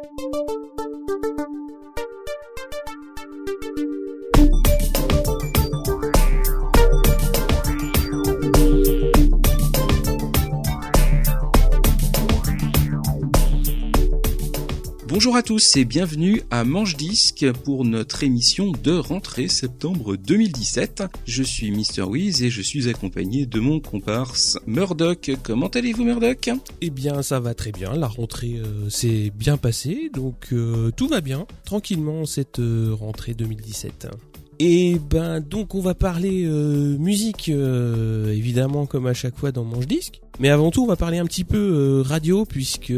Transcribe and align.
Thank 0.00 0.50
you. 0.50 0.57
Bonjour 15.28 15.36
à 15.36 15.42
tous 15.42 15.76
et 15.76 15.84
bienvenue 15.84 16.40
à 16.50 16.64
Manche 16.64 16.96
Disque 16.96 17.52
pour 17.62 17.84
notre 17.84 18.22
émission 18.22 18.72
de 18.72 18.92
rentrée 18.92 19.48
septembre 19.48 20.16
2017. 20.16 21.02
Je 21.26 21.42
suis 21.42 21.70
Mr. 21.70 22.04
Wiz 22.04 22.42
et 22.42 22.48
je 22.48 22.62
suis 22.62 22.88
accompagné 22.88 23.44
de 23.44 23.60
mon 23.60 23.78
comparse 23.78 24.58
Murdoch. 24.66 25.30
Comment 25.42 25.66
allez-vous 25.66 26.04
Murdoch? 26.04 26.48
Eh 26.80 26.88
bien 26.88 27.20
ça 27.20 27.40
va 27.40 27.52
très 27.52 27.72
bien, 27.72 27.92
la 27.94 28.06
rentrée 28.06 28.54
euh, 28.64 28.88
s'est 28.88 29.30
bien 29.36 29.58
passée, 29.58 30.10
donc 30.14 30.46
euh, 30.52 30.90
tout 30.96 31.08
va 31.08 31.20
bien, 31.20 31.46
tranquillement 31.66 32.24
cette 32.24 32.58
euh, 32.58 32.94
rentrée 32.98 33.34
2017. 33.34 34.08
Et 34.60 34.98
ben 34.98 35.40
donc 35.40 35.74
on 35.74 35.80
va 35.80 35.94
parler 35.94 36.46
musique 36.46 37.48
évidemment 37.50 38.86
comme 38.86 39.06
à 39.06 39.14
chaque 39.14 39.36
fois 39.36 39.52
dans 39.52 39.64
Manche. 39.64 39.84
Mais 40.40 40.50
avant 40.50 40.70
tout, 40.70 40.84
on 40.84 40.86
va 40.86 40.94
parler 40.94 41.18
un 41.18 41.24
petit 41.24 41.42
peu 41.42 41.58
euh, 41.58 42.02
radio 42.02 42.44
puisque 42.44 42.92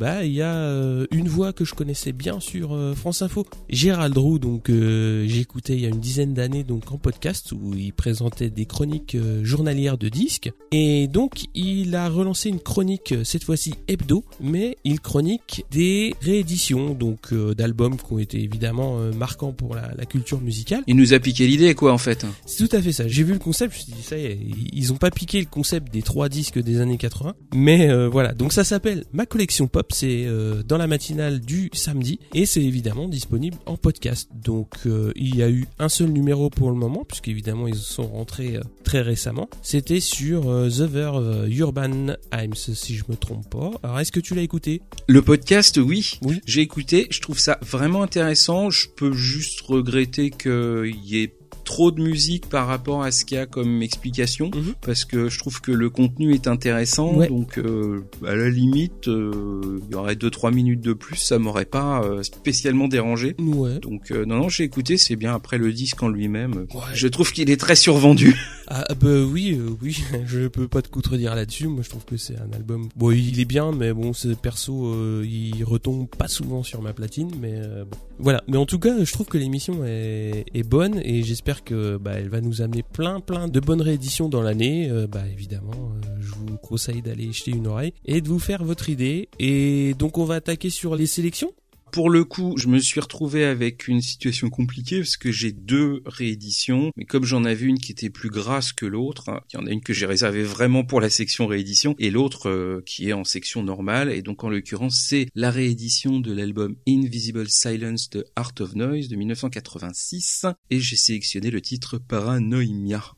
bah 0.00 0.24
il 0.24 0.32
y 0.32 0.40
a 0.40 0.54
euh, 0.54 1.06
une 1.10 1.28
voix 1.28 1.52
que 1.52 1.66
je 1.66 1.74
connaissais 1.74 2.12
bien 2.12 2.40
sur 2.40 2.74
euh, 2.74 2.94
France 2.94 3.20
Info, 3.20 3.46
Gérald 3.68 4.16
Roux. 4.16 4.38
Donc 4.38 4.70
j'écoutais 4.70 5.74
il 5.74 5.80
y 5.80 5.86
a 5.86 5.90
une 5.90 6.00
dizaine 6.00 6.32
d'années 6.32 6.64
donc 6.64 6.90
en 6.92 6.96
podcast 6.96 7.52
où 7.52 7.74
il 7.74 7.92
présentait 7.92 8.48
des 8.48 8.64
chroniques 8.64 9.16
journalières 9.42 9.98
de 9.98 10.08
disques 10.08 10.50
et 10.72 11.06
donc 11.06 11.46
il 11.54 11.94
a 11.94 12.08
relancé 12.08 12.48
une 12.48 12.60
chronique 12.60 13.14
cette 13.24 13.44
fois-ci 13.44 13.74
hebdo, 13.88 14.24
mais 14.40 14.76
il 14.84 15.00
chronique 15.00 15.64
des 15.70 16.14
rééditions 16.22 16.94
donc 16.94 17.34
d'albums 17.34 17.96
qui 17.96 18.12
ont 18.12 18.18
été 18.18 18.42
évidemment 18.42 18.98
marquants 19.14 19.52
pour 19.52 19.74
la, 19.74 19.90
la, 19.96 20.06
culture 20.06 20.40
musicale. 20.40 20.82
Il 20.86 20.96
nous 20.96 21.12
a 21.12 21.18
piqué 21.18 21.46
l'idée 21.46 21.74
quoi 21.74 21.92
en 21.92 21.98
fait. 21.98 22.26
C'est 22.46 22.66
tout 22.66 22.76
à 22.76 22.80
fait 22.80 22.92
ça. 22.92 23.06
J'ai 23.08 23.22
vu 23.22 23.32
le 23.32 23.38
concept, 23.38 23.74
je 23.74 23.78
me 23.78 23.84
suis 23.84 23.92
dit 23.92 24.02
ça 24.02 24.16
y 24.16 24.26
est, 24.26 24.38
ils 24.72 24.92
ont 24.92 24.96
pas 24.96 25.10
piqué 25.10 25.40
le 25.40 25.46
concept 25.46 25.92
des 25.92 26.02
trois 26.02 26.28
disques 26.28 26.60
des 26.62 26.80
années 26.80 26.85
80. 26.94 27.34
Mais 27.54 27.90
euh, 27.90 28.08
voilà, 28.08 28.32
donc 28.32 28.52
ça 28.52 28.64
s'appelle 28.64 29.04
Ma 29.12 29.26
collection 29.26 29.66
pop, 29.66 29.92
c'est 29.92 30.24
euh, 30.26 30.62
dans 30.62 30.78
la 30.78 30.86
matinale 30.86 31.40
du 31.40 31.70
samedi 31.72 32.18
et 32.34 32.46
c'est 32.46 32.62
évidemment 32.62 33.08
disponible 33.08 33.56
en 33.66 33.76
podcast. 33.76 34.30
Donc 34.34 34.74
euh, 34.86 35.12
il 35.16 35.36
y 35.36 35.42
a 35.42 35.50
eu 35.50 35.66
un 35.78 35.88
seul 35.88 36.10
numéro 36.10 36.50
pour 36.50 36.70
le 36.70 36.76
moment 36.76 37.04
puisqu'évidemment 37.04 37.66
ils 37.66 37.74
sont 37.74 38.06
rentrés 38.06 38.58
très 38.84 39.02
récemment. 39.02 39.48
C'était 39.62 40.00
sur 40.00 40.42
The 40.42 40.82
Verve 40.82 41.48
Urban 41.50 42.14
Times 42.30 42.54
si 42.54 42.94
je 42.94 43.04
me 43.08 43.16
trompe 43.16 43.48
pas. 43.50 43.70
Alors 43.82 44.00
est-ce 44.00 44.12
que 44.12 44.20
tu 44.20 44.34
l'as 44.34 44.42
écouté? 44.42 44.82
Le 45.08 45.22
podcast, 45.22 45.78
oui. 45.78 46.18
Oui. 46.22 46.40
J'ai 46.46 46.60
écouté, 46.60 47.08
je 47.10 47.20
trouve 47.20 47.38
ça 47.38 47.58
vraiment 47.62 48.02
intéressant. 48.02 48.70
Je 48.70 48.88
peux 48.88 49.12
juste 49.12 49.60
regretter 49.62 50.30
qu'il 50.30 50.96
y 51.04 51.22
ait 51.22 51.34
trop 51.66 51.90
de 51.90 52.00
musique 52.00 52.48
par 52.48 52.66
rapport 52.68 53.02
à 53.02 53.10
ce 53.10 53.24
qu'il 53.26 53.36
y 53.36 53.40
a 53.40 53.44
comme 53.44 53.82
explication 53.82 54.50
Mhm. 54.54 54.74
parce 54.80 55.04
que 55.04 55.28
je 55.28 55.38
trouve 55.38 55.60
que 55.60 55.72
le 55.72 55.90
contenu 55.90 56.32
est 56.32 56.46
intéressant 56.46 57.14
Ouais. 57.14 57.26
donc 57.28 57.58
euh, 57.58 58.04
à 58.26 58.34
la 58.34 58.48
limite 58.48 59.08
euh, 59.08 59.80
il 59.86 59.92
y 59.92 59.94
aurait 59.96 60.14
2-3 60.14 60.54
minutes 60.54 60.80
de 60.80 60.92
plus 60.94 61.16
ça 61.16 61.38
m'aurait 61.38 61.64
pas 61.66 62.02
euh, 62.04 62.22
spécialement 62.22 62.88
dérangé 62.88 63.34
Ouais. 63.38 63.78
donc 63.80 64.12
euh, 64.12 64.24
non 64.24 64.36
non 64.36 64.48
j'ai 64.48 64.64
écouté 64.64 64.96
c'est 64.96 65.16
bien 65.16 65.34
après 65.34 65.58
le 65.58 65.72
disque 65.72 66.02
en 66.02 66.08
lui-même 66.08 66.66
Ouais. 66.72 66.80
je 66.94 67.08
trouve 67.08 67.32
qu'il 67.32 67.50
est 67.50 67.56
très 67.58 67.74
survendu 67.76 68.34
Ah 68.68 68.84
bah 68.98 69.22
oui, 69.30 69.56
euh, 69.58 69.76
oui, 69.80 69.96
je 70.26 70.48
peux 70.48 70.68
pas 70.68 70.82
te 70.82 70.88
contredire 70.88 71.34
là-dessus. 71.34 71.68
Moi, 71.68 71.82
je 71.82 71.90
trouve 71.90 72.04
que 72.04 72.16
c'est 72.16 72.36
un 72.36 72.52
album. 72.52 72.88
Bon, 72.96 73.10
il 73.10 73.38
est 73.40 73.44
bien, 73.44 73.72
mais 73.72 73.92
bon, 73.92 74.12
ce 74.12 74.28
perso, 74.28 74.86
euh, 74.86 75.24
il 75.26 75.62
retombe 75.64 76.08
pas 76.08 76.28
souvent 76.28 76.62
sur 76.62 76.82
ma 76.82 76.92
platine, 76.92 77.30
mais 77.40 77.54
euh, 77.54 77.84
bon, 77.84 77.96
voilà. 78.18 78.42
Mais 78.48 78.56
en 78.56 78.66
tout 78.66 78.78
cas, 78.78 79.04
je 79.04 79.12
trouve 79.12 79.26
que 79.26 79.38
l'émission 79.38 79.84
est, 79.84 80.46
est 80.54 80.62
bonne 80.62 81.00
et 81.04 81.22
j'espère 81.22 81.64
que 81.64 81.96
bah, 81.96 82.12
elle 82.14 82.28
va 82.28 82.40
nous 82.40 82.62
amener 82.62 82.82
plein, 82.82 83.20
plein 83.20 83.48
de 83.48 83.60
bonnes 83.60 83.82
rééditions 83.82 84.28
dans 84.28 84.42
l'année. 84.42 84.88
Euh, 84.90 85.06
bah 85.06 85.22
évidemment, 85.30 85.72
euh, 85.72 86.16
je 86.20 86.30
vous 86.30 86.56
conseille 86.56 87.02
d'aller 87.02 87.32
jeter 87.32 87.50
une 87.50 87.66
oreille 87.66 87.92
et 88.04 88.20
de 88.20 88.28
vous 88.28 88.38
faire 88.38 88.64
votre 88.64 88.88
idée. 88.88 89.28
Et 89.38 89.94
donc, 89.98 90.18
on 90.18 90.24
va 90.24 90.36
attaquer 90.36 90.70
sur 90.70 90.96
les 90.96 91.06
sélections. 91.06 91.52
Pour 91.92 92.10
le 92.10 92.24
coup, 92.24 92.54
je 92.56 92.68
me 92.68 92.78
suis 92.78 93.00
retrouvé 93.00 93.44
avec 93.44 93.88
une 93.88 94.00
situation 94.00 94.50
compliquée 94.50 94.98
parce 94.98 95.16
que 95.16 95.32
j'ai 95.32 95.52
deux 95.52 96.02
rééditions, 96.04 96.90
mais 96.96 97.04
comme 97.04 97.24
j'en 97.24 97.44
avais 97.44 97.64
une 97.64 97.78
qui 97.78 97.92
était 97.92 98.10
plus 98.10 98.28
grasse 98.28 98.72
que 98.72 98.86
l'autre, 98.86 99.30
hein, 99.30 99.40
il 99.52 99.56
y 99.56 99.62
en 99.62 99.66
a 99.66 99.70
une 99.70 99.80
que 99.80 99.94
j'ai 99.94 100.06
réservée 100.06 100.42
vraiment 100.42 100.84
pour 100.84 101.00
la 101.00 101.10
section 101.10 101.46
réédition 101.46 101.94
et 101.98 102.10
l'autre 102.10 102.50
euh, 102.50 102.82
qui 102.84 103.08
est 103.08 103.12
en 103.12 103.24
section 103.24 103.62
normale. 103.62 104.12
Et 104.12 104.22
donc 104.22 104.44
en 104.44 104.50
l'occurrence, 104.50 105.04
c'est 105.08 105.26
la 105.34 105.50
réédition 105.50 106.20
de 106.20 106.32
l'album 106.32 106.76
Invisible 106.86 107.48
Silence 107.48 108.10
de 108.10 108.26
Art 108.36 108.52
of 108.60 108.74
Noise 108.74 109.08
de 109.08 109.16
1986 109.16 110.46
et 110.70 110.80
j'ai 110.80 110.96
sélectionné 110.96 111.50
le 111.50 111.60
titre 111.60 111.98
Paranoia. 111.98 113.16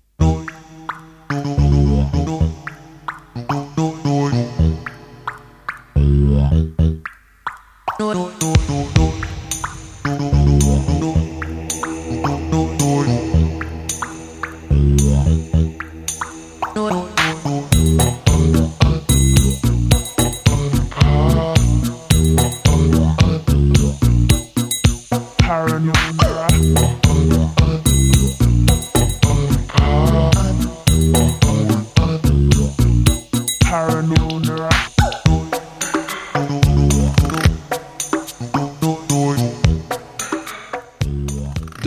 no, 8.14 8.30
no, 8.40 8.52
no. 8.68 8.77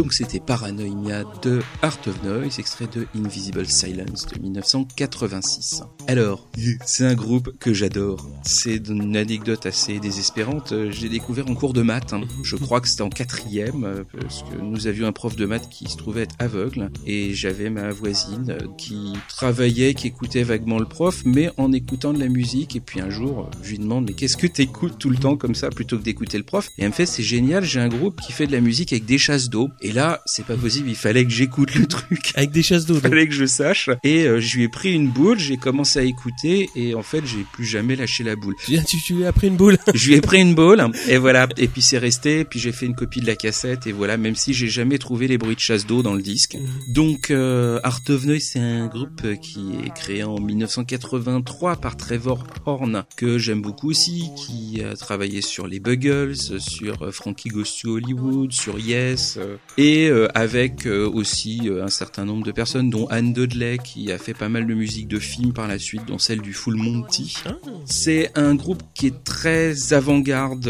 Donc 0.01 0.13
c'était 0.13 0.39
Paranoia 0.39 1.23
de 1.43 1.61
Art 1.83 1.99
of 2.07 2.23
Noise, 2.23 2.57
extrait 2.57 2.87
de 2.91 3.05
Invisible 3.15 3.67
Silence 3.67 4.25
de 4.25 4.41
1986. 4.41 5.83
Alors, 6.07 6.49
c'est 6.87 7.05
un 7.05 7.13
groupe 7.13 7.51
que 7.59 7.71
j'adore. 7.71 8.27
C'est 8.43 8.87
une 8.89 9.15
anecdote 9.15 9.67
assez 9.67 9.99
désespérante. 9.99 10.73
J'ai 10.89 11.07
découvert 11.07 11.47
en 11.51 11.53
cours 11.53 11.73
de 11.73 11.83
maths. 11.83 12.13
hein. 12.13 12.21
Je 12.41 12.55
crois 12.55 12.81
que 12.81 12.87
c'était 12.87 13.03
en 13.03 13.09
quatrième, 13.09 13.83
euh, 13.83 14.03
parce 14.19 14.41
que 14.41 14.59
nous 14.59 14.87
avions 14.87 15.05
un 15.05 15.11
prof 15.11 15.35
de 15.35 15.45
maths 15.45 15.69
qui 15.69 15.87
se 15.87 15.97
trouvait 15.97 16.23
être 16.23 16.35
aveugle, 16.39 16.89
et 17.05 17.35
j'avais 17.35 17.69
ma 17.69 17.91
voisine 17.91 18.57
euh, 18.59 18.67
qui 18.79 19.13
travaillait, 19.29 19.93
qui 19.93 20.07
écoutait 20.07 20.41
vaguement 20.41 20.79
le 20.79 20.85
prof, 20.85 21.21
mais 21.25 21.51
en 21.57 21.71
écoutant 21.71 22.11
de 22.11 22.19
la 22.19 22.27
musique. 22.27 22.75
Et 22.75 22.79
puis 22.79 23.01
un 23.01 23.11
jour, 23.11 23.51
je 23.61 23.69
lui 23.69 23.77
demande, 23.77 24.05
mais 24.07 24.13
qu'est-ce 24.13 24.37
que 24.37 24.47
t'écoutes 24.47 24.97
tout 24.97 25.11
le 25.11 25.17
temps 25.17 25.37
comme 25.37 25.53
ça, 25.53 25.69
plutôt 25.69 25.99
que 25.99 26.03
d'écouter 26.03 26.39
le 26.39 26.43
prof? 26.43 26.71
Et 26.79 26.81
elle 26.81 26.87
me 26.87 26.93
fait, 26.93 27.05
c'est 27.05 27.21
génial, 27.21 27.63
j'ai 27.63 27.79
un 27.79 27.89
groupe 27.89 28.19
qui 28.19 28.31
fait 28.31 28.47
de 28.47 28.51
la 28.51 28.61
musique 28.61 28.93
avec 28.93 29.05
des 29.05 29.19
chasses 29.19 29.47
d'eau. 29.51 29.69
Et 29.81 29.90
là, 29.91 30.21
c'est 30.25 30.45
pas 30.45 30.55
possible, 30.55 30.89
il 30.89 30.95
fallait 30.95 31.25
que 31.25 31.31
j'écoute 31.31 31.75
le 31.75 31.85
truc. 31.85 32.31
Avec 32.35 32.51
des 32.51 32.63
chasses 32.63 32.85
d'eau. 32.85 32.95
Il 32.95 33.01
fallait 33.01 33.27
que 33.27 33.33
je 33.33 33.45
sache. 33.45 33.89
Et 34.03 34.25
euh, 34.25 34.39
je 34.39 34.57
lui 34.57 34.63
ai 34.63 34.69
pris 34.69 34.93
une 34.93 35.09
boule, 35.09 35.39
j'ai 35.39 35.57
commencé 35.57 35.99
à 35.99 36.03
écouter, 36.03 36.69
et 36.75 36.95
en 36.95 37.03
fait, 37.03 37.25
j'ai 37.25 37.45
plus 37.53 37.65
jamais 37.65 37.95
lâché 37.95 38.23
la 38.23 38.35
boule. 38.35 38.55
Tu, 38.65 38.83
tu, 38.83 38.97
tu 39.01 39.15
lui 39.15 39.25
as 39.25 39.33
pris 39.33 39.47
une 39.47 39.57
boule. 39.57 39.77
Je 39.93 40.07
lui 40.07 40.15
ai 40.15 40.21
pris 40.21 40.41
une 40.41 40.55
boule, 40.55 40.85
et 41.07 41.17
voilà. 41.17 41.47
Et 41.57 41.67
puis 41.67 41.81
c'est 41.81 41.97
resté, 41.97 42.45
puis 42.45 42.59
j'ai 42.59 42.71
fait 42.71 42.85
une 42.85 42.95
copie 42.95 43.21
de 43.21 43.27
la 43.27 43.35
cassette, 43.35 43.87
et 43.87 43.91
voilà, 43.91 44.17
même 44.17 44.35
si 44.35 44.53
j'ai 44.53 44.69
jamais 44.69 44.97
trouvé 44.97 45.27
les 45.27 45.37
bruits 45.37 45.55
de 45.55 45.59
chasse 45.59 45.85
d'eau 45.85 46.03
dans 46.03 46.13
le 46.13 46.21
disque. 46.21 46.57
Donc, 46.87 47.31
euh, 47.31 47.79
Art 47.83 48.01
of 48.09 48.25
Noise, 48.25 48.49
c'est 48.51 48.59
un 48.59 48.87
groupe 48.87 49.21
qui 49.41 49.71
est 49.85 49.93
créé 49.93 50.23
en 50.23 50.39
1983 50.39 51.77
par 51.77 51.97
Trevor 51.97 52.43
Horn, 52.65 53.03
que 53.15 53.37
j'aime 53.37 53.61
beaucoup 53.61 53.89
aussi, 53.89 54.29
qui 54.35 54.81
a 54.83 54.95
travaillé 54.95 55.41
sur 55.41 55.67
les 55.67 55.79
Buggles, 55.79 56.35
sur 56.59 57.03
euh, 57.03 57.11
Frankie 57.11 57.49
Goes 57.49 57.63
to 57.81 57.97
Hollywood, 57.97 58.51
sur 58.51 58.79
Yes, 58.79 59.37
euh, 59.37 59.57
et 59.81 60.09
euh, 60.09 60.27
avec 60.35 60.85
euh, 60.85 61.09
aussi 61.09 61.61
euh, 61.65 61.83
un 61.83 61.89
certain 61.89 62.23
nombre 62.23 62.45
de 62.45 62.51
personnes, 62.51 62.91
dont 62.91 63.07
Anne 63.07 63.33
Dudley, 63.33 63.79
qui 63.83 64.11
a 64.11 64.19
fait 64.19 64.35
pas 64.35 64.47
mal 64.47 64.67
de 64.67 64.75
musique 64.75 65.07
de 65.07 65.17
films 65.17 65.53
par 65.53 65.67
la 65.67 65.79
suite, 65.79 66.03
dont 66.05 66.19
celle 66.19 66.41
du 66.41 66.53
Full 66.53 66.75
Monty. 66.75 67.37
Ah. 67.47 67.53
C'est 67.85 68.29
un 68.37 68.53
groupe 68.53 68.83
qui 68.93 69.07
est 69.07 69.23
très 69.23 69.93
avant-garde 69.93 70.69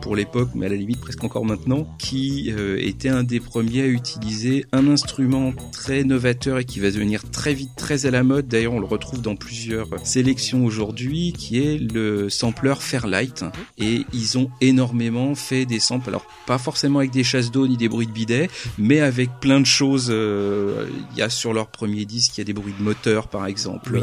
pour 0.00 0.14
l'époque, 0.14 0.50
mais 0.54 0.66
à 0.66 0.68
la 0.68 0.76
limite 0.76 1.00
presque 1.00 1.24
encore 1.24 1.44
maintenant, 1.44 1.88
qui 1.98 2.52
était 2.78 3.08
un 3.08 3.24
des 3.24 3.40
premiers 3.40 3.82
à 3.82 3.86
utiliser 3.86 4.64
un 4.70 4.88
instrument 4.88 5.52
très 5.72 6.04
novateur 6.04 6.58
et 6.58 6.64
qui 6.64 6.78
va 6.78 6.90
devenir 6.90 7.28
très 7.30 7.52
vite 7.52 7.70
très 7.76 8.06
à 8.06 8.12
la 8.12 8.22
mode. 8.22 8.46
D'ailleurs, 8.46 8.74
on 8.74 8.80
le 8.80 8.86
retrouve 8.86 9.22
dans 9.22 9.34
plusieurs 9.34 9.88
sélections 10.04 10.64
aujourd'hui, 10.64 11.32
qui 11.32 11.58
est 11.58 11.78
le 11.78 12.28
sampler 12.28 12.74
Fairlight. 12.78 13.44
Et 13.78 14.02
ils 14.12 14.38
ont 14.38 14.50
énormément 14.60 15.34
fait 15.34 15.66
des 15.66 15.80
samples, 15.80 16.10
alors 16.10 16.26
pas 16.46 16.58
forcément 16.58 17.00
avec 17.00 17.10
des 17.10 17.24
chasses 17.24 17.50
d'eau 17.50 17.66
ni 17.66 17.76
des 17.76 17.88
bruits 17.88 18.06
de 18.06 18.12
bidet, 18.12 18.35
mais 18.78 19.00
avec 19.00 19.30
plein 19.40 19.60
de 19.60 19.66
choses. 19.66 20.08
Il 20.08 21.18
y 21.18 21.22
a 21.22 21.30
sur 21.30 21.52
leur 21.52 21.68
premier 21.68 22.04
disque, 22.04 22.36
il 22.36 22.40
y 22.40 22.42
a 22.42 22.44
des 22.44 22.52
bruits 22.52 22.74
de 22.78 22.82
moteur 22.82 23.28
par 23.28 23.46
exemple. 23.46 24.00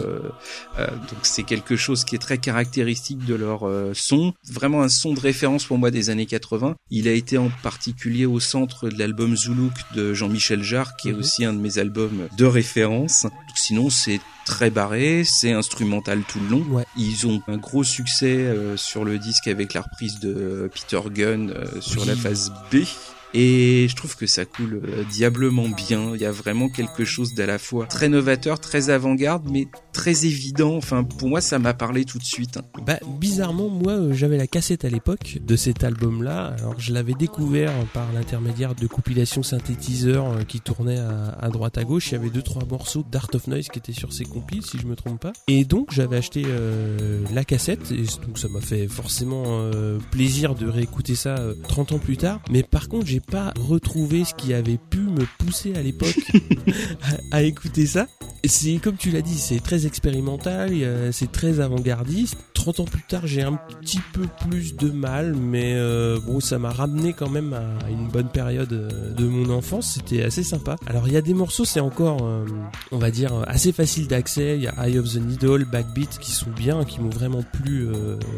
donc 0.77 1.19
c'est 1.23 1.43
quelque 1.43 1.75
chose 1.75 2.03
qui 2.05 2.15
est 2.15 2.19
très 2.19 2.37
caractéristique 2.37 3.25
de 3.25 3.35
leur 3.35 3.69
son, 3.93 4.33
vraiment 4.49 4.81
un 4.81 4.89
son 4.89 5.13
de 5.13 5.19
référence 5.19 5.65
pour 5.65 5.77
moi 5.77 5.91
des 5.91 6.09
années 6.09 6.25
80. 6.25 6.75
Il 6.89 7.07
a 7.07 7.11
été 7.11 7.37
en 7.37 7.49
particulier 7.61 8.25
au 8.25 8.39
centre 8.39 8.89
de 8.89 8.97
l'album 8.97 9.35
Zoulouk 9.35 9.73
de 9.95 10.13
Jean-Michel 10.13 10.63
Jarre, 10.63 10.95
qui 10.95 11.09
est 11.09 11.13
mhm. 11.13 11.19
aussi 11.19 11.45
un 11.45 11.53
de 11.53 11.59
mes 11.59 11.77
albums 11.77 12.27
de 12.37 12.45
référence. 12.45 13.27
Sinon, 13.55 13.89
c'est 13.89 14.19
très 14.45 14.69
barré, 14.69 15.23
c'est 15.25 15.51
instrumental 15.51 16.21
tout 16.27 16.39
le 16.39 16.49
long. 16.49 16.65
Ils 16.97 17.27
ont 17.27 17.41
un 17.47 17.57
gros 17.57 17.83
succès 17.83 18.35
euh, 18.35 18.77
sur 18.77 19.05
le 19.05 19.17
disque 19.17 19.47
avec 19.47 19.73
la 19.73 19.81
reprise 19.81 20.19
de 20.19 20.69
Peter 20.73 20.99
Gunn 21.09 21.51
euh, 21.51 21.81
sur 21.81 22.05
la 22.05 22.15
phase 22.15 22.51
B. 22.71 22.77
Et 23.33 23.87
je 23.89 23.95
trouve 23.95 24.15
que 24.15 24.27
ça 24.27 24.45
coule 24.45 24.81
euh, 24.85 25.03
diablement 25.11 25.67
bien. 25.67 26.11
Il 26.13 26.21
y 26.21 26.25
a 26.25 26.31
vraiment 26.31 26.69
quelque 26.69 27.03
chose 27.03 27.33
d'à 27.33 27.47
la 27.47 27.57
fois 27.57 27.87
très 27.87 28.07
novateur, 28.07 28.59
très 28.59 28.91
avant-garde, 28.91 29.49
mais 29.49 29.67
très 29.91 30.25
évident. 30.25 30.75
Enfin, 30.75 31.03
pour 31.03 31.29
moi, 31.29 31.41
ça 31.41 31.57
m'a 31.57 31.73
parlé 31.73 32.05
tout 32.05 32.19
de 32.19 32.23
suite. 32.23 32.59
Bah, 32.85 32.99
bizarrement, 33.19 33.69
moi, 33.69 33.93
euh, 33.93 34.13
j'avais 34.13 34.37
la 34.37 34.45
cassette 34.45 34.85
à 34.85 34.89
l'époque 34.89 35.39
de 35.41 35.55
cet 35.55 35.83
album-là. 35.83 36.55
Alors, 36.59 36.79
je 36.79 36.93
l'avais 36.93 37.13
découvert 37.13 37.71
par 37.93 38.11
l'intermédiaire 38.13 38.75
de 38.75 38.85
compilations 38.85 39.41
synthétiseurs 39.41 40.27
euh, 40.27 40.43
qui 40.43 40.61
tournaient 40.61 40.99
à, 40.99 41.49
droite 41.49 41.77
à 41.79 41.83
gauche. 41.83 42.11
Il 42.11 42.13
y 42.13 42.17
avait 42.17 42.29
deux 42.29 42.41
trois 42.41 42.65
morceaux 42.65 43.03
d'Art 43.11 43.29
of 43.33 43.47
Noise 43.47 43.69
qui 43.69 43.79
étaient 43.79 43.93
sur 43.93 44.13
ces 44.13 44.25
compiles, 44.25 44.63
si 44.63 44.77
je 44.77 44.85
me 44.85 44.95
trompe 44.95 45.19
pas. 45.19 45.33
Et 45.47 45.65
donc, 45.65 45.91
j'avais 45.91 46.17
acheté 46.17 46.43
la 47.33 47.43
cassette. 47.43 47.91
Et 47.91 48.03
donc, 48.25 48.37
ça 48.37 48.47
m'a 48.47 48.61
fait 48.61 48.87
forcément 48.87 49.69
plaisir 50.11 50.55
de 50.55 50.67
réécouter 50.67 51.15
ça 51.15 51.35
30 51.67 51.93
ans 51.93 51.99
plus 51.99 52.17
tard. 52.17 52.41
Mais 52.49 52.63
par 52.63 52.89
contre, 52.89 53.07
j'ai 53.07 53.19
pas 53.29 53.53
retrouvé 53.59 54.25
ce 54.25 54.33
qui 54.33 54.53
avait 54.53 54.79
pu 54.89 54.99
me 54.99 55.25
pousser 55.39 55.75
à 55.75 55.81
l'époque 55.81 56.19
à, 57.31 57.43
écouter 57.43 57.85
ça. 57.85 58.07
C'est 58.45 58.77
comme 58.77 58.97
tu 58.97 59.11
l'as 59.11 59.21
dit, 59.21 59.37
c'est 59.37 59.61
très 59.61 59.85
expérimental, 59.85 60.73
c'est 61.11 61.31
très 61.31 61.59
avant-gardiste. 61.59 62.37
30 62.63 62.79
ans 62.79 62.85
plus 62.85 63.01
tard, 63.01 63.27
j'ai 63.27 63.41
un 63.41 63.59
petit 63.81 63.99
peu 64.13 64.25
plus 64.47 64.77
de 64.77 64.89
mal, 64.89 65.35
mais 65.35 65.73
euh, 65.75 66.17
bon, 66.25 66.39
ça 66.39 66.59
m'a 66.59 66.69
ramené 66.69 67.11
quand 67.11 67.29
même 67.29 67.51
à 67.51 67.89
une 67.89 68.07
bonne 68.07 68.29
période 68.29 68.71
euh, 68.71 69.13
de 69.13 69.25
mon 69.25 69.49
enfance. 69.53 69.95
C'était 69.95 70.23
assez 70.23 70.43
sympa. 70.43 70.77
Alors, 70.87 71.09
il 71.09 71.13
y 71.13 71.17
a 71.17 71.21
des 71.21 71.33
morceaux, 71.33 71.65
c'est 71.65 71.81
encore, 71.81 72.19
euh, 72.23 72.45
on 72.93 72.99
va 72.99 73.11
dire, 73.11 73.33
assez 73.47 73.73
facile 73.73 74.07
d'accès. 74.07 74.55
Il 74.55 74.63
y 74.63 74.67
a 74.67 74.87
Eye 74.87 74.97
of 74.97 75.11
the 75.11 75.17
Needle, 75.17 75.65
Backbeat 75.65 76.19
qui 76.19 76.31
sont 76.31 76.51
bien, 76.51 76.85
qui 76.85 77.01
m'ont 77.01 77.09
vraiment 77.09 77.43
plu 77.43 77.89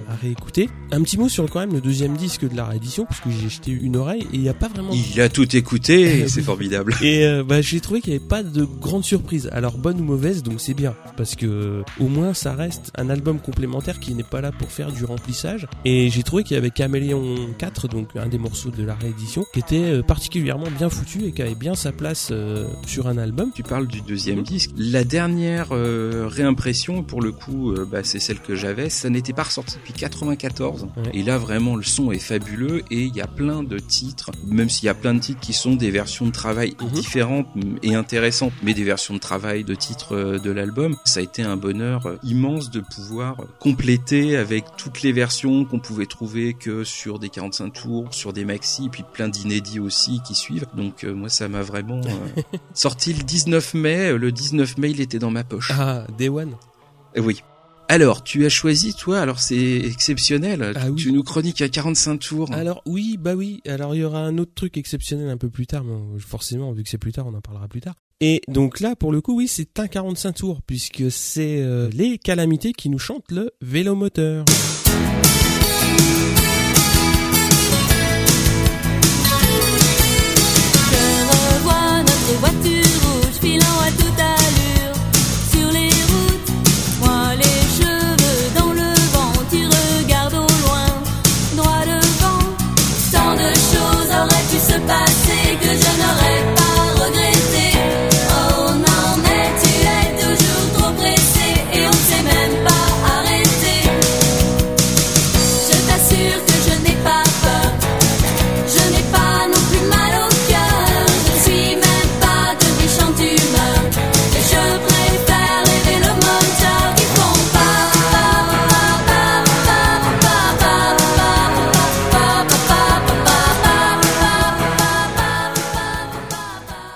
à 0.10 0.16
réécouter. 0.16 0.72
Un 0.92 1.04
petit 1.04 1.20
mot 1.20 1.30
sur 1.30 1.48
quand 1.48 1.60
même 1.60 1.74
le 1.74 1.82
deuxième 1.82 2.18
disque 2.18 2.50
de 2.50 2.56
la 2.56 2.66
réédition, 2.66 3.06
parce 3.06 3.20
que 3.20 3.30
j'ai 3.30 3.50
jeté 3.50 3.72
une 3.72 3.96
oreille 3.96 4.24
et 4.34 4.36
il 4.36 4.42
n'y 4.42 4.50
a 4.50 4.56
pas 4.56 4.70
vraiment. 4.76 4.94
Il 4.94 5.22
a 5.22 5.30
tout 5.30 5.56
écouté, 5.56 6.28
c'est 6.28 6.42
formidable. 6.42 6.96
Et 7.02 7.26
bah, 7.48 7.62
j'ai 7.62 7.80
trouvé 7.80 8.02
qu'il 8.02 8.14
n'y 8.14 8.20
avait 8.20 8.28
pas 8.28 8.44
de 8.44 8.64
grande 8.64 9.04
surprise. 9.04 9.50
Alors 9.52 9.78
bonne 9.78 10.00
ou 10.00 10.04
mauvaise, 10.04 10.44
donc 10.44 10.60
c'est 10.60 10.74
bien 10.74 10.96
parce 11.18 11.36
que 11.36 11.84
au 12.00 12.08
moins 12.08 12.34
ça 12.34 12.54
reste 12.54 12.92
un 12.98 13.10
album 13.10 13.40
complémentaire 13.40 14.00
qui 14.00 14.14
n'est 14.14 14.24
pas 14.24 14.42
là 14.42 14.52
pour 14.52 14.72
faire 14.72 14.92
du 14.92 15.06
remplissage. 15.06 15.68
Et 15.86 16.10
j'ai 16.10 16.24
trouvé 16.24 16.44
qu'il 16.44 16.56
y 16.56 16.58
avait 16.58 16.72
Caméléon 16.72 17.54
4, 17.58 17.88
donc 17.88 18.10
un 18.16 18.28
des 18.28 18.38
morceaux 18.38 18.72
de 18.72 18.84
la 18.84 18.96
réédition, 18.96 19.46
qui 19.54 19.60
était 19.60 19.76
euh, 19.78 20.02
particulièrement 20.02 20.68
bien 20.78 20.90
foutu 20.90 21.26
et 21.26 21.32
qui 21.32 21.42
avait 21.42 21.56
bien 21.56 21.76
sa 21.76 21.92
place 21.92 22.30
euh, 22.32 22.68
sur 22.86 23.08
un 23.08 23.18
album. 23.18 23.52
Tu 23.54 23.64
parles 23.64 23.88
du 23.88 24.02
deuxième 24.02 24.40
mhm. 24.40 24.44
disque. 24.44 24.72
La 24.78 25.04
dernière 25.04 25.70
euh, 25.72 26.28
réimpression, 26.28 27.04
pour 27.04 27.22
le 27.22 27.32
coup, 27.32 27.74
bah, 27.92 28.04
c'est 28.04 28.20
celle 28.20 28.40
que 28.40 28.56
j'avais. 28.56 28.90
Ça 28.90 29.10
n'était 29.10 29.34
pas 29.34 29.44
ressorti 29.44 29.76
depuis 29.78 29.94
94. 29.94 30.88
Et 31.14 31.24
là, 31.24 31.38
vraiment, 31.38 31.76
le 31.76 31.84
son 31.84 32.12
est 32.12 32.20
fabuleux 32.20 32.84
et 32.92 33.04
il 33.04 33.16
y 33.16 33.22
a 33.22 33.28
plein 33.28 33.64
de 33.64 33.80
titres, 33.80 34.32
même 34.56 34.70
s'il 34.70 34.86
y 34.86 34.90
a 34.90 34.94
plein 34.94 35.14
de 35.14 35.20
titres 35.20 35.40
qui 35.40 35.54
sont 35.54 35.76
des 35.76 35.92
versions 35.92 36.26
de 36.26 36.32
travail 36.32 36.76
mhm. 36.82 36.90
différentes 36.90 37.48
et 37.84 37.96
intéressantes, 37.96 38.54
mais 38.64 38.74
des 38.74 38.84
versions 38.84 39.14
de 39.14 39.20
travail 39.20 39.64
de 39.64 39.76
titres 39.76 40.40
de 40.40 40.52
l'album. 40.52 40.96
Ça 41.06 41.20
a 41.20 41.24
été 41.24 41.44
un 41.44 41.58
bonheur 41.58 42.18
immense 42.24 42.72
de 42.72 42.80
pouvoir 42.80 43.38
compléter 43.60 44.38
avec 44.38 44.66
toutes 44.78 45.02
les 45.02 45.12
versions 45.12 45.66
qu'on 45.66 45.80
pouvait 45.80 46.06
trouver 46.06 46.54
que 46.54 46.84
sur 46.84 47.20
des 47.20 47.30
45 47.30 47.74
tours, 47.74 48.14
sur 48.14 48.34
des 48.34 48.46
maxi, 48.46 48.86
et 48.86 48.90
puis 48.90 49.04
plein 49.04 49.28
d'inédits 49.28 49.80
aussi 49.80 50.22
qui 50.26 50.36
suivent. 50.36 50.68
Donc 50.76 51.04
euh, 51.04 51.14
moi 51.14 51.30
ça 51.30 51.48
m'a 51.48 51.62
vraiment 51.62 52.02
euh, 52.02 52.58
sorti 52.74 53.14
le 53.14 53.24
19 53.24 53.74
mai. 53.74 54.18
Le 54.18 54.32
19 54.32 54.78
mai 54.78 54.92
il 54.92 55.02
était 55.02 55.20
dans 55.20 55.32
ma 55.32 55.44
poche. 55.44 55.72
Ah, 55.78 56.06
Day 56.18 56.30
One? 56.30 56.56
Euh, 57.18 57.22
oui. 57.22 57.42
Alors, 57.88 58.24
tu 58.24 58.46
as 58.46 58.50
choisi, 58.50 58.94
toi, 58.96 59.20
alors 59.20 59.40
c'est 59.40 59.78
exceptionnel. 59.78 60.74
Ah 60.76 60.88
tu 60.96 61.12
nous 61.12 61.24
chroniques 61.24 61.62
à 61.62 61.70
45 61.70 62.18
tours. 62.18 62.52
Alors 62.52 62.82
oui, 62.86 63.18
bah 63.20 63.36
oui. 63.36 63.62
Alors 63.68 63.94
il 63.94 64.00
y 64.00 64.04
aura 64.04 64.20
un 64.20 64.38
autre 64.38 64.54
truc 64.56 64.78
exceptionnel 64.78 65.30
un 65.30 65.38
peu 65.38 65.50
plus 65.50 65.68
tard, 65.68 65.84
mais 65.84 66.20
forcément, 66.20 66.72
vu 66.72 66.84
que 66.84 66.90
c'est 66.90 66.98
plus 66.98 67.12
tard, 67.12 67.28
on 67.28 67.34
en 67.34 67.42
parlera 67.42 67.68
plus 67.68 67.82
tard. 67.82 67.96
Et 68.22 68.42
donc 68.48 68.80
là, 68.80 68.96
pour 68.96 69.12
le 69.12 69.22
coup, 69.22 69.38
oui, 69.38 69.48
c'est 69.48 69.80
un 69.80 69.88
45 69.88 70.34
tours, 70.34 70.62
puisque 70.66 71.12
c'est 71.12 71.62
euh, 71.62 71.90
les 71.94 72.18
calamités 72.18 72.74
qui 72.74 72.90
nous 72.90 73.00
chantent 73.00 73.32
le 73.32 73.52
vélomoteur. 73.62 74.46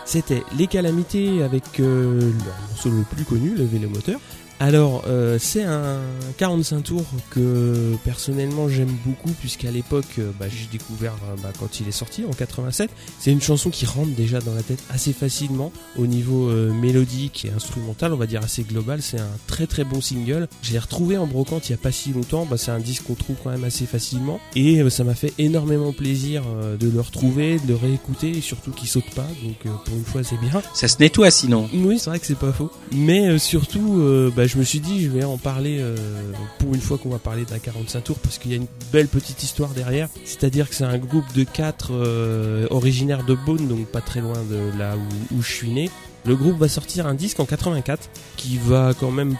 C'était 0.09 0.43
Les 0.57 0.65
Calamités 0.65 1.43
avec 1.43 1.79
euh, 1.79 2.31
le 2.83 3.03
plus 3.03 3.25
connu, 3.25 3.53
le 3.55 3.63
vélomoteur. 3.63 4.19
Alors, 4.61 5.03
euh, 5.07 5.37
c'est 5.39 5.63
un 5.63 6.01
45 6.37 6.83
tours 6.83 7.05
que 7.29 7.95
personnellement 8.03 8.67
j'aime 8.67 8.93
beaucoup 9.05 9.31
puisqu'à 9.39 9.71
l'époque, 9.71 10.19
euh, 10.19 10.31
bah, 10.37 10.47
j'ai 10.49 10.67
découvert 10.69 11.13
euh, 11.13 11.35
bah, 11.41 11.53
quand 11.57 11.79
il 11.79 11.87
est 11.87 11.93
sorti 11.93 12.25
en 12.25 12.33
87. 12.33 12.89
C'est 13.19 13.31
une 13.31 13.41
chanson 13.41 13.69
qui 13.69 13.85
rentre 13.85 14.13
déjà 14.15 14.41
dans 14.41 14.53
la 14.53 14.61
tête 14.61 14.83
assez 14.89 15.13
facilement 15.13 15.71
au 15.97 16.07
niveau 16.07 16.49
mélodique 16.49 17.45
et 17.45 17.51
instrumental, 17.55 18.13
on 18.13 18.17
va 18.17 18.25
dire 18.25 18.43
assez 18.43 18.63
global. 18.63 19.01
C'est 19.01 19.19
un 19.19 19.29
très 19.47 19.65
très 19.65 19.85
bon 19.85 20.01
single. 20.01 20.47
Je 20.61 20.73
l'ai 20.73 20.79
retrouvé 20.79 21.17
en 21.17 21.25
brocante 21.25 21.69
il 21.69 21.71
y 21.71 21.75
a 21.75 21.77
pas 21.77 21.91
si 21.91 22.11
longtemps. 22.11 22.45
Bah, 22.45 22.57
c'est 22.57 22.71
un 22.71 22.79
disque 22.79 23.03
qu'on 23.03 23.15
trouve 23.15 23.37
quand 23.41 23.51
même 23.51 23.63
assez 23.63 23.85
facilement 23.85 24.39
et 24.55 24.87
ça 24.89 25.05
m'a 25.05 25.15
fait 25.15 25.33
énormément 25.37 25.93
plaisir 25.93 26.43
de 26.79 26.89
le 26.89 26.99
retrouver, 26.99 27.59
de 27.59 27.69
le 27.69 27.75
réécouter 27.75 28.31
et 28.31 28.41
surtout 28.41 28.71
qu'il 28.71 28.89
saute 28.89 29.09
pas. 29.15 29.27
Donc 29.43 29.73
pour 29.85 29.95
une 29.95 30.05
fois, 30.05 30.23
c'est 30.23 30.39
bien. 30.39 30.61
Ça 30.73 30.89
se 30.89 30.97
nettoie 30.99 31.31
sinon. 31.31 31.69
Oui, 31.73 31.97
c'est 31.97 32.09
vrai 32.09 32.19
que 32.19 32.25
c'est 32.25 32.37
pas 32.37 32.51
faux. 32.51 32.71
Mais 32.91 33.37
surtout, 33.39 34.01
bah, 34.35 34.47
je 34.49 34.57
me 34.57 34.63
suis 34.63 34.79
dit, 34.79 35.03
je 35.03 35.09
vais 35.09 35.23
en 35.23 35.37
parler 35.37 35.77
euh, 35.79 35.95
pour 36.57 36.73
une 36.73 36.81
fois 36.81 36.97
qu'on 36.97 37.09
va 37.09 37.19
parler 37.19 37.45
d'un 37.45 37.59
45 37.59 38.03
tours 38.03 38.17
parce 38.17 38.39
qu'il 38.39 38.49
y 38.49 38.55
a 38.55 38.57
une 38.57 38.65
belle 38.91 39.07
petite 39.07 39.43
histoire 39.43 39.69
derrière. 39.69 40.09
C'est-à-dire 40.25 40.67
que 40.67 40.73
c'est 40.73 40.85
un 40.85 40.97
groupe 40.97 41.31
de 41.35 41.43
quatre 41.43 41.91
euh, 41.93 42.65
originaires 42.71 43.23
de 43.23 43.35
Beaune, 43.35 43.67
donc 43.67 43.85
pas 43.85 44.01
très 44.01 44.21
loin 44.21 44.43
de 44.49 44.77
là 44.77 44.95
où 45.31 45.41
je 45.43 45.51
suis 45.51 45.69
né. 45.69 45.91
Le 46.29 46.35
groupe 46.35 46.59
va 46.59 46.67
sortir 46.67 47.07
un 47.07 47.15
disque 47.15 47.39
en 47.39 47.45
84 47.45 48.07
qui 48.37 48.59
va 48.59 48.93
quand 48.93 49.09
même 49.09 49.35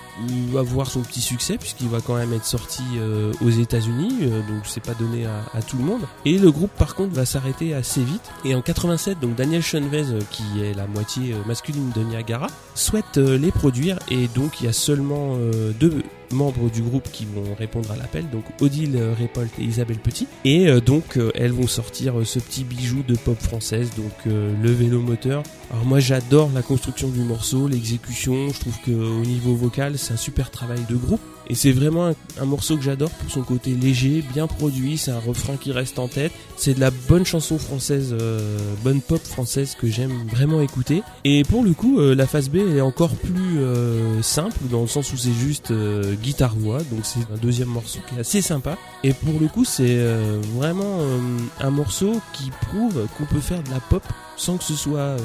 avoir 0.58 0.90
son 0.90 1.02
petit 1.02 1.22
succès 1.22 1.60
puisqu'il 1.60 1.88
va 1.88 2.00
quand 2.02 2.16
même 2.16 2.34
être 2.34 2.46
sorti 2.46 2.82
euh, 2.98 3.32
aux 3.42 3.52
États-Unis, 3.52 4.10
euh, 4.24 4.40
donc 4.48 4.64
c'est 4.64 4.84
pas 4.84 4.96
donné 4.96 5.28
à, 5.28 5.62
tout 5.62 5.78
le 5.78 5.84
monde. 5.84 6.02
Et 6.26 6.40
le 6.40 6.50
groupe 6.50 6.72
par 6.72 6.96
contre 6.96 7.14
va 7.14 7.26
s'arrêter 7.26 7.76
assez 7.76 8.04
vite. 8.04 8.32
Et 8.44 8.56
en 8.56 8.64
87, 8.64 9.20
donc 9.20 9.36
Daniel 9.36 9.62
Schoenwez, 9.62 10.06
euh, 10.10 10.22
qui 10.32 10.64
est 10.64 10.74
la 10.74 10.88
moitié 10.88 11.36
masculine 11.46 11.92
de 11.96 12.02
Niagara, 12.02 12.48
souhaite 12.74 13.18
les 13.18 13.52
produire 13.52 14.00
et 14.10 14.28
donc 14.28 14.60
il 14.60 14.66
y 14.66 14.70
a 14.70 14.74
seulement 14.74 15.38
deux 15.80 16.02
membres 16.32 16.70
du 16.70 16.82
groupe 16.82 17.10
qui 17.12 17.26
vont 17.26 17.54
répondre 17.58 17.92
à 17.92 17.96
l'appel, 17.96 18.30
donc 18.30 18.44
Odile 18.62 19.00
Répolte 19.18 19.52
et 19.60 19.64
Isabelle 19.64 20.00
Petit. 20.00 20.28
Et 20.46 20.70
donc 20.82 21.20
elles 21.36 21.52
vont 21.52 21.68
sortir 21.68 22.16
ce 22.24 22.40
petit 22.40 22.64
bijou 22.64 23.04
de 23.08 23.16
pop 23.16 23.40
française, 23.40 23.90
donc 23.96 24.14
le 24.26 24.72
vélo 24.72 25.00
moteur. 25.00 25.44
Alors 25.72 25.86
moi 25.86 26.00
j'adore 26.00 26.50
la 26.54 26.62
construction 26.62 27.10
du 27.10 27.22
morceau, 27.22 27.68
l'exécution. 27.68 28.50
Je 28.50 28.60
trouve 28.60 28.78
qu'au 28.86 29.26
niveau 29.26 29.56
vocal, 29.56 29.98
c'est 29.98 30.14
un 30.14 30.18
super 30.18 30.52
travail 30.52 30.80
de 30.90 30.96
groupe. 30.96 31.22
Et 31.50 31.56
c'est 31.56 31.72
vraiment 31.72 32.14
un, 32.40 32.46
morceau 32.46 32.78
que 32.78 32.84
j'adore 32.84 33.10
pour 33.10 33.32
son 33.32 33.42
côté 33.42 33.72
léger, 33.72 34.24
bien 34.34 34.46
produit, 34.46 34.98
c'est 34.98 35.12
un 35.12 35.20
refrain 35.20 35.58
qui 35.58 35.72
reste 35.72 35.98
en 35.98 36.08
tête. 36.08 36.32
C'est 36.58 36.76
de 36.76 36.80
la 36.80 36.92
bonne 36.92 37.26
chanson 37.26 37.58
française, 37.58 38.16
euh, 38.20 38.58
bonne 38.84 39.02
pop 39.02 39.22
française 39.22 39.76
que 39.80 39.88
j'aime 39.88 40.14
vraiment 40.32 40.62
écouter. 40.62 41.02
Et 41.24 41.44
pour 41.44 41.64
le 41.64 41.74
coup, 41.74 42.00
euh, 42.00 42.14
la 42.14 42.28
phase 42.28 42.50
B 42.50 42.58
est 42.58 42.82
encore 42.82 43.16
plus 43.16 43.60
euh, 43.60 44.22
simple 44.22 44.58
dans 44.70 44.82
le 44.82 44.88
sens 44.88 45.12
où 45.12 45.18
c'est 45.18 45.34
juste 45.34 45.72
euh, 45.72 46.14
guitare-voix, 46.16 46.80
donc 46.92 47.02
c'est 47.04 47.20
un 47.34 47.38
deuxième 47.42 47.70
morceau 47.70 48.00
qui 48.08 48.16
est 48.16 48.20
assez 48.20 48.42
sympa. 48.42 48.78
Et 49.04 49.14
pour 49.14 49.40
le 49.40 49.48
coup, 49.48 49.66
c'est 49.66 49.98
euh, 49.98 50.40
vraiment 50.56 51.00
euh, 51.00 51.20
un 51.60 51.70
morceau 51.70 52.22
qui 52.34 52.52
prouve 52.62 53.08
qu'on 53.18 53.26
peut 53.26 53.40
faire 53.40 53.64
de 53.64 53.70
la 53.72 53.80
pop 53.80 54.04
sans 54.40 54.58
que 54.58 54.64
ce 54.64 54.74
soit, 54.74 55.00
euh, 55.00 55.18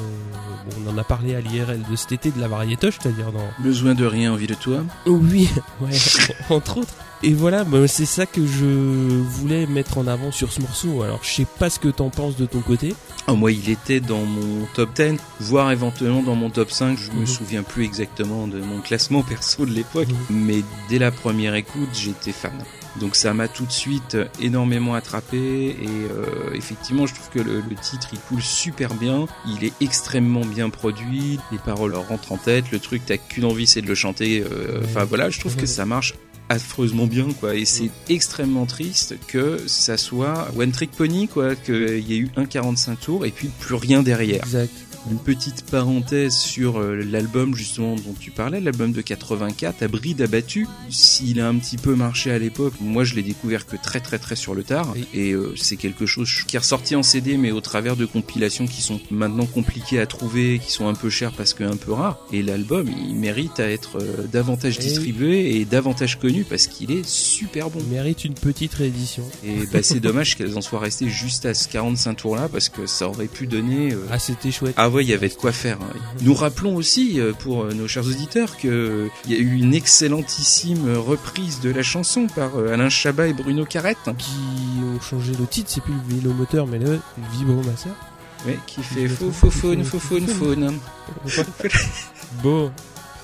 bon, 0.69 0.83
on 0.85 0.93
en 0.93 0.97
a 0.97 1.03
parlé 1.03 1.35
à 1.35 1.39
l'IRL 1.41 1.81
de 1.89 1.95
cet 1.95 2.11
été 2.11 2.31
de 2.31 2.39
la 2.39 2.47
variétoche, 2.49 2.95
c'est-à-dire 3.01 3.31
dans 3.31 3.47
Besoin 3.63 3.95
de 3.95 4.05
rien, 4.05 4.33
envie 4.33 4.45
de 4.47 4.53
toi. 4.55 4.83
Oh 5.05 5.19
oui, 5.23 5.49
ouais, 5.81 5.89
entre 6.49 6.77
autres. 6.79 6.93
Et 7.23 7.33
voilà, 7.33 7.63
bah, 7.63 7.87
c'est 7.87 8.05
ça 8.05 8.25
que 8.25 8.45
je 8.45 8.65
voulais 8.65 9.65
mettre 9.67 9.97
en 9.97 10.05
avant 10.05 10.31
sur 10.33 10.51
ce 10.51 10.59
morceau. 10.61 11.01
Alors, 11.01 11.21
je 11.23 11.29
sais 11.31 11.47
pas 11.57 11.69
ce 11.69 11.79
que 11.79 11.87
t'en 11.87 12.09
penses 12.09 12.35
de 12.35 12.45
ton 12.45 12.59
côté. 12.59 12.93
Ah, 13.25 13.33
moi, 13.33 13.51
il 13.53 13.69
était 13.69 14.01
dans 14.01 14.21
mon 14.25 14.65
top 14.75 14.89
10, 14.95 15.17
voire 15.39 15.71
éventuellement 15.71 16.21
dans 16.21 16.35
mon 16.35 16.49
top 16.49 16.69
5. 16.69 16.97
Je 16.99 17.11
me 17.11 17.21
Mhm. 17.21 17.25
souviens 17.27 17.63
plus 17.63 17.85
exactement 17.85 18.47
de 18.47 18.59
mon 18.59 18.81
classement 18.81 19.21
perso 19.27 19.65
de 19.65 19.71
l'époque, 19.71 20.09
Mhm. 20.29 20.35
mais 20.45 20.63
dès 20.89 20.99
la 20.99 21.09
première 21.11 21.55
écoute, 21.55 21.89
j'étais 21.93 22.33
fan. 22.33 22.51
Donc 22.99 23.15
ça 23.15 23.33
m'a 23.33 23.47
tout 23.47 23.65
de 23.65 23.71
suite 23.71 24.17
énormément 24.41 24.93
attrapé 24.93 25.37
et 25.37 25.75
euh, 26.11 26.53
effectivement 26.53 27.05
je 27.05 27.13
trouve 27.13 27.29
que 27.29 27.39
le, 27.39 27.61
le 27.61 27.75
titre 27.75 28.09
il 28.13 28.19
coule 28.19 28.41
super 28.41 28.93
bien, 28.93 29.25
il 29.47 29.63
est 29.65 29.73
extrêmement 29.81 30.45
bien 30.45 30.69
produit, 30.69 31.39
les 31.51 31.57
paroles 31.57 31.95
rentrent 31.95 32.31
en 32.31 32.37
tête, 32.37 32.71
le 32.71 32.79
truc 32.79 33.01
t'as 33.05 33.17
qu'une 33.17 33.45
envie 33.45 33.67
c'est 33.67 33.81
de 33.81 33.87
le 33.87 33.95
chanter, 33.95 34.43
euh, 34.49 34.81
enfin 34.83 35.03
voilà 35.03 35.29
je 35.29 35.39
trouve 35.39 35.55
que 35.55 35.65
ça 35.65 35.85
marche 35.85 36.13
affreusement 36.49 37.07
bien 37.07 37.27
quoi 37.39 37.55
et 37.55 37.65
c'est 37.65 37.89
extrêmement 38.09 38.65
triste 38.65 39.15
que 39.27 39.59
ça 39.67 39.97
soit 39.97 40.47
One 40.57 40.71
Trick 40.71 40.91
Pony 40.91 41.27
quoi 41.27 41.55
qu'il 41.55 41.99
y 42.07 42.13
ait 42.13 42.17
eu 42.19 42.29
un 42.35 42.45
45 42.45 42.99
tours 42.99 43.25
et 43.25 43.31
puis 43.31 43.49
plus 43.59 43.75
rien 43.75 44.03
derrière 44.03 44.43
Exact. 44.43 44.71
une 45.11 45.17
petite 45.19 45.63
parenthèse 45.69 46.35
sur 46.35 46.79
euh, 46.79 46.95
l'album 47.03 47.55
justement 47.55 47.95
dont 47.95 48.15
tu 48.19 48.31
parlais, 48.31 48.59
l'album 48.59 48.91
de 48.91 49.01
84, 49.01 49.83
à 49.83 49.87
bride 49.87 50.19
abattu. 50.23 50.67
S'il 50.89 51.39
a 51.39 51.47
un 51.47 51.55
petit 51.57 51.77
peu 51.77 51.93
marché 51.93 52.31
à 52.31 52.39
l'époque, 52.39 52.73
moi 52.81 53.03
je 53.03 53.13
l'ai 53.13 53.21
découvert 53.21 53.67
que 53.67 53.75
très 53.75 53.99
très 53.99 54.17
très 54.17 54.35
sur 54.35 54.55
le 54.55 54.63
tard. 54.63 54.91
Oui. 54.95 55.05
Et 55.13 55.33
euh, 55.33 55.53
c'est 55.55 55.75
quelque 55.75 56.07
chose 56.07 56.29
qui 56.47 56.55
est 56.55 56.59
ressorti 56.59 56.95
en 56.95 57.03
CD 57.03 57.37
mais 57.37 57.51
au 57.51 57.61
travers 57.61 57.95
de 57.95 58.05
compilations 58.07 58.65
qui 58.65 58.81
sont 58.81 58.99
maintenant 59.11 59.45
compliquées 59.45 59.99
à 59.99 60.07
trouver, 60.07 60.59
qui 60.63 60.71
sont 60.71 60.87
un 60.87 60.95
peu 60.95 61.11
chères 61.11 61.33
parce 61.33 61.53
que 61.53 61.63
un 61.63 61.77
peu 61.77 61.91
rares. 61.93 62.17
Et 62.33 62.41
l'album 62.41 62.87
il 62.87 63.15
mérite 63.15 63.59
à 63.59 63.69
être 63.69 63.99
euh, 63.99 64.25
davantage 64.31 64.77
Et- 64.77 64.81
distribué 64.81 65.57
et 65.57 65.65
davantage 65.65 66.17
connu 66.17 66.34
parce 66.43 66.67
qu'il 66.67 66.91
est 66.91 67.05
super 67.07 67.69
bon. 67.69 67.79
Il 67.79 67.87
mérite 67.93 68.25
une 68.25 68.33
petite 68.33 68.73
réédition. 68.73 69.23
Et 69.45 69.65
bah, 69.71 69.79
c'est 69.81 69.99
dommage 69.99 70.35
qu'elles 70.35 70.57
en 70.57 70.61
soient 70.61 70.79
restées 70.79 71.09
juste 71.09 71.45
à 71.45 71.53
ce 71.53 71.67
45 71.67 72.13
tours 72.15 72.35
là 72.35 72.49
parce 72.51 72.69
que 72.69 72.85
ça 72.85 73.07
aurait 73.07 73.27
pu 73.27 73.47
donner... 73.47 73.93
euh, 73.93 74.05
Ah, 74.11 74.19
c'était 74.19 74.51
chouette. 74.51 74.73
ah 74.77 74.89
ouais, 74.89 75.03
il 75.03 75.09
y 75.09 75.13
avait 75.13 75.29
de 75.29 75.33
quoi 75.35 75.51
faire. 75.51 75.77
Nous 76.21 76.33
rappelons 76.33 76.75
aussi, 76.75 77.19
euh, 77.19 77.33
pour 77.33 77.63
euh, 77.63 77.73
nos 77.73 77.87
chers 77.87 78.05
auditeurs, 78.05 78.57
que 78.57 78.67
euh, 78.67 79.07
il 79.25 79.31
y 79.31 79.35
a 79.35 79.39
eu 79.39 79.55
une 79.57 79.73
excellentissime 79.73 80.95
reprise 80.97 81.59
de 81.61 81.69
la 81.69 81.83
chanson 81.83 82.27
par 82.27 82.57
euh, 82.57 82.73
Alain 82.73 82.89
Chabat 82.89 83.27
et 83.27 83.33
Bruno 83.33 83.65
Carrette, 83.65 83.97
Qui 84.17 84.31
ont 84.83 84.99
changé 85.01 85.33
le 85.39 85.45
titre, 85.45 85.69
c'est 85.71 85.81
plus 85.81 85.93
le 86.09 86.15
vélomoteur, 86.17 86.67
mais 86.67 86.79
le 86.79 86.99
vibromasseur. 87.37 87.93
ouais, 88.45 88.57
qui 88.67 88.81
fait 88.83 89.07
faux, 89.07 89.31
faux, 89.31 89.49
faune, 89.51 89.83
faux, 89.83 89.99
faune, 89.99 90.27
faune. 90.27 90.79
Bon. 92.43 92.71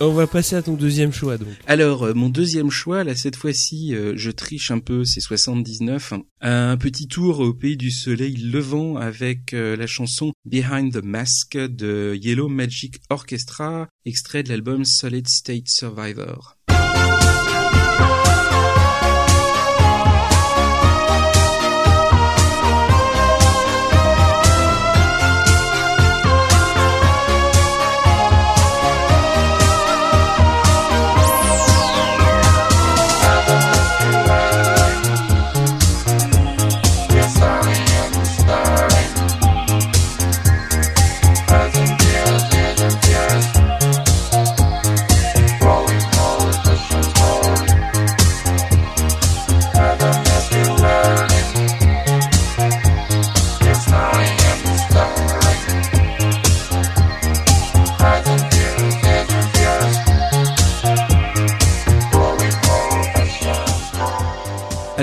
On 0.04 0.14
va 0.14 0.26
passer 0.26 0.56
à 0.56 0.64
ton 0.64 0.74
deuxième 0.74 1.14
choix, 1.14 1.38
donc. 1.38 1.50
Alors, 1.68 2.02
euh, 2.02 2.14
mon 2.16 2.30
deuxième 2.30 2.72
choix, 2.72 3.04
là, 3.04 3.14
cette 3.14 3.36
fois-ci, 3.36 3.94
euh, 3.94 4.14
je 4.16 4.32
triche 4.32 4.72
un 4.72 4.80
peu, 4.80 5.06
c'est 5.06 5.20
79. 5.20 6.14
Un 6.42 6.76
petit 6.78 7.08
tour 7.08 7.40
au 7.40 7.54
pays 7.54 7.78
du 7.78 7.92
soleil 7.92 8.36
levant 8.36 8.96
avec 8.96 9.54
euh, 9.54 9.76
la 9.76 9.86
chanson 9.86 10.34
Behind 10.44 10.92
the 10.92 11.04
Mask 11.04 11.56
de 11.56 12.18
Yellow 12.20 12.48
Magic 12.48 12.96
Orchestra, 13.12 13.90
extrait 14.06 14.42
de 14.42 14.50
l'album 14.50 14.86
Solid 14.86 15.28
State 15.28 15.68
Survivor. 15.68 16.58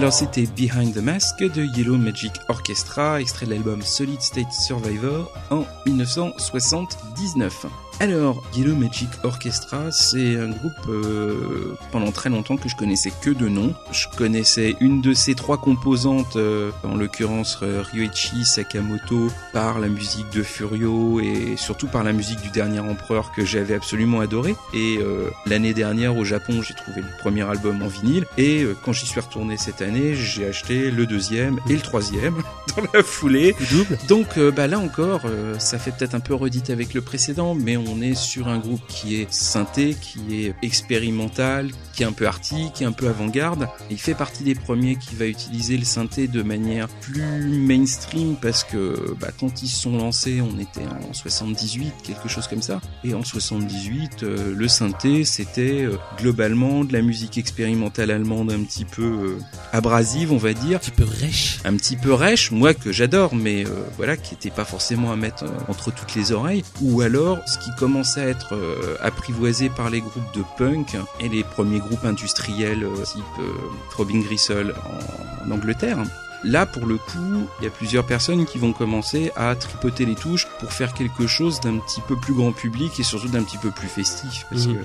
Alors 0.09 0.17
c'était 0.17 0.47
Behind 0.47 0.95
the 0.95 1.03
Mask 1.03 1.39
de 1.39 1.67
Yellow 1.77 1.99
Magic 1.99 2.33
Orchestra, 2.49 3.21
extrait 3.21 3.45
de 3.45 3.51
l'album 3.51 3.83
Solid 3.83 4.23
State 4.23 4.55
Survivor 4.55 5.31
en 5.51 5.67
1979. 5.85 7.67
Alors, 8.01 8.45
Yellow 8.55 8.77
Magic 8.77 9.09
Orchestra, 9.25 9.91
c'est 9.91 10.39
un 10.39 10.51
groupe 10.51 10.73
euh, 10.89 11.75
pendant 11.91 12.13
très 12.13 12.31
longtemps 12.31 12.57
que 12.57 12.69
je 12.69 12.77
connaissais 12.77 13.13
que 13.23 13.31
de 13.31 13.49
nom. 13.49 13.75
Je 13.91 14.07
connaissais 14.17 14.77
une 14.79 15.01
de 15.01 15.15
ces 15.15 15.35
trois 15.35 15.59
composantes, 15.59 16.37
euh, 16.37 16.71
en 16.85 16.97
l'occurrence 16.97 17.59
euh, 17.63 17.83
Ryoichi 17.83 18.45
Sakamoto, 18.45 19.33
par 19.53 19.81
la 19.81 19.89
musique 19.89 20.31
de 20.31 20.45
Furio 20.45 21.19
et 21.19 21.57
surtout 21.57 21.89
par 21.89 22.05
la 22.05 22.13
musique 22.13 22.41
du 22.41 22.51
Dernier 22.51 22.79
Empereur 22.79 23.33
que 23.33 23.45
j'avais 23.45 23.75
absolument 23.75 24.21
adoré. 24.21 24.55
Et 24.73 24.99
euh, 24.99 25.31
l'année 25.47 25.75
dernière 25.75 26.17
au 26.17 26.25
Japon, 26.25 26.63
j'ai 26.63 26.75
trouvé 26.75 27.01
le 27.01 27.09
premier 27.19 27.43
album 27.43 27.83
en 27.83 27.89
vinyle 27.89 28.27
et 28.37 28.63
euh, 28.63 28.77
quand 28.85 28.93
j'y 28.93 29.07
suis 29.07 29.21
retourné 29.21 29.57
cette 29.57 29.83
année, 29.83 30.15
j'ai 30.15 30.47
acheté 30.47 30.93
le 30.93 31.05
deuxième 31.05 31.59
et 31.69 31.75
le 31.75 31.81
troisième 31.81 32.37
dans 32.77 32.83
la 32.95 33.03
foulée. 33.03 33.57
Double. 33.71 33.99
Donc 34.07 34.39
euh, 34.39 34.53
bah 34.53 34.67
là 34.69 34.79
encore, 34.79 35.23
euh, 35.25 35.59
ça 35.59 35.79
fait 35.79 35.91
peut-être 35.91 36.15
un 36.15 36.21
peu 36.21 36.35
redite 36.35 36.71
avec 36.71 36.95
le 36.95 37.01
précédent, 37.01 37.55
mais 37.55 37.77
on 37.77 37.88
est 38.01 38.15
sur 38.15 38.49
un 38.49 38.59
groupe 38.59 38.87
qui 38.89 39.17
est 39.17 39.33
synthé, 39.33 39.97
qui 40.01 40.45
est 40.45 40.55
expérimental, 40.63 41.71
qui 41.95 42.03
est 42.03 42.07
un 42.07 42.13
peu 42.13 42.27
arty, 42.27 42.71
qui 42.75 42.85
est 42.85 42.87
un 42.87 42.93
peu 42.93 43.09
avant-garde. 43.09 43.69
Il 43.91 43.99
fait 43.99 44.15
partie 44.15 44.45
des 44.45 44.55
premiers 44.55 44.97
qui 44.97 45.15
va 45.17 45.27
utiliser 45.27 45.77
le 45.77 45.85
synthé 45.85 46.29
de 46.29 46.43
manière 46.43 46.89
plus 46.89 47.59
mainstream 47.59 48.37
parce 48.41 48.65
que 48.65 49.17
bah, 49.21 49.29
quand 49.39 49.63
ils 49.63 49.69
se 49.69 49.83
sont 49.83 49.97
lancés, 49.97 50.41
on 50.41 50.59
était 50.59 50.87
en 51.09 51.13
78, 51.13 51.93
quelque 52.05 52.29
chose 52.29 52.47
comme 52.47 52.63
ça. 52.63 52.81
Et 53.05 53.15
en 53.15 53.25
78, 53.25 54.23
euh, 54.23 54.55
le 54.55 54.69
synthé, 54.69 55.25
c'était 55.25 55.83
euh, 55.85 55.97
globalement 56.19 56.85
de 56.85 56.93
la 56.93 57.03
musique 57.03 57.39
expérimentale 57.39 58.11
allemande 58.11 58.53
un 58.53 58.63
petit 58.63 58.85
peu 58.85 59.03
euh, 59.03 59.39
abrasive, 59.73 60.33
on 60.33 60.39
va 60.39 60.53
dire 60.53 60.77
Un 60.77 60.79
petit 60.79 60.91
peu 60.91 61.05
rêche. 61.05 61.59
un 61.65 61.77
petit 61.77 61.97
peu 61.97 62.13
rêche, 62.13 62.51
moi 62.51 62.75
que 62.75 62.93
j'adore, 62.93 63.35
mais 63.35 63.65
voilà, 63.97 64.17
qui 64.17 64.35
était 64.35 64.51
pas 64.51 64.65
forcément 64.65 65.13
à 65.13 65.17
mettre 65.17 65.45
entre 65.69 65.93
toutes 65.93 66.15
les 66.15 66.33
oreilles, 66.33 66.65
ou 66.81 67.01
alors 67.01 67.39
ce 67.47 67.59
qui 67.59 67.71
commençait 67.79 68.21
à 68.23 68.29
être 68.29 68.55
euh, 68.55 68.97
apprivoisé 69.01 69.71
par 69.71 69.89
les 69.91 70.01
groupes 70.01 70.35
de 70.35 70.43
punk 70.57 70.97
et 71.21 71.29
les 71.29 71.45
premiers 71.45 71.79
groupes 71.79 72.05
industriels 72.05 72.85
euh, 72.85 73.03
type 73.05 73.25
euh, 73.39 73.53
Throbbing 73.91 74.25
Gristle 74.25 74.75
en, 74.85 75.47
en 75.47 75.51
Angleterre. 75.51 75.99
Là, 76.45 76.67
pour 76.67 76.87
le 76.87 76.99
coup, 76.99 77.49
il 77.61 77.65
y 77.65 77.67
a 77.67 77.71
plusieurs 77.71 78.07
personnes 78.07 78.47
qui 78.47 78.59
vont 78.59 78.73
commencer 78.73 79.33
à 79.35 79.55
tripoter 79.57 80.05
les 80.05 80.15
touches 80.15 80.47
pour 80.61 80.73
faire 80.73 80.95
quelque 80.95 81.27
chose 81.27 81.61
d'un 81.61 81.79
petit 81.79 82.01
peu 82.01 82.17
plus 82.17 82.35
grand 82.35 82.53
public 82.53 82.99
et 83.01 83.03
surtout 83.03 83.29
d'un 83.29 83.43
petit 83.43 83.59
peu 83.59 83.71
plus 83.71 83.89
festif, 83.89 84.47
parce 84.49 84.67
que 84.67 84.79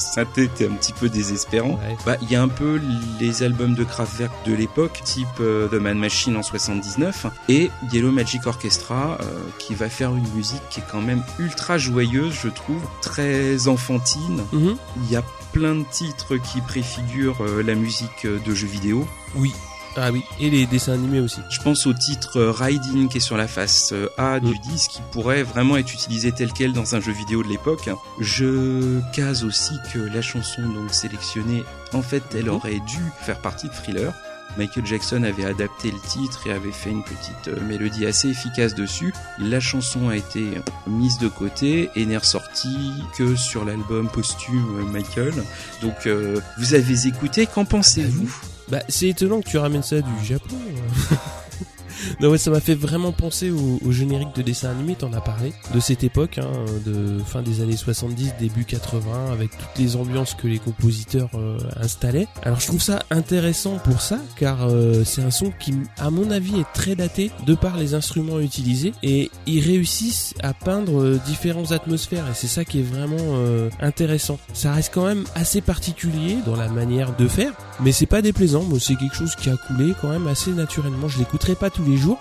synthé 0.00 0.44
était 0.44 0.66
un 0.66 0.74
petit 0.74 0.92
peu 0.92 1.08
désespérant. 1.08 1.78
Ouais. 1.82 1.96
Bah, 2.04 2.16
il 2.22 2.30
y 2.30 2.36
a 2.36 2.42
un 2.42 2.48
peu 2.48 2.80
les 3.20 3.42
albums 3.42 3.74
de 3.74 3.84
Kraftwerk 3.84 4.32
de 4.46 4.54
l'époque, 4.54 5.00
type 5.04 5.26
euh, 5.40 5.68
The 5.68 5.74
Man 5.74 5.98
Machine 5.98 6.36
en 6.36 6.42
79, 6.42 7.26
et 7.48 7.70
Yellow 7.92 8.12
Magic 8.12 8.46
Orchestra, 8.46 9.18
euh, 9.20 9.24
qui 9.58 9.74
va 9.74 9.88
faire 9.88 10.14
une 10.14 10.28
musique 10.34 10.62
qui 10.70 10.80
est 10.80 10.84
quand 10.90 11.02
même 11.02 11.22
ultra 11.38 11.78
joyeuse, 11.78 12.34
je 12.42 12.48
trouve, 12.48 12.82
très 13.02 13.68
enfantine. 13.68 14.42
Mhm. 14.52 14.76
Il 14.96 15.10
y 15.10 15.16
a 15.16 15.22
plein 15.52 15.74
de 15.74 15.84
titres 15.90 16.36
qui 16.36 16.60
préfigurent 16.60 17.42
euh, 17.42 17.62
la 17.62 17.74
musique 17.74 18.26
de 18.26 18.54
jeux 18.54 18.66
vidéo. 18.66 19.06
Oui. 19.34 19.52
Ah 20.00 20.12
oui, 20.12 20.22
et 20.38 20.48
les 20.48 20.64
dessins 20.66 20.92
animés 20.92 21.18
aussi. 21.18 21.40
Je 21.50 21.58
pense 21.60 21.86
au 21.86 21.92
titre 21.92 22.36
euh, 22.38 22.52
Riding 22.52 23.08
qui 23.08 23.16
est 23.16 23.20
sur 23.20 23.36
la 23.36 23.48
face 23.48 23.90
euh, 23.92 24.08
A 24.16 24.38
du 24.38 24.52
Mm. 24.54 24.58
disque 24.70 24.90
qui 24.92 25.00
pourrait 25.10 25.42
vraiment 25.42 25.76
être 25.76 25.92
utilisé 25.92 26.30
tel 26.30 26.52
quel 26.52 26.72
dans 26.72 26.94
un 26.94 27.00
jeu 27.00 27.10
vidéo 27.10 27.42
de 27.42 27.48
l'époque. 27.48 27.90
Je 28.20 29.00
case 29.12 29.42
aussi 29.42 29.74
que 29.92 29.98
la 29.98 30.22
chanson 30.22 30.62
donc 30.68 30.94
sélectionnée, 30.94 31.64
en 31.92 32.02
fait, 32.02 32.22
elle 32.34 32.44
Mhm. 32.44 32.50
aurait 32.54 32.80
dû 32.86 32.98
faire 33.22 33.40
partie 33.40 33.68
de 33.68 33.72
Thriller. 33.74 34.12
Michael 34.56 34.86
Jackson 34.86 35.24
avait 35.24 35.44
adapté 35.44 35.90
le 35.90 35.98
titre 36.08 36.46
et 36.46 36.52
avait 36.52 36.70
fait 36.72 36.90
une 36.90 37.02
petite 37.02 37.48
euh, 37.48 37.60
mélodie 37.66 38.06
assez 38.06 38.28
efficace 38.28 38.74
dessus. 38.76 39.12
La 39.40 39.58
chanson 39.60 40.08
a 40.08 40.16
été 40.16 40.60
mise 40.86 41.18
de 41.18 41.28
côté 41.28 41.90
et 41.96 42.06
n'est 42.06 42.16
ressortie 42.16 42.92
que 43.16 43.34
sur 43.36 43.64
l'album 43.64 44.08
posthume 44.08 44.90
Michael. 44.92 45.34
Donc 45.82 46.06
euh, 46.06 46.40
vous 46.58 46.74
avez 46.74 47.06
écouté, 47.08 47.46
qu'en 47.46 47.64
pensez-vous? 47.64 48.30
Bah, 48.70 48.80
c'est 48.88 49.08
étonnant 49.08 49.40
que 49.40 49.48
tu 49.48 49.58
ramènes 49.58 49.82
ça 49.82 50.00
du 50.00 50.24
Japon. 50.24 50.56
non, 52.20 52.30
ouais, 52.30 52.38
ça 52.38 52.50
m'a 52.50 52.60
fait 52.60 52.74
vraiment 52.74 53.12
penser 53.12 53.50
au, 53.50 53.78
au 53.84 53.92
générique 53.92 54.34
de 54.34 54.42
dessin 54.42 54.70
animé, 54.70 54.94
t'en 54.94 55.12
as 55.12 55.20
parlé, 55.20 55.52
de 55.74 55.80
cette 55.80 56.04
époque, 56.04 56.38
hein, 56.38 56.50
de 56.84 57.18
fin 57.24 57.42
des 57.42 57.60
années 57.60 57.76
70, 57.76 58.34
début 58.38 58.64
80, 58.64 59.32
avec 59.32 59.50
toutes 59.50 59.78
les 59.78 59.96
ambiances 59.96 60.34
que 60.34 60.46
les 60.46 60.58
compositeurs 60.58 61.30
euh, 61.34 61.58
installaient. 61.76 62.28
Alors 62.42 62.60
je 62.60 62.66
trouve 62.66 62.82
ça 62.82 63.02
intéressant 63.10 63.78
pour 63.78 64.00
ça, 64.00 64.18
car 64.36 64.68
euh, 64.68 65.02
c'est 65.04 65.22
un 65.22 65.30
son 65.30 65.52
qui, 65.58 65.74
à 65.98 66.10
mon 66.10 66.30
avis, 66.30 66.60
est 66.60 66.72
très 66.74 66.94
daté 66.94 67.30
de 67.46 67.54
par 67.54 67.76
les 67.76 67.94
instruments 67.94 68.40
utilisés, 68.40 68.92
et 69.02 69.30
ils 69.46 69.60
réussissent 69.60 70.34
à 70.42 70.54
peindre 70.54 71.00
euh, 71.00 71.20
différentes 71.26 71.72
atmosphères, 71.72 72.24
et 72.30 72.34
c'est 72.34 72.46
ça 72.46 72.64
qui 72.64 72.80
est 72.80 72.82
vraiment 72.82 73.16
euh, 73.18 73.70
intéressant. 73.80 74.38
Ça 74.52 74.72
reste 74.72 74.92
quand 74.92 75.06
même 75.06 75.24
assez 75.34 75.60
particulier 75.60 76.36
dans 76.46 76.56
la 76.56 76.68
manière 76.68 77.16
de 77.16 77.28
faire, 77.28 77.52
mais 77.80 77.92
c'est 77.92 78.06
pas 78.06 78.22
déplaisant, 78.22 78.64
c'est 78.80 78.96
quelque 78.96 79.14
chose 79.14 79.34
qui 79.36 79.50
a 79.50 79.56
coulé 79.56 79.94
quand 80.00 80.08
même 80.08 80.26
assez 80.26 80.52
naturellement. 80.52 81.08
Je 81.08 81.18
l'écouterai 81.18 81.54
pas 81.54 81.70
tous 81.70 81.84
les 81.84 81.96
jours, 81.96 82.18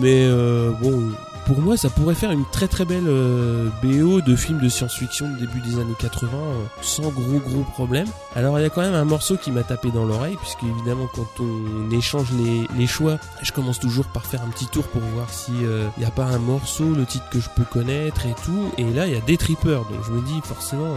mais 0.00 0.24
euh, 0.24 0.70
bon, 0.80 1.10
pour 1.46 1.60
moi 1.60 1.76
ça 1.76 1.90
pourrait 1.90 2.14
faire 2.14 2.30
une 2.30 2.44
très 2.52 2.68
très 2.68 2.84
belle 2.84 3.08
euh, 3.08 3.68
BO 3.82 4.20
de 4.20 4.36
film 4.36 4.60
de 4.60 4.68
science-fiction 4.68 5.28
début 5.38 5.60
des 5.60 5.80
années 5.80 5.94
80 5.98 6.30
euh, 6.32 6.64
sans 6.80 7.08
gros 7.08 7.38
gros 7.38 7.62
problème. 7.72 8.06
Alors 8.36 8.58
il 8.58 8.62
y 8.62 8.64
a 8.64 8.70
quand 8.70 8.82
même 8.82 8.94
un 8.94 9.04
morceau 9.04 9.36
qui 9.36 9.50
m'a 9.50 9.64
tapé 9.64 9.90
dans 9.90 10.04
l'oreille, 10.04 10.36
puisque 10.36 10.62
évidemment 10.62 11.08
quand 11.12 11.40
on 11.40 11.90
échange 11.90 12.28
les, 12.32 12.68
les 12.78 12.86
choix, 12.86 13.18
je 13.42 13.50
commence 13.52 13.80
toujours 13.80 14.06
par 14.06 14.24
faire 14.24 14.42
un 14.42 14.48
petit 14.48 14.66
tour 14.66 14.84
pour 14.88 15.02
voir 15.14 15.28
si 15.30 15.52
il 15.52 16.00
n'y 16.00 16.06
a 16.06 16.12
pas 16.12 16.26
un 16.26 16.38
morceau, 16.38 16.94
le 16.94 17.04
titre 17.04 17.28
que 17.30 17.40
je 17.40 17.48
peux 17.56 17.64
connaître 17.64 18.26
et 18.26 18.34
tout. 18.44 18.70
Et 18.78 18.84
là 18.92 19.06
il 19.06 19.14
y 19.14 19.16
a 19.16 19.20
des 19.20 19.36
trippers, 19.36 19.84
donc 19.84 20.04
je 20.06 20.12
me 20.12 20.20
dis 20.20 20.40
forcément 20.44 20.94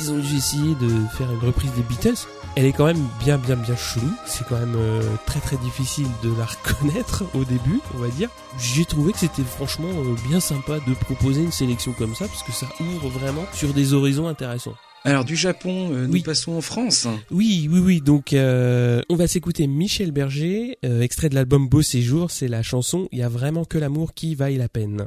ils 0.00 0.10
ont 0.12 0.18
dû 0.18 0.36
essayer 0.36 0.74
de 0.74 0.88
faire 1.16 1.30
une 1.30 1.46
reprise 1.46 1.70
des 1.76 1.82
Beatles. 1.82 2.26
Elle 2.56 2.64
est 2.66 2.72
quand 2.72 2.86
même 2.86 3.04
bien 3.20 3.38
bien 3.38 3.56
bien 3.56 3.76
chelou. 3.76 4.10
C'est 4.26 4.46
quand 4.48 4.58
même 4.58 4.74
euh, 4.76 5.02
très 5.26 5.38
très 5.40 5.56
difficile 5.58 6.06
de 6.24 6.30
la 6.36 6.44
reconnaître 6.46 7.24
au 7.34 7.44
début, 7.44 7.80
on 7.94 7.98
va 7.98 8.08
dire. 8.08 8.28
J'ai 8.58 8.84
trouvé 8.84 9.12
que 9.12 9.18
c'était 9.18 9.42
franchement 9.42 9.88
euh, 9.90 10.14
bien 10.28 10.40
sympa 10.40 10.78
de 10.86 10.94
proposer 10.94 11.42
une 11.42 11.52
sélection 11.52 11.92
comme 11.92 12.14
ça 12.14 12.26
parce 12.26 12.42
que 12.42 12.52
ça 12.52 12.66
ouvre 12.80 13.08
vraiment 13.08 13.44
sur 13.52 13.72
des 13.72 13.92
horizons 13.92 14.26
intéressants. 14.26 14.74
Alors 15.04 15.24
du 15.24 15.36
Japon, 15.36 15.90
euh, 15.92 16.06
nous 16.06 16.14
Oui. 16.14 16.22
passons 16.22 16.52
en 16.56 16.60
France. 16.60 17.06
Oui, 17.30 17.68
oui, 17.70 17.78
oui. 17.78 18.00
Donc, 18.00 18.32
euh, 18.32 19.00
on 19.08 19.14
va 19.14 19.28
s'écouter 19.28 19.68
Michel 19.68 20.10
Berger, 20.10 20.76
euh, 20.84 21.00
extrait 21.02 21.28
de 21.28 21.36
l'album 21.36 21.68
Beau 21.68 21.82
Séjour. 21.82 22.32
C'est 22.32 22.48
la 22.48 22.62
chanson 22.64 23.08
Il 23.12 23.18
y 23.18 23.22
a 23.22 23.28
vraiment 23.28 23.64
que 23.64 23.78
l'amour 23.78 24.12
qui 24.12 24.34
vaille 24.34 24.56
la 24.56 24.68
peine. 24.68 25.06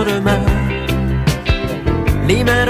20 0.00 0.06
ans 0.06 0.16
demain, 0.16 0.40
les 2.26 2.44
mains 2.44 2.69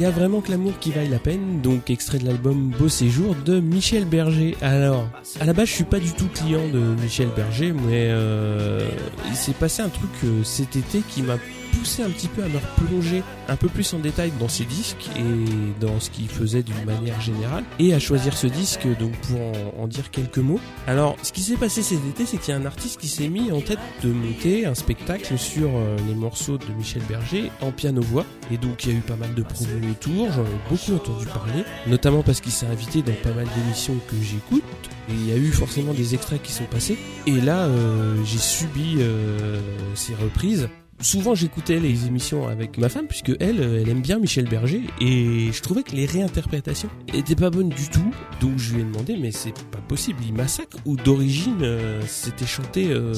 Il 0.00 0.04
y 0.04 0.06
a 0.06 0.10
vraiment 0.10 0.40
que 0.40 0.50
l'amour 0.50 0.78
qui 0.80 0.92
vaille 0.92 1.10
la 1.10 1.18
peine, 1.18 1.60
donc 1.60 1.90
extrait 1.90 2.16
de 2.16 2.24
l'album 2.24 2.72
Beau 2.78 2.88
Séjour 2.88 3.34
de 3.44 3.60
Michel 3.60 4.06
Berger. 4.06 4.56
Alors, 4.62 5.06
à 5.40 5.44
la 5.44 5.52
base, 5.52 5.68
je 5.68 5.74
suis 5.74 5.84
pas 5.84 5.98
du 5.98 6.10
tout 6.14 6.26
client 6.28 6.66
de 6.72 6.78
Michel 7.02 7.28
Berger, 7.36 7.74
mais 7.74 8.08
euh, 8.08 8.88
il 9.28 9.36
s'est 9.36 9.52
passé 9.52 9.82
un 9.82 9.90
truc 9.90 10.08
euh, 10.24 10.42
cet 10.42 10.74
été 10.74 11.02
qui 11.06 11.20
m'a 11.20 11.36
poussé 11.80 12.02
un 12.02 12.10
petit 12.10 12.28
peu 12.28 12.42
à 12.42 12.48
me 12.48 12.58
replonger 12.58 13.22
un 13.48 13.56
peu 13.56 13.68
plus 13.68 13.94
en 13.94 13.98
détail 13.98 14.32
dans 14.38 14.48
ses 14.48 14.66
disques 14.66 15.08
et 15.16 15.80
dans 15.80 15.98
ce 15.98 16.10
qu'il 16.10 16.28
faisait 16.28 16.62
d'une 16.62 16.84
manière 16.84 17.18
générale 17.22 17.64
et 17.78 17.94
à 17.94 17.98
choisir 17.98 18.36
ce 18.36 18.46
disque 18.46 18.86
donc 18.98 19.12
pour 19.22 19.40
en, 19.40 19.82
en 19.82 19.88
dire 19.88 20.10
quelques 20.10 20.38
mots. 20.38 20.60
Alors 20.86 21.16
ce 21.22 21.32
qui 21.32 21.40
s'est 21.40 21.56
passé 21.56 21.82
cet 21.82 22.04
été 22.06 22.26
c'est 22.26 22.36
qu'il 22.36 22.52
y 22.52 22.56
a 22.56 22.60
un 22.60 22.66
artiste 22.66 23.00
qui 23.00 23.08
s'est 23.08 23.28
mis 23.28 23.50
en 23.50 23.62
tête 23.62 23.78
de 24.02 24.12
monter 24.12 24.66
un 24.66 24.74
spectacle 24.74 25.38
sur 25.38 25.70
euh, 25.74 25.96
les 26.06 26.14
morceaux 26.14 26.58
de 26.58 26.72
Michel 26.76 27.02
Berger 27.08 27.50
en 27.62 27.72
piano-voix. 27.72 28.26
Et 28.50 28.58
donc 28.58 28.84
il 28.84 28.92
y 28.92 28.94
a 28.94 28.98
eu 28.98 29.02
pas 29.02 29.16
mal 29.16 29.34
de 29.34 29.42
promos 29.42 29.70
autour, 29.90 30.30
j'en 30.32 30.42
ai 30.42 30.60
beaucoup 30.68 30.94
entendu 30.94 31.26
parler, 31.26 31.64
notamment 31.86 32.22
parce 32.22 32.40
qu'il 32.40 32.52
s'est 32.52 32.66
invité 32.66 33.00
dans 33.02 33.14
pas 33.22 33.32
mal 33.32 33.46
d'émissions 33.56 33.96
que 34.08 34.16
j'écoute. 34.22 34.64
Et 35.08 35.12
il 35.12 35.28
y 35.28 35.32
a 35.32 35.36
eu 35.36 35.50
forcément 35.50 35.94
des 35.94 36.14
extraits 36.14 36.42
qui 36.42 36.52
sont 36.52 36.64
passés. 36.64 36.98
Et 37.26 37.40
là 37.40 37.64
euh, 37.64 38.16
j'ai 38.24 38.38
subi 38.38 38.96
euh, 38.98 39.60
ces 39.94 40.14
reprises 40.14 40.68
souvent 41.00 41.34
j'écoutais 41.34 41.80
les 41.80 42.06
émissions 42.06 42.46
avec 42.48 42.78
ma 42.78 42.88
femme 42.88 43.06
puisque 43.06 43.32
elle 43.40 43.60
euh, 43.60 43.80
elle 43.82 43.88
aime 43.88 44.02
bien 44.02 44.18
Michel 44.18 44.48
Berger 44.48 44.82
et 45.00 45.50
je 45.52 45.62
trouvais 45.62 45.82
que 45.82 45.92
les 45.92 46.06
réinterprétations 46.06 46.90
étaient 47.14 47.34
pas 47.34 47.50
bonnes 47.50 47.70
du 47.70 47.88
tout. 47.88 48.10
Donc 48.40 48.58
je 48.58 48.74
lui 48.74 48.80
ai 48.82 48.84
demandé 48.84 49.16
mais 49.16 49.32
c'est 49.32 49.54
pas 49.70 49.78
possible 49.88 50.20
il 50.26 50.34
massacre 50.34 50.76
ou 50.84 50.96
d'origine 50.96 51.58
euh, 51.62 52.00
c'était 52.06 52.46
chanté 52.46 52.90
euh, 52.90 53.14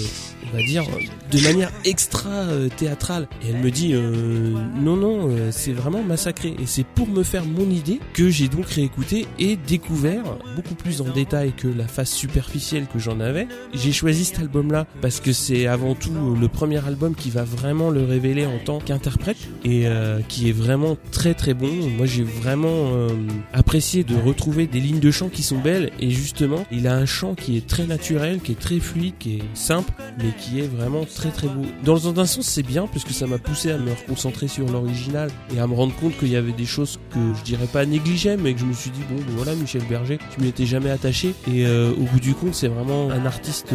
on 0.47 0.57
va 0.57 0.63
dire 0.65 0.85
de 1.31 1.41
manière 1.41 1.71
extra 1.85 2.31
euh, 2.31 2.69
théâtrale. 2.69 3.29
Et 3.43 3.51
elle 3.51 3.63
me 3.63 3.71
dit 3.71 3.93
euh, 3.95 4.55
non 4.81 4.97
non 4.97 5.31
c'est 5.51 5.73
vraiment 5.73 6.03
massacré. 6.03 6.55
Et 6.61 6.67
c'est 6.67 6.85
pour 6.85 7.09
me 7.09 7.23
faire 7.23 7.45
mon 7.45 7.69
idée 7.71 8.01
que 8.13 8.29
j'ai 8.29 8.49
donc 8.49 8.67
réécouté 8.67 9.27
et 9.39 9.57
découvert 9.57 10.25
beaucoup 10.57 10.75
plus 10.75 11.01
en 11.01 11.09
détail 11.09 11.53
que 11.53 11.69
la 11.69 11.87
face 11.87 12.13
superficielle 12.13 12.87
que 12.93 12.99
j'en 12.99 13.21
avais. 13.21 13.49
J'ai 13.73 13.93
choisi 13.93 14.25
cet 14.25 14.41
album 14.41 14.71
là 14.73 14.87
parce 15.01 15.21
que 15.21 15.33
c'est 15.33 15.67
avant 15.67 15.95
tout 15.95 16.13
le 16.41 16.49
premier 16.49 16.85
album 16.87 17.15
qui 17.15 17.31
va 17.31 17.45
vraiment 17.45 17.72
le 17.73 18.05
révéler 18.05 18.47
en 18.47 18.59
tant 18.65 18.79
qu'interprète 18.79 19.37
et 19.65 19.87
euh, 19.87 20.21
qui 20.29 20.49
est 20.49 20.53
vraiment 20.53 20.97
très 21.11 21.35
très 21.35 21.55
bon. 21.55 21.71
Moi 21.97 22.07
j'ai 22.07 22.23
vraiment 22.23 22.69
euh, 22.93 23.09
apprécié 23.53 24.05
de 24.05 24.17
retrouver 24.17 24.67
des 24.67 24.81
lignes 24.81 25.01
de 25.01 25.11
chant 25.11 25.29
qui 25.29 25.43
sont 25.43 25.59
belles 25.59 25.91
et 26.01 26.11
justement 26.11 26.65
il 26.71 26.87
a 26.87 26.95
un 26.95 27.07
chant 27.07 27.35
qui 27.35 27.57
est 27.57 27.67
très 27.67 27.87
naturel, 27.87 28.41
qui 28.41 28.53
est 28.53 28.61
très 28.61 28.79
fluide, 28.79 29.15
qui 29.19 29.37
est 29.37 29.43
simple 29.55 29.93
mais 30.19 30.31
qui 30.39 30.61
est 30.61 30.67
vraiment 30.67 31.05
très 31.05 31.31
très 31.31 31.49
beau. 31.49 31.65
Dans 31.85 32.09
un 32.09 32.27
sens 32.27 32.47
c'est 32.47 32.63
bien 32.63 32.87
parce 32.87 33.05
que 33.05 33.13
ça 33.13 33.27
m'a 33.27 33.39
poussé 33.39 33.71
à 33.71 33.79
me 33.79 33.91
reconcentrer 33.91 34.49
sur 34.49 34.69
l'original 34.69 35.31
et 35.55 35.59
à 35.59 35.67
me 35.67 35.75
rendre 35.75 35.95
compte 35.97 36.17
qu'il 36.19 36.29
y 36.29 36.37
avait 36.37 36.53
des 36.53 36.67
choses 36.67 36.99
que 37.11 37.21
je 37.39 37.43
dirais 37.43 37.69
pas 37.73 37.87
négligeais 37.87 38.37
mais 38.37 38.55
que 38.55 38.61
je 38.61 38.67
me 38.67 38.73
suis 38.73 38.91
dit 38.91 39.03
bon 39.09 39.17
ben 39.17 39.35
voilà 39.37 39.55
Michel 39.55 39.83
Berger 39.89 40.19
tu 40.35 40.41
m'y 40.41 40.49
étais 40.49 40.67
jamais 40.67 40.91
attaché 40.91 41.35
et 41.49 41.67
euh, 41.67 41.93
au 41.93 42.05
bout 42.05 42.21
du 42.21 42.35
compte 42.35 42.55
c'est 42.55 42.69
vraiment 42.69 43.11
un 43.11 43.27
artiste 43.27 43.73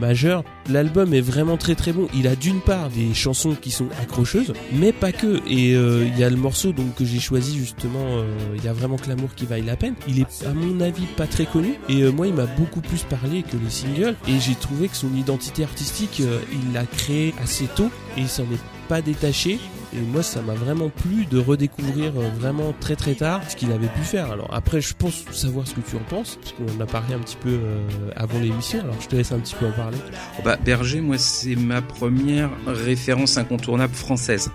majeur. 0.00 0.44
L'album 0.70 1.12
est 1.12 1.20
vraiment 1.20 1.56
très 1.56 1.74
très 1.74 1.92
bon. 1.92 2.08
Il 2.14 2.26
a 2.26 2.36
d'une 2.36 2.60
part 2.60 2.88
des 2.88 3.12
chansons 3.14 3.33
qui 3.60 3.70
sont 3.70 3.88
accrocheuses 4.00 4.52
mais 4.72 4.92
pas 4.92 5.12
que. 5.12 5.40
Et 5.48 5.74
euh, 5.74 6.06
il 6.06 6.18
y 6.18 6.24
a 6.24 6.30
le 6.30 6.36
morceau 6.36 6.72
donc 6.72 6.94
que 6.94 7.04
j'ai 7.04 7.20
choisi 7.20 7.58
justement 7.58 8.04
euh, 8.04 8.24
il 8.56 8.64
y 8.64 8.68
a 8.68 8.72
vraiment 8.72 8.96
que 8.96 9.08
l'amour 9.08 9.30
qui 9.34 9.46
vaille 9.46 9.62
la 9.62 9.76
peine. 9.76 9.94
Il 10.08 10.20
est 10.20 10.46
à 10.46 10.52
mon 10.52 10.80
avis 10.80 11.06
pas 11.16 11.26
très 11.26 11.46
connu. 11.46 11.74
Et 11.88 12.02
euh, 12.02 12.10
moi 12.10 12.26
il 12.26 12.34
m'a 12.34 12.46
beaucoup 12.46 12.80
plus 12.80 13.02
parlé 13.02 13.42
que 13.42 13.56
les 13.56 13.70
singles 13.70 14.14
et 14.28 14.38
j'ai 14.38 14.54
trouvé 14.54 14.88
que 14.88 14.96
son 14.96 15.14
identité 15.14 15.64
artistique 15.64 16.20
il 16.20 16.72
l'a 16.72 16.84
créée 16.84 17.34
assez 17.42 17.66
tôt. 17.66 17.90
Et 18.16 18.20
il 18.20 18.28
s'en 18.28 18.44
est 18.44 18.62
pas 18.88 19.02
détaché 19.02 19.58
et 19.94 20.00
moi 20.00 20.22
ça 20.22 20.42
m'a 20.42 20.54
vraiment 20.54 20.88
plu 20.88 21.26
de 21.26 21.38
redécouvrir 21.38 22.12
euh, 22.16 22.28
vraiment 22.38 22.74
très 22.80 22.96
très 22.96 23.14
tard 23.14 23.40
ce 23.48 23.56
qu'il 23.56 23.72
avait 23.72 23.88
pu 23.88 24.00
faire 24.00 24.30
alors 24.30 24.52
après 24.52 24.80
je 24.80 24.94
pense 24.94 25.24
savoir 25.32 25.66
ce 25.66 25.74
que 25.74 25.80
tu 25.80 25.96
en 25.96 26.04
penses 26.08 26.38
parce 26.40 26.52
qu'on 26.52 26.80
a 26.80 26.86
parlé 26.86 27.14
un 27.14 27.20
petit 27.20 27.36
peu 27.36 27.50
euh, 27.50 28.10
avant 28.16 28.38
l'émission 28.38 28.80
alors 28.80 28.96
je 29.00 29.08
te 29.08 29.16
laisse 29.16 29.32
un 29.32 29.38
petit 29.38 29.54
peu 29.54 29.66
en 29.66 29.72
parler 29.72 29.98
Oh 30.38 30.42
bah, 30.44 30.58
Berger, 30.64 31.00
moi, 31.00 31.18
c'est 31.18 31.56
ma 31.56 31.82
première 31.82 32.50
référence 32.66 33.36
incontournable 33.36 33.94
française. 33.94 34.50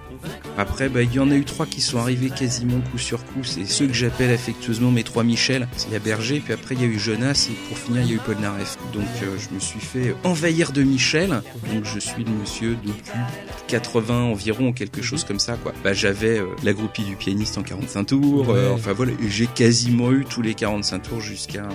Après, 0.57 0.89
bah, 0.89 1.01
il 1.03 1.13
y 1.13 1.19
en 1.19 1.31
a 1.31 1.35
eu 1.35 1.45
trois 1.45 1.65
qui 1.65 1.79
sont 1.79 1.99
arrivés 1.99 2.29
quasiment 2.29 2.81
coup 2.91 2.97
sur 2.97 3.23
coup. 3.23 3.43
C'est 3.43 3.65
ceux 3.65 3.87
que 3.87 3.93
j'appelle 3.93 4.31
affectueusement 4.31 4.91
mes 4.91 5.03
trois 5.03 5.23
Michel. 5.23 5.67
Il 5.87 5.93
y 5.93 5.95
a 5.95 5.99
Berger, 5.99 6.41
puis 6.41 6.53
après 6.53 6.75
il 6.75 6.81
y 6.81 6.83
a 6.83 6.87
eu 6.87 6.99
Jonas, 6.99 7.47
et 7.49 7.53
pour 7.69 7.77
finir, 7.77 8.01
il 8.01 8.09
y 8.09 8.11
a 8.11 8.15
eu 8.15 8.19
Polnareff. 8.19 8.77
Donc 8.93 9.05
euh, 9.23 9.37
je 9.37 9.55
me 9.55 9.59
suis 9.59 9.79
fait 9.79 10.13
envahir 10.25 10.73
de 10.73 10.83
Michel. 10.83 11.41
Donc 11.73 11.85
je 11.85 11.99
suis 11.99 12.25
le 12.25 12.31
monsieur 12.31 12.75
depuis 12.83 13.19
80 13.67 14.23
environ, 14.23 14.73
quelque 14.73 15.01
chose 15.01 15.23
comme 15.29 15.39
ça, 15.39 15.55
quoi. 15.63 15.71
Bah, 15.83 15.93
j'avais 15.93 16.39
euh, 16.39 16.47
la 16.63 16.73
groupie 16.73 17.03
du 17.03 17.15
pianiste 17.15 17.57
en 17.57 17.63
45 17.63 18.03
tours. 18.05 18.49
euh, 18.49 18.67
Ouais. 18.69 18.73
enfin 18.73 18.91
voilà, 18.91 19.13
j'ai 19.29 19.47
quasiment 19.47 20.11
eu 20.11 20.25
tous 20.25 20.41
les 20.41 20.55
45 20.55 20.99
tours 21.03 21.21
jusqu'à 21.21 21.63
euh, 21.63 21.69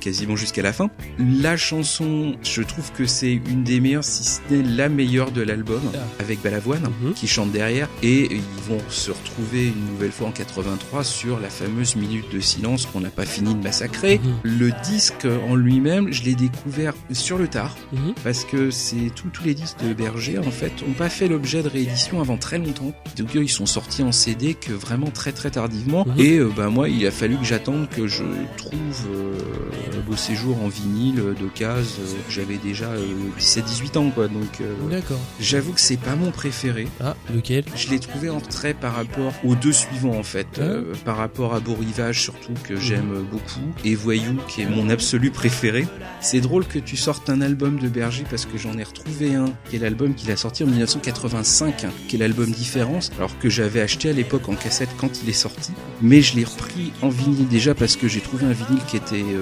quasiment 0.00 0.36
jusqu'à 0.36 0.62
la 0.62 0.72
fin. 0.72 0.90
La 1.18 1.56
chanson, 1.56 2.34
je 2.42 2.62
trouve 2.62 2.92
que 2.92 3.06
c'est 3.06 3.32
une 3.32 3.64
des 3.64 3.80
meilleures, 3.80 4.04
si 4.04 4.24
ce 4.24 4.40
n'est 4.50 4.62
la 4.62 4.88
meilleure 4.88 5.30
de 5.30 5.42
l'album, 5.42 5.80
Ah. 5.94 5.98
avec 6.20 6.42
Balavoine 6.42 6.88
Mhm. 7.02 7.14
qui 7.14 7.26
chante 7.26 7.50
derrière, 7.52 7.88
et 8.02 8.28
ils 8.34 8.40
vont 8.68 8.78
se 8.88 9.10
retrouver 9.10 9.66
une 9.68 9.86
nouvelle 9.92 10.10
fois 10.12 10.28
en 10.28 10.32
83 10.32 11.04
sur 11.04 11.38
la 11.40 11.48
fameuse 11.50 11.96
minute 11.96 12.32
de 12.32 12.40
silence 12.40 12.86
qu'on 12.86 13.00
n'a 13.00 13.10
pas 13.10 13.24
fini 13.26 13.54
de 13.54 13.62
massacrer. 13.62 14.18
Mhm. 14.22 14.34
Le 14.42 14.70
disque 14.84 15.26
en 15.48 15.54
lui-même, 15.54 16.12
je 16.12 16.22
l'ai 16.22 16.34
découvert 16.34 16.94
sur 17.12 17.38
le 17.38 17.48
tard, 17.48 17.76
Mhm. 17.92 18.14
parce 18.24 18.44
que 18.44 18.70
c'est 18.70 19.10
tous 19.14 19.44
les 19.44 19.54
disques 19.54 19.82
de 19.86 19.92
Berger 19.94 20.38
en 20.38 20.50
fait 20.50 20.72
ont 20.88 20.92
pas 20.92 21.08
fait 21.08 21.28
l'objet 21.28 21.62
de 21.62 21.68
réédition 21.68 22.20
avant 22.20 22.36
très 22.36 22.58
longtemps. 22.58 22.92
Donc 23.16 23.34
ils 23.34 23.48
sont 23.48 23.66
sortis 23.66 24.02
en 24.02 24.12
CD 24.12 24.54
que 24.54 24.72
vraiment 24.72 25.10
très 25.10 25.32
très 25.32 25.50
tardivement. 25.50 26.06
Et 26.18 26.38
euh, 26.38 26.50
bah 26.56 26.68
moi 26.68 26.88
il 26.88 27.06
a 27.06 27.10
fallu 27.10 27.36
que 27.36 27.44
j'attende 27.44 27.88
que 27.88 28.06
je 28.06 28.24
trouve 28.56 29.06
euh, 29.10 29.38
Beau 30.06 30.16
Séjour 30.16 30.62
en 30.62 30.68
vinyle 30.68 31.16
de 31.16 31.48
case. 31.54 31.94
Euh, 32.00 32.04
J'avais 32.28 32.56
déjà 32.56 32.90
17-18 33.38 33.98
ans 33.98 34.10
quoi. 34.10 34.28
Donc 34.28 34.60
euh, 34.60 34.74
D'accord. 34.90 35.18
j'avoue 35.40 35.72
que 35.72 35.80
c'est 35.80 35.96
pas 35.96 36.14
mon 36.16 36.30
préféré. 36.30 36.86
Ah, 37.00 37.16
lequel? 37.34 37.64
Je 37.74 37.88
l'ai 37.90 37.98
trouvé 37.98 38.30
en 38.30 38.38
retrait 38.38 38.74
par 38.74 38.94
rapport 38.94 39.32
aux 39.44 39.54
deux 39.54 39.72
suivants 39.72 40.16
en 40.18 40.22
fait, 40.22 40.46
Ah. 40.58 40.62
Euh, 40.62 40.94
par 41.04 41.16
rapport 41.16 41.54
à 41.54 41.60
Beau 41.60 41.74
Rivage 41.74 42.22
surtout 42.22 42.54
que 42.64 42.76
j'aime 42.76 43.24
beaucoup 43.30 43.60
et 43.84 43.94
Voyou 43.94 44.36
qui 44.48 44.62
est 44.62 44.66
mon 44.66 44.88
absolu 44.90 45.30
préféré. 45.30 45.86
C'est 46.20 46.40
drôle 46.40 46.66
que 46.66 46.78
tu 46.78 46.96
sortes 46.96 47.28
un 47.30 47.40
album 47.40 47.78
de 47.78 47.88
Berger 47.88 48.24
parce 48.28 48.46
que 48.46 48.58
j'en 48.58 48.76
ai 48.78 48.84
retrouvé 48.84 49.34
un 49.34 49.46
qui 49.68 49.76
est 49.76 49.78
l'album 49.80 50.14
qu'il 50.14 50.30
a 50.30 50.36
sorti 50.36 50.62
en 50.64 50.66
1985, 50.66 51.84
hein, 51.84 51.90
qui 52.08 52.16
est 52.16 52.18
l'album 52.18 52.50
Différence, 52.50 53.10
alors 53.18 53.38
que 53.38 53.48
j'avais 53.48 53.80
acheté 53.80 54.08
à 54.08 54.12
l'époque 54.12 54.48
en 54.48 54.54
cassette 54.54 54.88
quand 54.98 55.20
il 55.22 55.28
est 55.28 55.32
sorti, 55.34 55.72
mais 56.00 56.22
je 56.22 56.36
l'ai 56.36 56.44
repris 56.44 56.92
en 57.02 57.08
vinyle 57.08 57.48
déjà 57.48 57.74
parce 57.74 57.96
que 57.96 58.08
j'ai 58.08 58.20
trouvé 58.20 58.44
un 58.46 58.52
vinyle 58.52 58.82
qui 58.88 58.96
était 58.96 59.22
euh, 59.22 59.35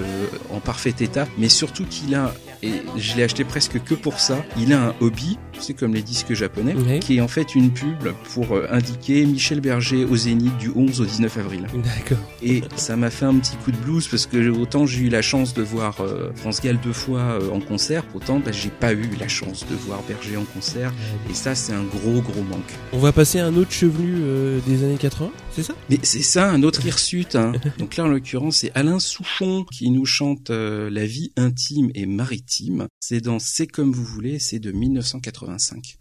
en 0.51 0.59
parfait 0.59 0.95
état, 0.99 1.27
mais 1.37 1.49
surtout 1.49 1.85
qu'il 1.85 2.15
a 2.15 2.33
et 2.65 2.99
je 2.99 3.15
l'ai 3.15 3.23
acheté 3.23 3.43
presque 3.43 3.81
que 3.83 3.93
pour 3.93 4.19
ça. 4.19 4.43
Il 4.57 4.73
a 4.73 4.87
un 4.87 4.95
hobby, 4.99 5.37
c'est 5.59 5.73
comme 5.73 5.93
les 5.93 6.01
disques 6.01 6.33
japonais, 6.33 6.75
qui 6.99 7.17
est 7.17 7.21
en 7.21 7.27
fait 7.27 7.55
une 7.55 7.71
pub 7.71 8.11
pour 8.33 8.55
euh, 8.55 8.67
indiquer 8.69 9.25
Michel 9.25 9.61
Berger 9.61 10.05
au 10.05 10.15
Zénith 10.15 10.57
du 10.57 10.71
11 10.75 11.01
au 11.01 11.05
19 11.05 11.37
avril. 11.37 11.67
D'accord. 11.73 12.17
Et 12.41 12.63
ça 12.75 12.95
m'a 12.95 13.09
fait 13.09 13.25
un 13.25 13.35
petit 13.35 13.55
coup 13.57 13.71
de 13.71 13.77
blues 13.77 14.07
parce 14.07 14.25
que 14.25 14.49
autant 14.49 14.85
j'ai 14.85 15.01
eu 15.01 15.09
la 15.09 15.21
chance 15.21 15.53
de 15.53 15.61
voir 15.61 16.01
euh, 16.01 16.31
France 16.35 16.61
Gall 16.61 16.79
deux 16.81 16.93
fois 16.93 17.19
euh, 17.19 17.51
en 17.51 17.59
concert, 17.59 18.03
autant 18.13 18.39
bah, 18.39 18.51
j'ai 18.51 18.69
pas 18.69 18.93
eu 18.93 19.09
la 19.19 19.27
chance 19.27 19.65
de 19.69 19.75
voir 19.75 20.01
Berger 20.07 20.37
en 20.37 20.45
concert. 20.45 20.93
Et 21.29 21.33
ça, 21.33 21.55
c'est 21.55 21.73
un 21.73 21.83
gros 21.83 22.21
gros 22.21 22.43
manque. 22.43 22.61
On 22.93 22.99
va 22.99 23.11
passer 23.11 23.39
à 23.39 23.45
un 23.45 23.55
autre 23.55 23.71
chevelu 23.71 24.15
euh, 24.19 24.59
des 24.65 24.83
années 24.83 24.97
80, 24.97 25.31
c'est 25.51 25.63
ça? 25.63 25.73
Mais 25.89 25.99
c'est 26.03 26.21
ça, 26.21 26.49
un 26.49 26.63
autre 26.63 26.85
hirsute. 26.85 27.35
Hein. 27.35 27.53
Donc 27.77 27.95
là, 27.97 28.05
en 28.05 28.07
l'occurrence, 28.07 28.57
c'est 28.57 28.71
Alain 28.75 28.99
Souchon 28.99 29.65
qui 29.71 29.89
nous 29.89 30.05
chante 30.05 30.49
La 30.49 31.05
vie 31.05 31.31
intime 31.37 31.91
et 31.95 32.05
maritime. 32.05 32.54
C'est 32.99 33.21
dans 33.21 33.39
C'est 33.39 33.67
comme 33.67 33.91
vous 33.91 34.03
voulez, 34.03 34.39
c'est 34.39 34.59
de 34.59 34.71
1985. 34.71 35.97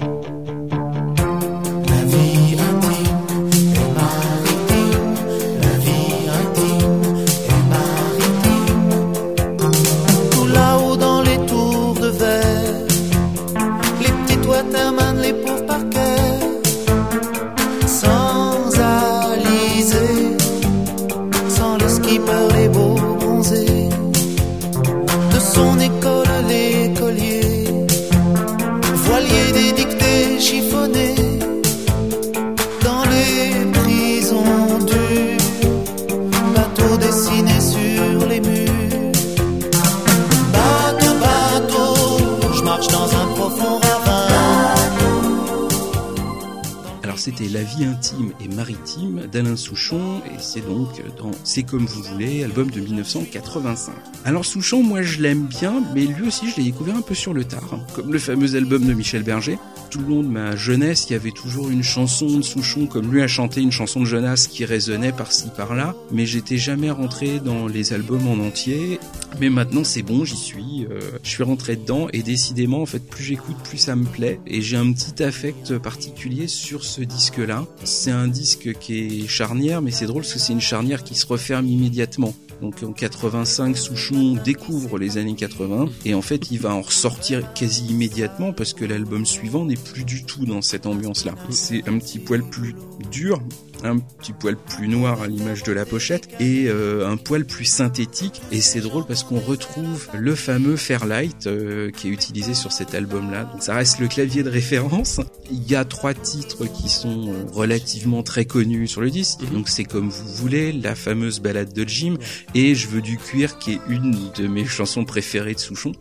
C'est 51.54 51.62
comme 51.62 51.86
vous 51.86 52.02
voulez, 52.02 52.42
album 52.42 52.68
de 52.68 52.80
1985. 52.80 53.94
Alors 54.24 54.44
Souchon, 54.44 54.82
moi 54.82 55.02
je 55.02 55.22
l'aime 55.22 55.42
bien, 55.44 55.84
mais 55.94 56.00
lui 56.00 56.26
aussi 56.26 56.50
je 56.50 56.56
l'ai 56.56 56.64
découvert 56.64 56.96
un 56.96 57.00
peu 57.00 57.14
sur 57.14 57.32
le 57.32 57.44
tard, 57.44 57.78
comme 57.94 58.12
le 58.12 58.18
fameux 58.18 58.56
album 58.56 58.84
de 58.84 58.92
Michel 58.92 59.22
Berger. 59.22 59.56
Tout 59.94 60.00
le 60.00 60.09
long 60.09 60.22
de 60.24 60.28
ma 60.28 60.57
jeunesse, 60.57 61.07
il 61.09 61.12
y 61.12 61.14
avait 61.14 61.30
toujours 61.30 61.70
une 61.70 61.85
chanson 61.85 62.26
de 62.26 62.42
Souchon, 62.42 62.87
comme 62.87 63.12
lui 63.12 63.22
a 63.22 63.28
chanté 63.28 63.61
une 63.61 63.70
chanson 63.70 64.00
de 64.00 64.07
Jonas 64.07 64.48
qui 64.50 64.64
résonnait 64.64 65.12
par-ci 65.12 65.44
par-là, 65.57 65.94
mais 66.11 66.26
j'étais 66.26 66.57
jamais 66.57 66.90
rentré 66.90 67.38
dans 67.38 67.68
les 67.68 67.92
albums 67.92 68.26
en 68.26 68.44
entier. 68.44 68.98
Mais 69.40 69.50
maintenant 69.50 69.85
c'est 69.85 70.02
bon, 70.02 70.24
j'y 70.24 70.37
suis, 70.37 70.85
euh, 70.90 70.98
je 71.22 71.28
suis 71.28 71.44
rentré 71.44 71.76
dedans 71.76 72.09
et 72.12 72.24
décidément 72.24 72.83
en 72.83 72.87
fait 72.87 73.09
plus 73.09 73.22
j'écoute 73.22 73.57
plus 73.62 73.78
ça 73.78 73.94
me 73.94 74.04
plaît 74.04 74.40
et 74.48 74.62
j'ai 74.62 74.76
un 74.76 74.92
petit 74.92 75.22
affect 75.22 75.78
particulier 75.78 76.48
sur 76.48 76.85
ce 76.85 77.00
disque-là. 77.00 77.64
C'est 77.85 78.11
un 78.11 78.26
disque 78.26 78.72
qui 78.80 78.98
est 78.98 79.28
charnière, 79.28 79.80
mais 79.80 79.92
c'est 79.92 80.07
drôle 80.07 80.22
parce 80.22 80.35
que 80.35 80.40
c'est 80.40 80.54
une 80.54 80.61
charnière 80.61 81.04
qui 81.04 81.14
se 81.14 81.26
referme 81.26 81.68
immédiatement. 81.68 82.35
Donc 82.60 82.82
en 82.82 82.92
85, 82.92 83.76
Souchon 83.76 84.36
découvre 84.44 84.98
les 84.98 85.18
années 85.18 85.34
80 85.34 85.86
et 86.04 86.14
en 86.14 86.22
fait 86.22 86.50
il 86.50 86.58
va 86.58 86.74
en 86.74 86.82
ressortir 86.82 87.52
quasi 87.54 87.86
immédiatement 87.86 88.52
parce 88.52 88.72
que 88.72 88.84
l'album 88.84 89.26
suivant 89.26 89.64
n'est 89.64 89.76
plus 89.76 90.04
du 90.04 90.24
tout 90.24 90.46
dans 90.46 90.62
cette 90.62 90.86
ambiance-là. 90.86 91.34
C'est 91.50 91.88
un 91.88 91.98
petit 91.98 92.18
poil 92.18 92.42
plus 92.42 92.74
dur, 93.10 93.42
un 93.82 93.98
petit 93.98 94.32
poil 94.32 94.56
plus 94.56 94.88
noir 94.88 95.22
à 95.22 95.26
l'image 95.26 95.62
de 95.62 95.72
la 95.72 95.84
pochette 95.84 96.28
et 96.40 96.66
euh, 96.68 97.08
un 97.08 97.16
poil 97.16 97.44
plus 97.44 97.64
synthétique. 97.64 98.40
Et 98.52 98.60
c'est 98.60 98.80
drôle 98.80 99.04
parce 99.06 99.24
qu'on 99.24 99.40
retrouve 99.40 100.08
le 100.14 100.34
fameux 100.34 100.76
Fairlight 100.76 101.46
euh, 101.46 101.90
qui 101.90 102.08
est 102.08 102.10
utilisé 102.10 102.54
sur 102.54 102.72
cet 102.72 102.94
album 102.94 103.30
là 103.30 103.44
donc 103.44 103.62
ça 103.62 103.74
reste 103.74 104.00
le 104.00 104.08
clavier 104.08 104.42
de 104.42 104.50
référence 104.50 105.20
il 105.50 105.70
y 105.70 105.74
a 105.74 105.85
trois 105.85 106.14
titres 106.14 106.66
qui 106.66 106.88
sont 106.88 107.28
euh, 107.28 107.44
relativement 107.52 108.22
très 108.22 108.44
connus 108.44 108.88
sur 108.88 109.00
le 109.00 109.11
disque 109.11 109.40
donc 109.52 109.68
c'est 109.68 109.85
comme 109.85 110.09
vous 110.09 110.35
voulez 110.35 110.72
la 110.72 110.94
fameuse 110.94 111.40
balade 111.40 111.72
de 111.72 111.87
Jim 111.87 112.16
et 112.54 112.74
je 112.74 112.88
veux 112.88 113.02
du 113.02 113.18
cuir 113.18 113.59
qui 113.59 113.72
est 113.72 113.80
une 113.88 114.16
de 114.37 114.46
mes 114.46 114.64
chansons 114.66 115.04
préférées 115.04 115.54
de 115.54 115.61
Souchon 115.61 115.92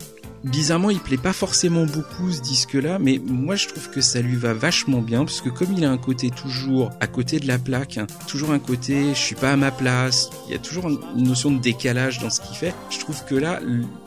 Bizarrement, 0.44 0.90
il 0.90 1.00
plaît 1.00 1.16
pas 1.16 1.32
forcément 1.32 1.86
beaucoup 1.86 2.30
ce 2.30 2.42
disque-là, 2.42 2.98
mais 2.98 3.18
moi 3.24 3.56
je 3.56 3.66
trouve 3.66 3.88
que 3.88 4.02
ça 4.02 4.20
lui 4.20 4.36
va 4.36 4.52
vachement 4.52 5.00
bien 5.00 5.24
parce 5.24 5.40
que 5.40 5.48
comme 5.48 5.72
il 5.74 5.86
a 5.86 5.90
un 5.90 5.96
côté 5.96 6.28
toujours 6.28 6.92
à 7.00 7.06
côté 7.06 7.40
de 7.40 7.48
la 7.48 7.58
plaque, 7.58 7.96
hein, 7.96 8.06
toujours 8.28 8.50
un 8.50 8.58
côté 8.58 9.14
je 9.14 9.18
suis 9.18 9.34
pas 9.34 9.52
à 9.52 9.56
ma 9.56 9.70
place, 9.70 10.28
il 10.46 10.52
y 10.52 10.54
a 10.54 10.58
toujours 10.58 10.90
une 10.90 11.00
notion 11.24 11.50
de 11.50 11.60
décalage 11.60 12.18
dans 12.18 12.28
ce 12.28 12.42
qu'il 12.42 12.56
fait. 12.56 12.74
Je 12.90 12.98
trouve 12.98 13.24
que 13.24 13.34
là, 13.34 13.60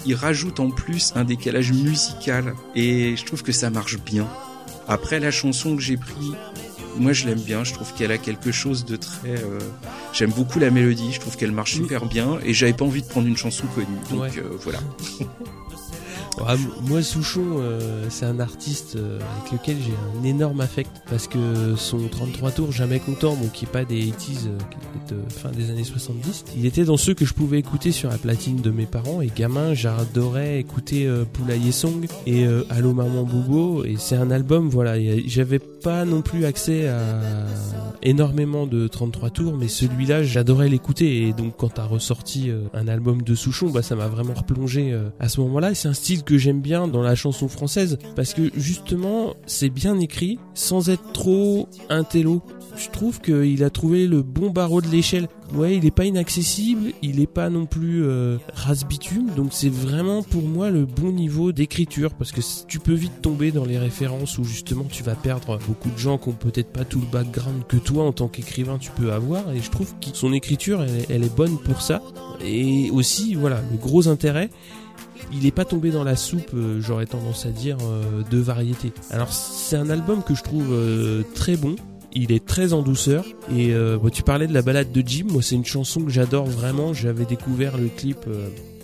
il 0.05 0.13
rajoute 0.13 0.59
en 0.59 0.69
plus 0.69 1.11
un 1.15 1.23
décalage 1.23 1.71
musical 1.71 2.53
et 2.75 3.15
je 3.15 3.25
trouve 3.25 3.41
que 3.41 3.51
ça 3.51 3.71
marche 3.71 3.97
bien. 3.97 4.27
Après 4.87 5.19
la 5.19 5.31
chanson 5.31 5.75
que 5.75 5.81
j'ai 5.81 5.97
pris, 5.97 6.33
moi 6.97 7.13
je 7.13 7.25
l'aime 7.27 7.39
bien, 7.41 7.63
je 7.63 7.73
trouve 7.73 7.93
qu'elle 7.93 8.11
a 8.11 8.17
quelque 8.17 8.51
chose 8.51 8.85
de 8.85 8.95
très... 8.95 9.35
euh, 9.43 9.59
J'aime 10.13 10.31
beaucoup 10.31 10.59
la 10.59 10.71
mélodie, 10.71 11.11
je 11.13 11.19
trouve 11.19 11.35
qu'elle 11.35 11.51
marche 11.51 11.73
super 11.73 12.05
bien. 12.05 12.39
Et 12.43 12.53
j'avais 12.53 12.73
pas 12.73 12.85
envie 12.85 13.01
de 13.01 13.07
prendre 13.07 13.27
une 13.27 13.37
chanson 13.37 13.65
connue, 13.75 13.87
donc 14.09 14.21
Ouais. 14.21 14.31
euh, 14.37 14.57
voilà. 14.63 14.79
Ah, 16.45 16.55
moi, 16.87 17.01
Souchon, 17.01 17.57
euh, 17.59 18.05
c'est 18.09 18.25
un 18.25 18.39
artiste 18.39 18.95
euh, 18.95 19.19
avec 19.37 19.51
lequel 19.51 19.77
j'ai 19.81 19.93
un 20.19 20.23
énorme 20.23 20.61
affect 20.61 20.91
parce 21.09 21.27
que 21.27 21.75
son 21.75 22.07
33 22.07 22.51
tours, 22.51 22.71
jamais 22.71 22.99
content, 22.99 23.35
bon, 23.35 23.47
qui 23.47 23.65
est 23.65 23.71
pas 23.71 23.85
des 23.85 24.01
80s, 24.01 24.47
euh, 24.47 24.57
qui 24.69 24.77
est 24.77 25.15
de 25.15 25.29
fin 25.29 25.49
des 25.49 25.69
années 25.69 25.83
70, 25.83 26.45
il 26.55 26.65
était 26.65 26.83
dans 26.83 26.97
ceux 26.97 27.13
que 27.13 27.25
je 27.25 27.33
pouvais 27.33 27.59
écouter 27.59 27.91
sur 27.91 28.09
la 28.09 28.17
platine 28.17 28.61
de 28.61 28.71
mes 28.71 28.85
parents 28.85 29.21
et 29.21 29.31
gamin, 29.35 29.73
j'adorais 29.73 30.59
écouter 30.59 31.07
euh, 31.07 31.23
Poulailler 31.25 31.71
Song 31.71 32.07
et 32.25 32.45
euh, 32.45 32.63
Allô 32.69 32.93
Maman 32.93 33.23
Boubou 33.23 33.83
et 33.83 33.95
c'est 33.97 34.15
un 34.15 34.31
album, 34.31 34.69
voilà, 34.69 34.95
j'avais 35.25 35.59
pas 35.59 36.05
non 36.05 36.21
plus 36.21 36.45
accès 36.45 36.87
à 36.87 36.99
énormément 38.01 38.67
de 38.67 38.87
33 38.87 39.29
tours, 39.29 39.57
mais 39.57 39.67
celui-là, 39.67 40.23
j'adorais 40.23 40.69
l'écouter 40.69 41.27
et 41.27 41.33
donc 41.33 41.55
quand 41.57 41.69
t'as 41.75 41.85
ressorti 41.85 42.49
euh, 42.49 42.61
un 42.73 42.87
album 42.87 43.21
de 43.21 43.35
Souchon, 43.35 43.69
bah 43.69 43.81
ça 43.81 43.95
m'a 43.95 44.07
vraiment 44.07 44.33
replongé 44.33 44.91
euh, 44.91 45.09
à 45.19 45.29
ce 45.29 45.41
moment-là 45.41 45.73
c'est 45.75 45.87
un 45.87 45.93
style 45.93 46.23
que 46.27 46.37
j'aime 46.37 46.59
bien 46.59 46.89
dans 46.89 47.01
la 47.01 47.15
chanson 47.15 47.47
française 47.47 47.97
parce 48.17 48.33
que 48.33 48.51
justement 48.57 49.33
c'est 49.45 49.69
bien 49.69 49.97
écrit 49.97 50.39
sans 50.53 50.89
être 50.89 51.13
trop 51.13 51.69
intello. 51.89 52.43
Je 52.75 52.89
trouve 52.89 53.21
qu'il 53.21 53.63
a 53.63 53.69
trouvé 53.69 54.05
le 54.05 54.21
bon 54.21 54.51
barreau 54.51 54.81
de 54.81 54.87
l'échelle. 54.87 55.29
Ouais, 55.55 55.77
il 55.77 55.85
est 55.85 55.91
pas 55.91 56.03
inaccessible, 56.03 56.91
il 57.01 57.21
est 57.21 57.31
pas 57.31 57.49
non 57.49 57.65
plus 57.65 58.03
euh, 58.03 58.37
ras-bitume, 58.53 59.29
donc 59.37 59.47
c'est 59.51 59.71
vraiment 59.71 60.21
pour 60.21 60.43
moi 60.43 60.69
le 60.69 60.85
bon 60.85 61.13
niveau 61.13 61.53
d'écriture 61.53 62.13
parce 62.13 62.33
que 62.33 62.41
tu 62.67 62.79
peux 62.79 62.93
vite 62.93 63.21
tomber 63.21 63.51
dans 63.51 63.63
les 63.63 63.79
références 63.79 64.37
où 64.37 64.43
justement 64.43 64.83
tu 64.91 65.03
vas 65.03 65.15
perdre 65.15 65.57
beaucoup 65.65 65.89
de 65.89 65.97
gens 65.97 66.17
qui 66.17 66.27
ont 66.27 66.33
peut-être 66.33 66.73
pas 66.73 66.83
tout 66.83 66.99
le 66.99 67.05
background 67.05 67.65
que 67.65 67.77
toi 67.77 68.03
en 68.03 68.11
tant 68.11 68.27
qu'écrivain 68.27 68.77
tu 68.77 68.91
peux 68.91 69.13
avoir 69.13 69.49
et 69.53 69.61
je 69.61 69.71
trouve 69.71 69.93
que 70.01 70.09
son 70.13 70.33
écriture 70.33 70.83
elle 71.09 71.23
est 71.23 71.35
bonne 71.35 71.57
pour 71.59 71.81
ça 71.81 72.01
et 72.43 72.91
aussi 72.91 73.33
voilà 73.33 73.61
le 73.71 73.77
gros 73.77 74.09
intérêt 74.09 74.49
il 75.31 75.45
est 75.45 75.51
pas 75.51 75.65
tombé 75.65 75.91
dans 75.91 76.03
la 76.03 76.15
soupe, 76.15 76.51
euh, 76.53 76.79
j'aurais 76.81 77.05
tendance 77.05 77.45
à 77.45 77.49
dire, 77.49 77.77
euh, 77.83 78.23
de 78.29 78.37
variété. 78.37 78.91
Alors 79.11 79.31
c'est 79.31 79.75
un 79.75 79.89
album 79.89 80.23
que 80.23 80.35
je 80.35 80.43
trouve 80.43 80.71
euh, 80.71 81.23
très 81.35 81.57
bon. 81.57 81.75
Il 82.13 82.31
est 82.31 82.45
très 82.45 82.73
en 82.73 82.81
douceur 82.81 83.25
et 83.55 83.75
bon, 83.75 84.09
tu 84.09 84.23
parlais 84.23 84.47
de 84.47 84.53
la 84.53 84.63
balade 84.63 84.91
de 84.91 85.03
Jim. 85.05 85.25
Moi, 85.29 85.43
c'est 85.43 85.53
une 85.53 85.65
chanson 85.65 86.01
que 86.01 86.09
j'adore 86.09 86.47
vraiment. 86.47 86.91
J'avais 86.91 87.25
découvert 87.25 87.77
le 87.77 87.89
clip 87.89 88.25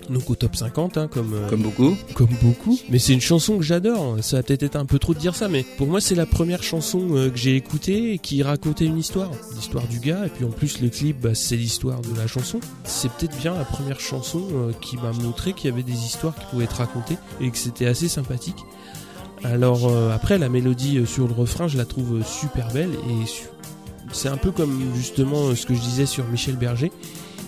donc 0.10 0.30
au 0.30 0.36
top 0.36 0.56
50, 0.56 0.98
hein, 0.98 1.08
comme 1.08 1.34
euh, 1.34 1.50
Comme 1.50 1.62
beaucoup. 1.62 1.96
comme 2.14 2.30
beaucoup. 2.42 2.80
Mais 2.90 3.00
c'est 3.00 3.14
une 3.14 3.22
chanson 3.22 3.58
que 3.58 3.64
j'adore. 3.64 4.18
Ça 4.22 4.38
va 4.38 4.44
peut-être 4.44 4.64
être 4.64 4.76
un 4.76 4.86
peu 4.86 5.00
trop 5.00 5.14
de 5.14 5.20
dire 5.20 5.36
ça, 5.36 5.48
mais 5.48 5.66
pour 5.78 5.88
moi 5.88 6.02
c'est 6.02 6.16
la 6.16 6.26
première 6.26 6.64
chanson 6.64 7.10
euh, 7.12 7.30
que 7.30 7.38
j'ai 7.38 7.56
écoutée 7.56 8.14
et 8.14 8.18
qui 8.20 8.44
racontait 8.44 8.86
une 8.86 8.98
histoire, 8.98 9.32
l'histoire 9.56 9.88
du 9.88 10.00
gars. 10.00 10.26
Et 10.26 10.30
puis 10.30 10.46
en 10.46 10.50
plus 10.50 10.82
le 10.82 10.90
clip, 10.90 11.22
bah, 11.22 11.36
c'est 11.36 11.56
l'histoire 11.56 12.02
de 12.02 12.16
la 12.18 12.28
chanson. 12.28 12.60
C'est 12.84 13.12
peut-être 13.12 13.38
bien 13.38 13.56
la 13.56 13.66
première 13.66 14.00
chanson 14.00 14.44
euh, 14.54 14.72
qui 14.82 14.98
m'a 14.98 15.12
montré 15.12 15.54
qu'il 15.54 15.70
y 15.70 15.74
avait 15.74 15.84
des 15.84 16.06
histoires 16.06 16.36
qui 16.36 16.46
pouvaient 16.52 16.66
être 16.66 16.78
racontées 16.78 17.18
et 17.42 17.50
que 17.50 17.58
c'était 17.58 17.86
assez 17.86 18.08
sympathique. 18.08 18.58
Alors 19.44 19.94
après 20.14 20.38
la 20.38 20.48
mélodie 20.48 21.06
sur 21.06 21.28
le 21.28 21.34
refrain, 21.34 21.68
je 21.68 21.78
la 21.78 21.84
trouve 21.84 22.24
super 22.26 22.72
belle 22.72 22.92
et 22.94 23.26
c'est 24.14 24.30
un 24.30 24.38
peu 24.38 24.52
comme 24.52 24.82
justement 24.96 25.54
ce 25.54 25.66
que 25.66 25.74
je 25.74 25.82
disais 25.82 26.06
sur 26.06 26.26
Michel 26.28 26.56
Berger. 26.56 26.94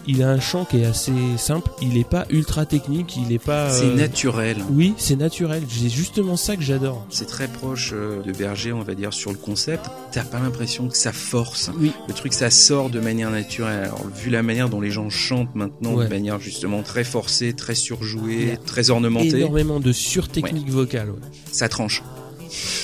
Il 0.07 0.21
a 0.21 0.29
un 0.29 0.39
chant 0.39 0.65
qui 0.65 0.81
est 0.81 0.85
assez 0.85 1.11
simple. 1.37 1.71
Il 1.81 1.97
est 1.97 2.07
pas 2.07 2.25
ultra 2.29 2.65
technique. 2.67 3.17
Il 3.17 3.31
est 3.33 3.39
pas. 3.43 3.71
C'est 3.71 3.85
euh, 3.85 3.95
naturel. 3.95 4.57
oui, 4.71 4.93
c'est 4.97 5.15
naturel. 5.15 5.63
C'est 5.67 5.89
justement 5.89 6.37
ça 6.37 6.55
que 6.55 6.61
j'adore. 6.61 7.05
C'est 7.09 7.25
très 7.25 7.47
proche 7.47 7.91
euh, 7.93 8.21
de 8.21 8.31
Berger, 8.31 8.71
on 8.71 8.81
va 8.83 8.93
dire, 8.93 9.13
sur 9.13 9.31
le 9.31 9.37
concept. 9.37 9.85
T'as 10.11 10.23
pas 10.23 10.39
l'impression 10.39 10.87
que 10.87 10.95
ça 10.97 11.11
force. 11.11 11.71
Oui. 11.79 11.91
Le 12.07 12.13
truc, 12.13 12.33
ça 12.33 12.51
sort 12.51 12.89
de 12.91 12.99
manière 12.99 13.31
naturelle. 13.31 13.85
Alors, 13.85 14.05
vu 14.15 14.29
la 14.29 14.43
manière 14.43 14.69
dont 14.69 14.79
les 14.81 14.91
gens 14.91 15.09
chantent 15.09 15.55
maintenant, 15.55 15.95
Ouais. 15.95 16.05
de 16.05 16.09
manière 16.09 16.39
justement 16.39 16.83
très 16.83 17.03
forcée, 17.03 17.53
très 17.53 17.73
Il 17.73 17.77
y 17.77 17.81
surjouée, 17.81 18.51
a 18.53 18.57
très 18.57 18.89
ornementée, 18.91 19.39
Énormément 19.39 19.79
de 19.79 19.91
surtechnique 19.91 20.69
vocale. 20.69 21.09
ouais. 21.09 21.17
ça 21.51 21.67
tranche. 21.67 22.03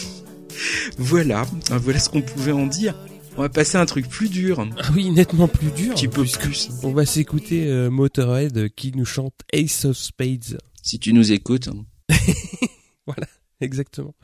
voilà, 0.97 1.45
voilà 1.69 1.99
ce 1.99 2.09
qu'on 2.09 2.21
pouvait 2.21 2.51
en 2.51 2.65
dire. 2.65 2.95
On 3.37 3.41
va 3.41 3.49
passer 3.49 3.77
à 3.77 3.81
un 3.81 3.85
truc 3.85 4.07
plus 4.07 4.29
dur, 4.29 4.59
un 4.59 4.69
Ah 4.79 4.89
oui, 4.93 5.09
nettement 5.09 5.47
plus 5.47 5.71
dur. 5.71 5.93
petit 5.95 6.07
peu 6.07 6.23
plus. 6.25 6.69
On 6.83 6.91
va 6.91 7.05
s'écouter 7.05 7.67
euh, 7.67 7.89
Motorhead 7.89 8.69
qui 8.75 8.91
nous 8.95 9.05
chante 9.05 9.33
Ace 9.53 9.85
of 9.85 9.97
Spades. 9.97 10.57
Si 10.83 10.99
tu 10.99 11.13
nous 11.13 11.31
écoutes, 11.31 11.69
Exactement. 13.61 14.15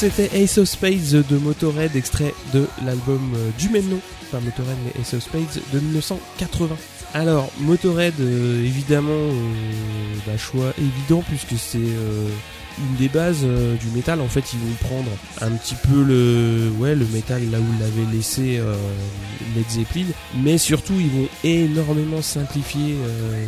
C'était 0.00 0.42
Ace 0.42 0.56
of 0.56 0.66
Spades 0.66 1.26
de 1.28 1.36
Motorhead, 1.36 1.94
extrait 1.94 2.32
de 2.54 2.66
l'album 2.86 3.20
euh, 3.36 3.50
du 3.58 3.68
même 3.68 3.86
nom, 3.86 4.00
pas 4.32 4.40
Motorhead 4.40 4.78
mais 4.82 4.98
Ace 4.98 5.12
of 5.12 5.22
Spades 5.22 5.62
de 5.74 5.78
1980. 5.78 6.74
Alors 7.12 7.52
Motorhead, 7.58 8.14
euh, 8.18 8.64
évidemment, 8.64 9.10
euh, 9.10 9.52
bah, 10.26 10.38
choix 10.38 10.72
évident 10.78 11.22
puisque 11.28 11.58
c'est 11.58 11.76
une 11.76 12.96
des 12.98 13.10
bases 13.10 13.42
du 13.42 13.86
métal. 13.94 14.22
En 14.22 14.28
fait, 14.28 14.54
ils 14.54 14.58
vont 14.58 14.88
prendre 14.88 15.10
un 15.42 15.50
petit 15.50 15.74
peu 15.74 16.02
le, 16.02 17.06
métal 17.12 17.42
là 17.50 17.58
où 17.58 17.66
l'avait 17.78 18.10
laissé 18.10 18.58
Led 19.54 19.68
Zeppelin, 19.68 20.06
mais 20.42 20.56
surtout 20.56 20.94
ils 20.98 21.10
vont 21.10 21.28
énormément 21.44 22.22
simplifier 22.22 22.96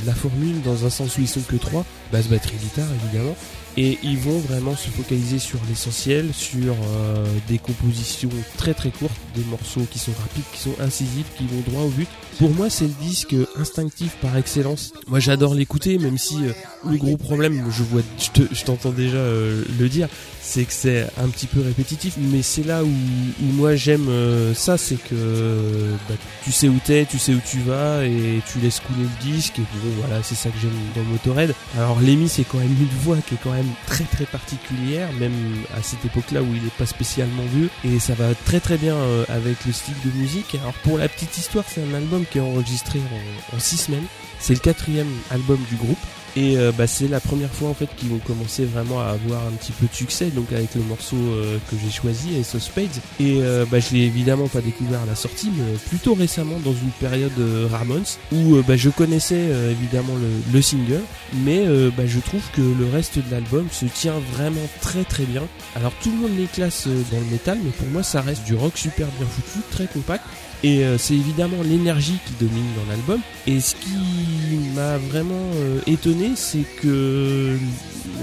la 0.04 0.14
formule 0.14 0.60
dans 0.60 0.84
un 0.84 0.90
sens 0.90 1.16
où 1.16 1.22
ils 1.22 1.28
sont 1.28 1.40
que 1.40 1.56
trois, 1.56 1.86
basse, 2.12 2.28
batterie, 2.28 2.56
guitare 2.56 2.88
évidemment. 3.06 3.36
Et 3.76 3.98
ils 4.02 4.18
vont 4.18 4.38
vraiment 4.38 4.76
se 4.76 4.88
focaliser 4.88 5.38
sur 5.38 5.58
l'essentiel, 5.68 6.34
sur 6.34 6.74
euh, 6.74 7.24
des 7.48 7.58
compositions 7.58 8.28
très 8.58 8.74
très 8.74 8.90
courtes, 8.90 9.16
des 9.34 9.44
morceaux 9.44 9.86
qui 9.90 9.98
sont 9.98 10.12
rapides, 10.12 10.44
qui 10.52 10.60
sont 10.60 10.74
incisifs, 10.80 11.26
qui 11.38 11.46
vont 11.46 11.60
droit 11.70 11.82
au 11.84 11.88
but. 11.88 12.08
Pour 12.38 12.50
moi, 12.50 12.70
c'est 12.70 12.84
le 12.86 12.94
disque 13.02 13.34
instinctif 13.58 14.16
par 14.20 14.36
excellence. 14.36 14.92
Moi, 15.06 15.20
j'adore 15.20 15.54
l'écouter, 15.54 15.98
même 15.98 16.18
si 16.18 16.36
euh, 16.46 16.52
le 16.90 16.96
gros 16.96 17.16
problème, 17.16 17.64
je 17.70 17.82
vois, 17.82 18.00
je 18.18 18.30
te- 18.30 18.54
je 18.54 18.64
t'entends 18.64 18.90
déjà 18.90 19.18
euh, 19.18 19.62
le 19.78 19.88
dire, 19.88 20.08
c'est 20.40 20.64
que 20.64 20.72
c'est 20.72 21.06
un 21.22 21.28
petit 21.28 21.46
peu 21.46 21.60
répétitif. 21.60 22.14
Mais 22.18 22.42
c'est 22.42 22.64
là 22.66 22.82
où, 22.82 22.88
où 22.88 23.52
moi 23.52 23.76
j'aime 23.76 24.06
euh, 24.08 24.54
ça, 24.54 24.76
c'est 24.76 24.96
que 24.96 25.14
bah, 26.08 26.14
tu 26.44 26.50
sais 26.52 26.68
où 26.68 26.78
t'es, 26.84 27.06
tu 27.08 27.18
sais 27.18 27.32
où 27.32 27.40
tu 27.48 27.58
vas, 27.60 28.04
et 28.04 28.40
tu 28.50 28.58
laisses 28.58 28.80
couler 28.80 29.02
le 29.04 29.32
disque. 29.32 29.58
Et 29.58 29.62
bon, 29.62 29.90
voilà, 30.00 30.22
c'est 30.22 30.34
ça 30.34 30.48
que 30.50 30.58
j'aime 30.60 30.70
dans 30.96 31.02
Motorhead. 31.10 31.54
Alors 31.76 32.00
Lemmy 32.00 32.28
c'est 32.28 32.44
quand 32.44 32.58
même 32.58 32.68
une 32.80 32.98
voix 33.04 33.18
qui 33.28 33.34
est 33.34 33.38
quand 33.44 33.52
même 33.52 33.70
très 33.86 34.04
très 34.04 34.24
particulière, 34.24 35.08
même 35.20 35.32
à 35.78 35.82
cette 35.82 36.04
époque-là 36.04 36.42
où 36.42 36.46
il 36.54 36.62
n'est 36.64 36.70
pas 36.78 36.86
spécialement 36.86 37.44
vieux, 37.54 37.68
et 37.84 38.00
ça 38.00 38.14
va 38.14 38.34
très 38.46 38.58
très 38.60 38.78
bien 38.78 38.96
avec 39.28 39.64
le 39.66 39.72
style 39.72 39.94
de 40.04 40.10
musique. 40.18 40.56
Alors 40.60 40.74
pour 40.82 40.98
la 40.98 41.08
petite 41.08 41.36
histoire, 41.38 41.64
c'est 41.72 41.82
un 41.82 41.94
album 41.94 42.21
qui 42.30 42.38
est 42.38 42.42
enregistré 42.42 42.98
en, 42.98 43.56
en 43.56 43.60
six 43.60 43.76
semaines. 43.76 44.06
C'est 44.38 44.54
le 44.54 44.60
quatrième 44.60 45.10
album 45.30 45.58
du 45.70 45.76
groupe. 45.76 45.98
Et 46.34 46.56
euh, 46.56 46.72
bah, 46.72 46.86
c'est 46.86 47.08
la 47.08 47.20
première 47.20 47.52
fois 47.52 47.68
en 47.68 47.74
fait 47.74 47.90
qu'ils 47.94 48.08
vont 48.08 48.18
commencer 48.18 48.64
vraiment 48.64 49.00
à 49.00 49.08
avoir 49.08 49.46
un 49.46 49.50
petit 49.50 49.72
peu 49.72 49.86
de 49.86 49.94
succès, 49.94 50.28
donc 50.28 50.50
avec 50.50 50.74
le 50.74 50.80
morceau 50.80 51.16
euh, 51.16 51.58
que 51.70 51.76
j'ai 51.76 51.90
choisi, 51.90 52.34
Ace 52.40 52.54
of 52.54 52.62
Spades. 52.62 52.88
Et 53.20 53.42
euh, 53.42 53.66
bah, 53.70 53.80
je 53.80 53.94
l'ai 53.94 54.04
évidemment 54.04 54.48
pas 54.48 54.62
découvert 54.62 55.02
à 55.02 55.04
la 55.04 55.14
sortie, 55.14 55.50
mais 55.54 55.76
plutôt 55.90 56.14
récemment 56.14 56.58
dans 56.64 56.72
une 56.72 56.90
période 57.00 57.38
euh, 57.38 57.68
Ramones 57.70 58.06
où 58.32 58.62
bah, 58.66 58.78
je 58.78 58.88
connaissais 58.88 59.42
évidemment 59.70 60.14
le, 60.14 60.54
le 60.54 60.62
single, 60.62 61.02
mais 61.44 61.66
je 62.06 62.18
trouve 62.20 62.42
que 62.54 62.62
le 62.62 62.88
reste 62.90 63.18
de 63.18 63.30
l'album 63.30 63.66
se 63.70 63.84
tient 63.84 64.18
vraiment 64.32 64.66
très 64.80 65.04
très 65.04 65.24
bien. 65.24 65.42
Alors 65.76 65.92
tout 66.02 66.10
le 66.10 66.16
monde 66.16 66.38
les 66.38 66.46
classe 66.46 66.86
dans 66.86 67.20
le 67.20 67.26
métal, 67.26 67.58
mais 67.62 67.72
pour 67.72 67.88
moi 67.88 68.02
ça 68.02 68.22
reste 68.22 68.44
du 68.44 68.54
rock 68.54 68.78
super 68.78 69.06
bien 69.18 69.26
foutu, 69.26 69.58
très 69.70 69.86
compact. 69.86 70.24
Et 70.64 70.84
euh, 70.84 70.96
c'est 70.96 71.14
évidemment 71.14 71.62
l'énergie 71.62 72.18
qui 72.24 72.44
domine 72.44 72.66
dans 72.76 72.88
l'album. 72.90 73.20
Et 73.46 73.58
ce 73.58 73.74
qui 73.74 73.90
m'a 74.74 74.96
vraiment 74.96 75.50
euh, 75.56 75.80
étonné, 75.86 76.32
c'est 76.36 76.64
que, 76.80 77.56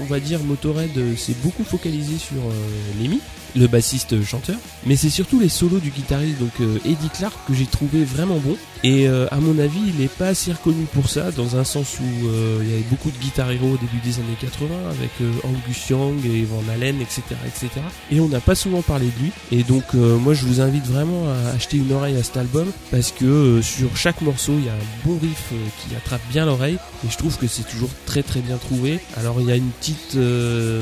on 0.00 0.04
va 0.04 0.20
dire, 0.20 0.40
Motorhead 0.42 0.96
euh, 0.96 1.16
s'est 1.16 1.36
beaucoup 1.42 1.64
focalisé 1.64 2.16
sur 2.16 2.38
euh, 2.38 3.02
Lemmy, 3.02 3.20
le 3.56 3.66
bassiste 3.66 4.22
chanteur. 4.24 4.56
Mais 4.86 4.96
c'est 4.96 5.10
surtout 5.10 5.40
les 5.40 5.48
solos 5.48 5.78
du 5.78 5.90
guitariste, 5.90 6.38
donc 6.38 6.52
euh, 6.60 6.78
Eddie 6.84 7.10
Clark, 7.16 7.34
que 7.46 7.54
j'ai 7.54 7.66
trouvé 7.66 8.04
vraiment 8.04 8.38
bon. 8.38 8.56
Et 8.82 9.06
euh, 9.08 9.26
à 9.30 9.36
mon 9.40 9.58
avis, 9.58 9.80
il 9.88 10.00
n'est 10.00 10.08
pas 10.08 10.28
assez 10.28 10.52
reconnu 10.52 10.86
pour 10.94 11.10
ça, 11.10 11.30
dans 11.32 11.56
un 11.56 11.64
sens 11.64 11.98
où 12.00 12.28
euh, 12.28 12.60
il 12.62 12.70
y 12.70 12.72
avait 12.72 12.84
beaucoup 12.88 13.10
de 13.10 13.18
guitar 13.18 13.50
héros 13.50 13.72
au 13.72 13.76
début 13.76 13.98
des 14.02 14.16
années 14.16 14.36
80, 14.40 14.74
avec 14.88 15.10
euh, 15.20 15.30
Angus 15.44 15.88
Young 15.90 16.24
et 16.24 16.44
Van 16.44 16.62
Halen, 16.72 17.00
etc., 17.00 17.22
etc. 17.46 17.68
Et 18.10 18.20
on 18.20 18.28
n'a 18.28 18.40
pas 18.40 18.54
souvent 18.54 18.80
parlé 18.80 19.06
de 19.06 19.22
lui. 19.22 19.32
Et 19.52 19.64
donc, 19.64 19.84
euh, 19.94 20.16
moi, 20.16 20.32
je 20.32 20.46
vous 20.46 20.62
invite 20.62 20.86
vraiment 20.86 21.28
à 21.28 21.54
acheter 21.54 21.76
une 21.76 21.92
oreille 21.92 22.16
à 22.16 22.22
cet 22.22 22.38
album, 22.38 22.68
parce 22.90 23.12
que 23.12 23.24
euh, 23.24 23.62
sur 23.62 23.94
chaque 23.96 24.22
morceau, 24.22 24.54
il 24.58 24.64
y 24.64 24.68
a 24.70 24.72
un 24.72 25.06
bon 25.06 25.18
riff 25.20 25.52
qui 25.82 25.94
attrape 25.94 26.22
bien 26.30 26.46
l'oreille. 26.46 26.78
Et 27.04 27.10
je 27.10 27.18
trouve 27.18 27.36
que 27.36 27.46
c'est 27.46 27.68
toujours 27.68 27.90
très 28.06 28.22
très 28.22 28.40
bien 28.40 28.56
trouvé. 28.56 28.98
Alors, 29.18 29.36
il 29.40 29.46
y 29.46 29.52
a 29.52 29.56
une 29.56 29.70
petite 29.70 30.16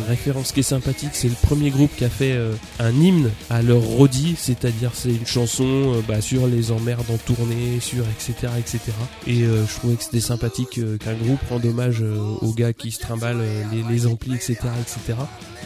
référence 0.08 0.52
qui 0.52 0.60
est 0.60 0.64
sympathique, 0.64 1.10
c'est 1.12 1.28
le 1.28 1.36
premier 1.42 1.70
groupe 1.70 1.90
qui 1.96 2.04
a 2.04 2.08
fait 2.08 2.36
un 2.78 2.92
hymne 2.92 3.30
à 3.50 3.62
leur 3.62 3.82
Roddy, 3.82 4.34
c'est-à-dire 4.36 4.90
c'est 4.94 5.10
une 5.10 5.26
chanson 5.26 5.64
euh, 5.64 6.00
bah, 6.06 6.20
sur 6.20 6.46
les 6.46 6.70
emmerdes 6.72 7.10
en 7.10 7.16
tournée, 7.16 7.80
sur 7.80 8.04
etc. 8.08 8.52
etc. 8.58 8.80
Et 9.26 9.42
euh, 9.42 9.66
je 9.66 9.74
trouvais 9.74 9.96
que 9.96 10.04
c'était 10.04 10.20
sympathique 10.20 10.78
euh, 10.78 10.96
qu'un 10.96 11.14
groupe 11.14 11.40
rende 11.48 11.64
hommage 11.64 12.02
aux 12.02 12.52
gars 12.52 12.72
qui 12.72 12.90
se 12.90 13.00
trimballent 13.00 13.44
les, 13.72 13.82
les 13.82 14.06
amplis, 14.06 14.34
etc. 14.34 14.56
etc. 14.80 15.18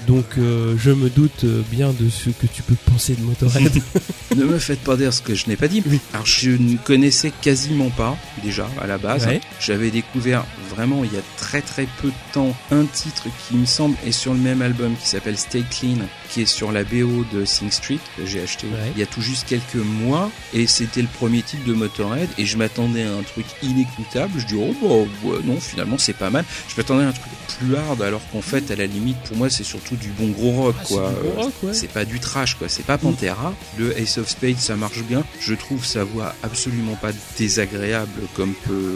Donc 0.06 0.24
euh, 0.38 0.74
je 0.78 0.90
me 0.90 1.08
doute 1.10 1.44
bien 1.70 1.92
de 1.92 2.08
ce 2.10 2.30
que 2.30 2.46
tu 2.46 2.62
peux 2.62 2.74
penser 2.90 3.14
de 3.14 3.22
Motorhead. 3.22 3.72
ne 4.36 4.44
me 4.44 4.58
faites 4.58 4.80
pas 4.80 4.96
dire 4.96 5.12
ce 5.12 5.22
que 5.22 5.34
je 5.34 5.46
n'ai 5.48 5.56
pas 5.56 5.68
dit. 5.68 5.82
Oui. 5.86 6.00
Alors 6.12 6.26
je 6.26 6.50
ne 6.50 6.76
connaissais 6.76 7.32
quasiment 7.40 7.90
pas 7.90 8.16
déjà 8.42 8.68
à 8.80 8.86
la 8.86 8.98
base. 8.98 9.26
Ouais. 9.26 9.40
J'avais 9.60 9.90
découvert 9.90 10.44
vraiment 10.74 11.04
il 11.04 11.12
y 11.12 11.16
a 11.16 11.22
très 11.36 11.60
très 11.62 11.86
peu 12.00 12.08
de 12.08 12.32
temps 12.32 12.54
un 12.70 12.84
titre 12.84 13.24
qui 13.48 13.56
me 13.56 13.66
semble 13.66 13.96
est 14.06 14.12
sur 14.12 14.32
le 14.32 14.40
même 14.40 14.62
album 14.62 14.94
qui 15.00 15.06
s'appelle 15.08 15.36
Stay 15.38 15.64
Clean, 15.70 15.98
qui 16.30 16.42
est 16.42 16.46
sur 16.46 16.72
la 16.72 16.82
BO 16.82 17.24
de 17.32 17.44
Sing 17.44 17.70
Street 17.70 17.98
que 18.16 18.24
j'ai 18.26 18.40
acheté 18.42 18.66
Ouais. 18.66 18.92
il 18.94 19.00
y 19.00 19.02
a 19.02 19.06
tout 19.06 19.20
juste 19.20 19.46
quelques 19.48 19.74
mois 19.74 20.30
et 20.54 20.66
c'était 20.66 21.02
le 21.02 21.08
premier 21.08 21.42
titre 21.42 21.64
de 21.66 21.72
Motorhead 21.74 22.28
et 22.38 22.46
je 22.46 22.56
m'attendais 22.56 23.02
à 23.02 23.12
un 23.12 23.22
truc 23.22 23.44
inécoutable. 23.62 24.32
Je 24.38 24.46
dis 24.46 24.54
oh 24.56 24.74
bah 24.82 25.28
ouais, 25.28 25.38
non 25.44 25.60
finalement 25.60 25.98
c'est 25.98 26.12
pas 26.12 26.30
mal. 26.30 26.44
Je 26.68 26.74
m'attendais 26.76 27.04
à 27.04 27.08
un 27.08 27.12
truc 27.12 27.32
plus 27.58 27.76
hard 27.76 28.00
alors 28.02 28.22
qu'en 28.32 28.40
fait 28.42 28.70
à 28.70 28.76
la 28.76 28.86
limite 28.86 29.18
pour 29.28 29.36
moi 29.36 29.50
c'est 29.50 29.64
surtout 29.64 29.91
du 29.96 30.08
bon 30.10 30.28
gros 30.30 30.50
rock 30.52 30.74
Ah, 30.78 30.84
c'est 30.86 30.94
quoi. 30.94 31.12
rock, 31.36 31.52
ouais. 31.62 31.74
C'est 31.74 31.88
pas 31.88 32.04
du 32.04 32.20
trash 32.20 32.54
quoi, 32.56 32.68
c'est 32.68 32.84
pas 32.84 32.98
Pantera. 32.98 33.54
Le 33.78 33.96
Ace 33.98 34.18
of 34.18 34.28
Spades 34.28 34.58
ça 34.58 34.76
marche 34.76 35.02
bien. 35.02 35.22
Je 35.40 35.54
trouve 35.54 35.84
sa 35.84 36.04
voix 36.04 36.34
absolument 36.42 36.94
pas 36.96 37.10
désagréable 37.38 38.22
comme 38.34 38.54
peut 38.66 38.94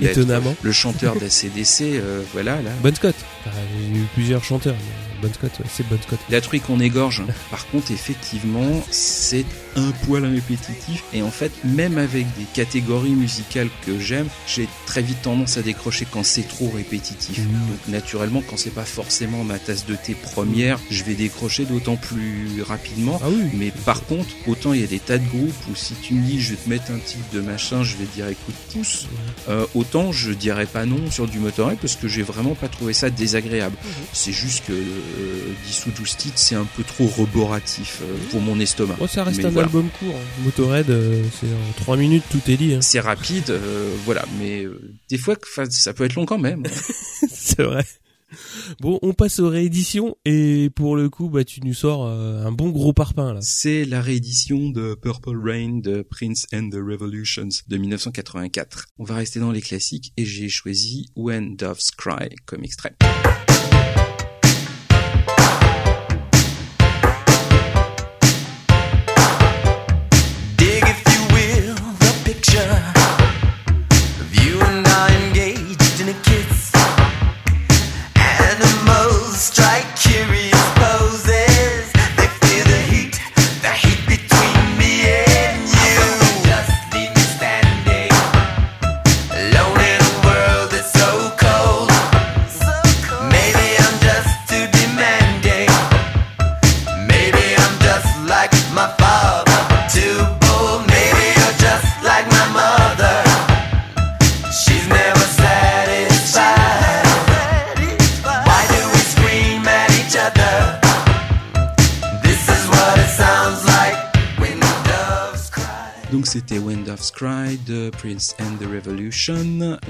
l'être 0.00 0.18
Étonnamment. 0.18 0.54
le 0.62 0.72
chanteur 0.72 1.14
d'ACDC. 1.16 1.80
euh, 1.82 2.22
voilà 2.32 2.60
là. 2.62 2.70
Bon 2.82 2.94
Scott. 2.94 3.14
Enfin, 3.46 3.56
il 3.88 3.96
y 3.96 3.98
a 3.98 4.02
eu 4.02 4.06
plusieurs 4.14 4.44
chanteurs. 4.44 4.74
mais 5.22 5.28
Bon 5.28 5.32
Scott, 5.34 5.52
ouais, 5.60 5.66
c'est 5.72 5.88
Bon 5.88 5.98
Scott. 6.06 6.18
La 6.30 6.40
truc 6.40 6.62
qu'on 6.66 6.80
égorge. 6.80 7.22
Par 7.50 7.66
contre, 7.68 7.90
effectivement, 7.90 8.82
c'est 8.90 9.44
un 9.76 9.90
poil 10.04 10.24
répétitif. 10.24 11.04
Et 11.12 11.22
en 11.22 11.30
fait, 11.30 11.52
même 11.64 11.98
avec 11.98 12.26
des 12.36 12.44
catégories 12.54 13.10
musicales 13.10 13.68
que 13.84 13.98
j'aime, 13.98 14.28
j'ai 14.46 14.68
très 14.86 15.02
vite 15.02 15.22
tendance 15.22 15.56
à 15.58 15.62
décrocher 15.62 16.06
quand 16.10 16.24
c'est 16.24 16.48
trop 16.48 16.70
répétitif. 16.70 17.38
Mhm. 17.38 17.44
Donc, 17.46 17.88
naturellement, 17.88 18.42
quand 18.48 18.56
c'est 18.56 18.70
pas 18.70 18.84
forcément 18.84 19.44
ma 19.44 19.58
tasse 19.58 19.86
de 19.86 19.94
thé 19.94 20.14
première, 20.14 20.78
je 20.90 21.04
vais 21.04 21.14
décrocher 21.14 21.64
d'autant 21.64 21.96
plus 21.96 22.62
rapidement. 22.62 23.20
Ah 23.22 23.28
oui. 23.28 23.44
Mais 23.54 23.72
par 23.84 24.04
contre, 24.04 24.28
autant 24.46 24.72
il 24.72 24.80
y 24.80 24.84
a 24.84 24.86
des 24.86 24.98
tas 24.98 25.18
de 25.18 25.26
groupes 25.28 25.54
où 25.70 25.74
si 25.74 25.94
tu 25.94 26.14
me 26.14 26.24
dis 26.24 26.40
je 26.40 26.50
vais 26.50 26.56
te 26.56 26.68
mettre 26.68 26.90
un 26.90 26.98
titre 26.98 27.24
de 27.32 27.40
machin, 27.40 27.82
je 27.82 27.96
vais 27.96 28.06
dire 28.14 28.28
écoute 28.28 28.54
pousse. 28.72 29.06
Euh, 29.48 29.66
autant 29.74 30.12
je 30.12 30.32
dirais 30.32 30.66
pas 30.66 30.86
non 30.86 31.10
sur 31.10 31.26
du 31.26 31.38
Motorhead 31.38 31.78
parce 31.78 31.96
que 31.96 32.08
j'ai 32.08 32.22
vraiment 32.22 32.54
pas 32.54 32.68
trouvé 32.68 32.92
ça 32.92 33.10
désagréable. 33.10 33.76
C'est 34.12 34.32
juste 34.32 34.64
que 34.66 34.72
euh, 34.72 35.52
10 35.66 35.86
ou 35.86 35.90
12 35.90 36.16
titres 36.16 36.38
c'est 36.38 36.54
un 36.54 36.66
peu 36.76 36.82
trop 36.82 37.06
roboratif 37.06 38.00
euh, 38.02 38.16
pour 38.30 38.40
mon 38.40 38.58
estomac. 38.58 38.96
Oh, 39.00 39.06
ça 39.06 39.24
reste 39.24 39.38
Mais 39.38 39.46
un 39.46 39.50
voilà. 39.50 39.65
Album 39.66 39.88
court. 39.98 40.14
hein. 40.14 40.42
Motorhead, 40.44 40.90
euh, 40.90 41.24
c'est 41.40 41.46
en 41.48 41.72
3 41.82 41.96
minutes, 41.96 42.22
tout 42.30 42.40
est 42.48 42.56
dit. 42.56 42.74
hein. 42.74 42.80
C'est 42.80 43.00
rapide, 43.00 43.50
euh, 43.50 43.92
voilà, 44.04 44.24
mais 44.38 44.64
euh, 44.64 44.80
des 45.10 45.18
fois 45.18 45.34
ça 45.70 45.92
peut 45.92 46.04
être 46.04 46.14
long 46.14 46.24
quand 46.24 46.38
même. 46.38 46.62
c'est 47.28 47.62
vrai. 47.62 47.84
Bon, 48.80 48.98
on 49.02 49.12
passe 49.12 49.38
aux 49.40 49.48
rééditions 49.48 50.16
et 50.24 50.70
pour 50.74 50.96
le 50.96 51.08
coup, 51.08 51.28
bah 51.28 51.44
tu 51.44 51.60
nous 51.62 51.74
sors 51.74 52.06
un 52.06 52.50
bon 52.52 52.70
gros 52.70 52.92
parpaing 52.92 53.32
là. 53.34 53.40
C'est 53.42 53.84
la 53.84 54.00
réédition 54.00 54.68
de 54.70 54.94
Purple 54.94 55.36
Rain 55.42 55.78
de 55.80 56.02
Prince 56.02 56.46
and 56.52 56.70
the 56.70 56.74
Revolutions 56.76 57.48
de 57.68 57.76
1984. 57.76 58.86
On 58.98 59.04
va 59.04 59.14
rester 59.16 59.38
dans 59.40 59.52
les 59.52 59.60
classiques 59.62 60.12
et 60.16 60.24
j'ai 60.24 60.48
choisi 60.48 61.06
When 61.14 61.54
Doves 61.56 61.90
Cry 61.96 62.28
comme 62.46 62.64
extrait. 62.64 62.96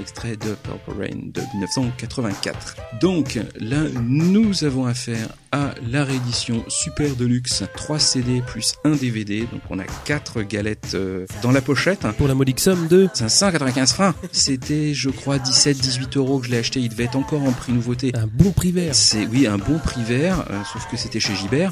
Extrait 0.07 0.37
de 0.37 0.55
Purple 0.63 0.91
Rain 1.01 1.19
de 1.33 1.41
1984. 1.53 2.77
Donc 3.01 3.37
là, 3.59 3.83
nous 4.01 4.63
avons 4.63 4.85
affaire 4.85 5.27
à 5.57 5.73
la 5.89 6.03
réédition 6.03 6.63
Super 6.67 7.15
Deluxe, 7.15 7.63
3 7.75 7.99
CD 7.99 8.41
plus 8.45 8.75
1 8.83 8.91
DVD, 8.91 9.41
donc 9.41 9.61
on 9.69 9.79
a 9.79 9.85
4 10.05 10.41
galettes 10.43 10.91
euh, 10.93 11.25
dans 11.41 11.51
la 11.51 11.61
pochette. 11.61 12.05
Pour 12.17 12.27
la 12.27 12.35
modique 12.35 12.59
somme 12.59 12.87
de 12.87 13.07
595 13.13 13.93
francs. 13.93 14.15
C'était, 14.31 14.93
je 14.93 15.09
crois, 15.09 15.37
17-18 15.37 16.17
euros 16.17 16.39
que 16.39 16.47
je 16.47 16.51
l'ai 16.51 16.57
acheté. 16.57 16.79
Il 16.79 16.89
devait 16.89 17.05
être 17.05 17.15
encore 17.15 17.43
en 17.43 17.51
prix 17.51 17.73
nouveauté. 17.73 18.11
un 18.15 18.27
bon 18.27 18.51
prix 18.51 18.71
vert. 18.71 18.93
C'est 18.93 19.25
oui 19.25 19.47
un 19.47 19.57
bon 19.57 19.79
prix 19.79 20.03
vert, 20.03 20.45
euh, 20.49 20.61
sauf 20.71 20.87
que 20.89 20.97
c'était 20.97 21.19
chez 21.19 21.35
Gibert. 21.35 21.71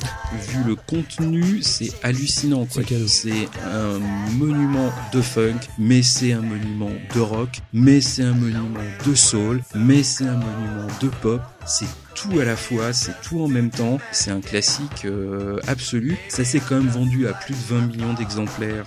Vu 0.50 0.64
le 0.66 0.76
contenu, 0.76 1.62
c'est 1.62 1.92
hallucinant. 2.04 2.68
C'est 3.08 3.50
un 3.66 4.00
monument 4.38 4.92
de 5.14 5.22
funk, 5.22 5.60
mais 5.78 6.02
c'est 6.02 6.34
un 6.34 6.42
monument 6.42 6.92
de 7.14 7.20
rock, 7.20 7.62
mais 7.74 8.02
c'est 8.02 8.24
un 8.24 8.34
monument 8.34 8.80
de 9.06 9.16
soul, 9.16 9.62
mais 9.74 10.04
c'est 10.04 10.26
un 10.26 10.38
monument 10.38 10.88
de 11.02 11.08
pop. 11.22 11.42
C'est 11.66 11.88
tout 12.16 12.40
à 12.40 12.46
la 12.46 12.56
fois, 12.56 12.94
c'est 12.94 13.22
tout 13.22 13.42
en 13.42 13.48
même 13.48 13.70
temps. 13.70 14.00
C'est 14.12 14.32
un 14.32 14.42
classique 14.42 15.06
euh, 15.06 15.60
absolu. 15.68 16.18
Ça 16.30 16.44
s'est 16.44 16.60
quand 16.60 16.76
même 16.76 16.88
vendu 16.88 17.28
à 17.28 17.34
plus 17.34 17.54
de 17.54 17.76
20 17.76 17.88
millions 17.88 18.14
d'exemplaires. 18.14 18.86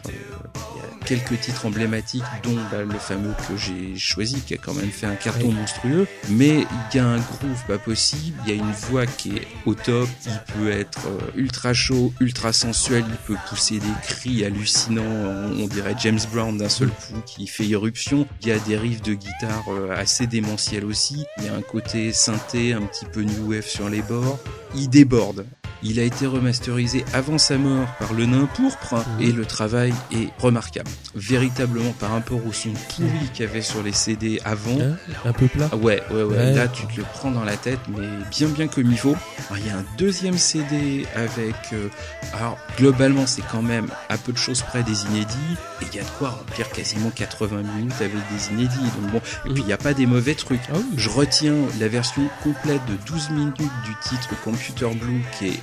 Il 0.55 0.83
y 0.83 0.85
a 0.85 1.07
quelques 1.07 1.41
titres 1.41 1.67
emblématiques, 1.67 2.25
dont 2.43 2.57
bah, 2.71 2.83
le 2.83 2.99
fameux 2.99 3.35
que 3.49 3.57
j'ai 3.57 3.97
choisi, 3.97 4.41
qui 4.41 4.55
a 4.55 4.59
quand 4.59 4.75
même 4.75 4.91
fait 4.91 5.07
un 5.07 5.15
carton 5.17 5.53
monstrueux. 5.53 6.07
Mais 6.31 6.67
il 6.93 6.97
y 6.97 6.99
a 6.99 7.07
un 7.07 7.19
groove 7.19 7.65
pas 7.67 7.79
possible. 7.79 8.39
Il 8.47 8.55
y 8.55 8.59
a 8.59 8.63
une 8.63 8.73
voix 8.73 9.07
qui 9.07 9.37
est 9.37 9.47
au 9.67 9.75
top. 9.75 10.09
Il 10.27 10.41
peut 10.55 10.71
être 10.71 11.07
euh, 11.07 11.31
ultra 11.37 11.73
chaud, 11.73 12.13
ultra 12.21 12.53
sensuel. 12.53 13.05
Il 13.09 13.17
peut 13.17 13.41
pousser 13.49 13.79
des 13.79 13.87
cris 14.03 14.45
hallucinants. 14.45 15.03
On, 15.03 15.63
on 15.63 15.67
dirait 15.67 15.95
James 16.01 16.21
Brown 16.33 16.57
d'un 16.57 16.69
seul 16.69 16.89
coup 16.89 17.21
qui 17.25 17.47
fait 17.47 17.65
irruption. 17.65 18.27
Il 18.43 18.49
y 18.49 18.53
a 18.53 18.59
des 18.59 18.77
riffs 18.77 19.03
de 19.03 19.15
guitare 19.15 19.65
euh, 19.69 19.95
assez 19.97 20.27
démentiels 20.27 20.85
aussi. 20.85 21.25
Il 21.39 21.45
y 21.45 21.49
a 21.49 21.55
un 21.55 21.63
côté 21.63 22.13
synthé, 22.13 22.73
un 22.73 22.83
petit 22.83 23.07
peu 23.07 23.23
new 23.23 23.51
wave 23.51 23.67
sur 23.67 23.89
les 23.89 24.03
bords. 24.03 24.39
Il 24.75 24.89
déborde. 24.89 25.47
Il 25.83 26.01
a 26.01 26.03
été 26.03 26.27
remasterisé 26.27 27.05
avant 27.13 27.39
sa 27.39 27.57
mort 27.59 27.87
par 27.99 28.13
le 28.13 28.27
nain 28.27 28.49
pourpre 28.55 28.97
et 29.21 29.33
le 29.33 29.45
travail 29.45 29.93
est 30.13 30.29
remarquable. 30.39 30.91
Véritablement 31.15 31.93
par 31.93 32.11
rapport 32.13 32.45
au 32.47 32.53
son 32.53 32.71
pourri 32.71 33.09
qu'il 33.33 33.45
y 33.45 33.49
avait 33.49 33.63
sur 33.63 33.83
les 33.83 33.93
CD 33.93 34.41
avant. 34.45 34.79
Hein 34.81 34.97
un 35.25 35.33
peu 35.33 35.47
plat. 35.49 35.69
Ouais, 35.77 36.03
ouais, 36.11 36.23
ouais, 36.23 36.37
Ouais. 36.39 36.55
Là, 36.55 36.69
tu 36.69 36.87
te 36.87 36.97
le 36.97 37.05
prends 37.15 37.31
dans 37.31 37.45
la 37.45 37.57
tête, 37.57 37.81
mais 37.97 38.07
bien, 38.31 38.49
bien 38.49 38.69
comme 38.69 38.91
il 38.91 38.99
faut. 38.99 39.17
Alors, 39.51 39.59
il 39.59 39.67
y 39.67 39.71
a 39.71 39.77
un 39.79 39.85
deuxième 39.97 40.39
CD 40.39 41.05
avec. 41.15 41.55
euh, 41.73 41.89
alors, 42.33 42.59
globalement, 42.77 43.27
c'est 43.27 43.43
quand 43.51 43.63
même 43.63 43.89
à 44.09 44.19
peu 44.19 44.33
de 44.33 44.39
choses 44.39 44.63
près 44.63 44.83
des 44.83 45.05
inédits. 45.07 45.37
Et 45.83 45.85
il 45.93 45.97
y 45.97 46.01
a 46.01 46.05
de 46.05 46.09
quoi 46.19 46.31
remplir 46.31 46.69
quasiment 46.71 47.11
80 47.11 47.63
minutes 47.77 47.95
avec 48.01 48.13
des 48.13 48.53
inédits. 48.55 48.77
Donc 48.79 49.13
bon, 49.13 49.19
et 49.47 49.53
puis 49.55 49.63
il 49.63 49.67
n'y 49.67 49.73
a 49.73 49.79
pas 49.79 49.95
des 49.95 50.07
mauvais 50.07 50.35
trucs. 50.35 50.61
Ah 50.71 50.77
oui. 50.77 50.85
Je 50.97 51.09
retiens 51.09 51.55
la 51.81 51.89
version 51.89 52.23
complète 52.43 52.81
de 52.87 52.95
12 53.13 53.31
minutes 53.31 53.57
du 53.59 53.95
titre 54.09 54.29
Computer 54.45 54.89
Blue 54.95 55.23
qui 55.39 55.49
est 55.49 55.61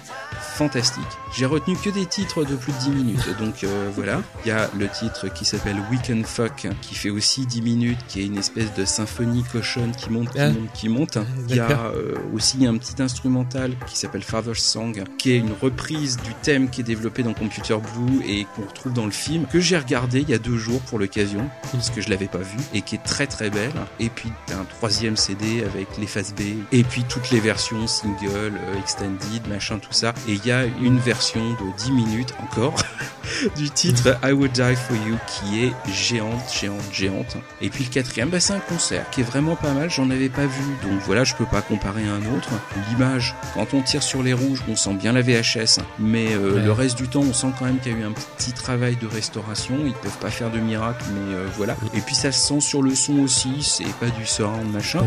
fantastique. 0.56 1.04
J'ai 1.36 1.46
retenu 1.46 1.76
que 1.76 1.90
des 1.90 2.06
titres 2.06 2.46
de 2.46 2.56
plus 2.56 2.72
de 2.74 2.78
10 2.78 2.90
minutes, 2.92 3.38
donc 3.40 3.64
euh, 3.64 3.90
voilà. 3.94 4.22
Il 4.46 4.50
y 4.50 4.52
a 4.52 4.70
le 4.78 4.88
titre 4.88 5.28
qui 5.34 5.44
s'appelle 5.46 5.76
Weekend 5.92 6.26
Fuck, 6.26 6.68
qui 6.82 6.96
fait 6.96 7.10
aussi 7.10 7.46
10 7.46 7.62
minutes, 7.62 8.00
qui 8.08 8.22
est 8.22 8.26
une 8.26 8.38
espèce 8.38 8.74
de 8.74 8.86
symphonie 8.86 9.44
cochonne 9.52 9.92
qui 9.92 10.10
monte, 10.10 10.32
qui 10.32 10.40
Ah. 10.40 10.50
monte, 10.50 10.72
qui 10.74 10.90
monte. 10.90 11.18
Il 11.50 11.56
y 11.56 11.60
a 11.60 11.70
euh, 11.94 12.16
aussi 12.34 12.66
un 12.66 12.78
petit 12.78 13.02
instrumental 13.02 13.74
qui 13.88 13.98
s'appelle 13.98 14.24
Father's 14.24 14.62
Song, 14.64 15.04
qui 15.18 15.32
est 15.32 15.38
une 15.38 15.54
reprise 15.62 16.18
du 16.18 16.34
thème 16.42 16.70
qui 16.70 16.82
est 16.82 16.86
développé 16.86 17.22
dans 17.24 17.34
Computer 17.34 17.78
Blue 17.96 18.24
et 18.26 18.46
qu'on 18.56 18.66
retrouve 18.66 18.94
dans 18.94 19.06
le 19.06 19.12
film, 19.12 19.46
que 19.52 19.60
j'ai 19.60 19.78
regardé 19.78 20.22
il 20.22 20.30
y 20.30 20.34
a 20.34 20.38
deux 20.40 20.58
jours 20.58 20.80
pour 20.82 21.00
l'occasion, 21.00 21.50
parce 21.72 21.90
que 21.90 22.00
je 22.02 22.10
l'avais 22.10 22.28
pas 22.28 22.38
vu, 22.40 22.58
et 22.74 22.82
qui 22.82 22.96
est 22.96 23.04
très 23.04 23.28
très 23.28 23.50
belle. 23.50 23.72
Et 24.00 24.10
puis 24.10 24.32
t'as 24.48 24.56
un 24.58 24.64
troisième 24.66 25.18
CD 25.18 25.64
avec 25.66 25.88
les 26.00 26.08
faces 26.08 26.34
B, 26.34 26.42
et 26.72 26.84
puis 26.84 27.04
toutes 27.04 27.30
les 27.32 27.40
versions 27.42 27.86
single, 27.88 28.54
euh, 28.58 28.80
extended, 28.80 29.48
machin, 29.50 29.80
tout 29.80 29.92
ça. 29.92 30.14
Et 30.28 30.34
il 30.34 30.45
il 30.46 30.50
y 30.50 30.52
a 30.52 30.66
une 30.82 31.00
version 31.00 31.42
de 31.42 31.78
10 31.84 31.92
minutes 31.92 32.34
encore 32.40 32.76
du 33.58 33.70
titre 33.72 34.16
I 34.24 34.32
Would 34.32 34.52
Die 34.52 34.76
For 34.76 34.96
You 35.08 35.18
qui 35.28 35.64
est 35.66 35.74
géante, 35.92 36.44
géante, 36.62 36.82
géante. 36.94 37.38
Et 37.62 37.70
puis 37.70 37.84
le 37.84 37.90
quatrième, 37.90 38.30
bah, 38.30 38.40
c'est 38.40 38.54
un 38.54 38.60
concert 38.60 39.10
qui 39.10 39.22
est 39.22 39.24
vraiment 39.24 39.56
pas 39.56 39.74
mal, 39.74 39.90
j'en 39.90 40.10
avais 40.12 40.30
pas 40.30 40.46
vu, 40.46 40.64
donc 40.84 41.00
voilà, 41.06 41.24
je 41.24 41.34
peux 41.34 41.46
pas 41.46 41.62
comparer 41.62 42.08
à 42.08 42.12
un 42.14 42.36
autre. 42.36 42.50
L'image, 42.92 43.34
quand 43.56 43.74
on 43.74 43.82
tire 43.82 44.04
sur 44.04 44.22
les 44.22 44.34
rouges, 44.34 44.62
on 44.70 44.76
sent 44.76 44.94
bien 44.94 45.14
la 45.14 45.22
VHS, 45.22 45.80
mais 46.00 46.28
euh, 46.34 46.56
Ouais. 46.56 46.62
le 46.62 46.72
reste 46.72 46.98
du 46.98 47.08
temps, 47.08 47.22
on 47.28 47.34
sent 47.34 47.48
quand 47.58 47.66
même 47.66 47.80
qu'il 47.80 47.94
y 47.94 47.96
a 47.96 48.00
eu 48.00 48.04
un 48.04 48.12
petit 48.38 48.52
travail 48.54 48.96
de 48.98 49.08
restauration, 49.08 49.76
ils 49.86 49.94
peuvent 49.94 50.18
pas 50.20 50.30
faire 50.30 50.52
de 50.52 50.60
miracle, 50.60 51.04
mais 51.14 51.34
euh, 51.36 51.48
voilà. 51.58 51.76
Et 51.96 52.02
puis 52.02 52.14
ça 52.16 52.32
se 52.32 52.48
sent 52.48 52.62
sur 52.62 52.84
le 52.84 52.94
son 52.94 53.18
aussi, 53.20 53.50
c'est 53.64 53.92
pas 53.96 54.10
du 54.10 54.26
surround 54.28 54.72
machin. 54.72 55.02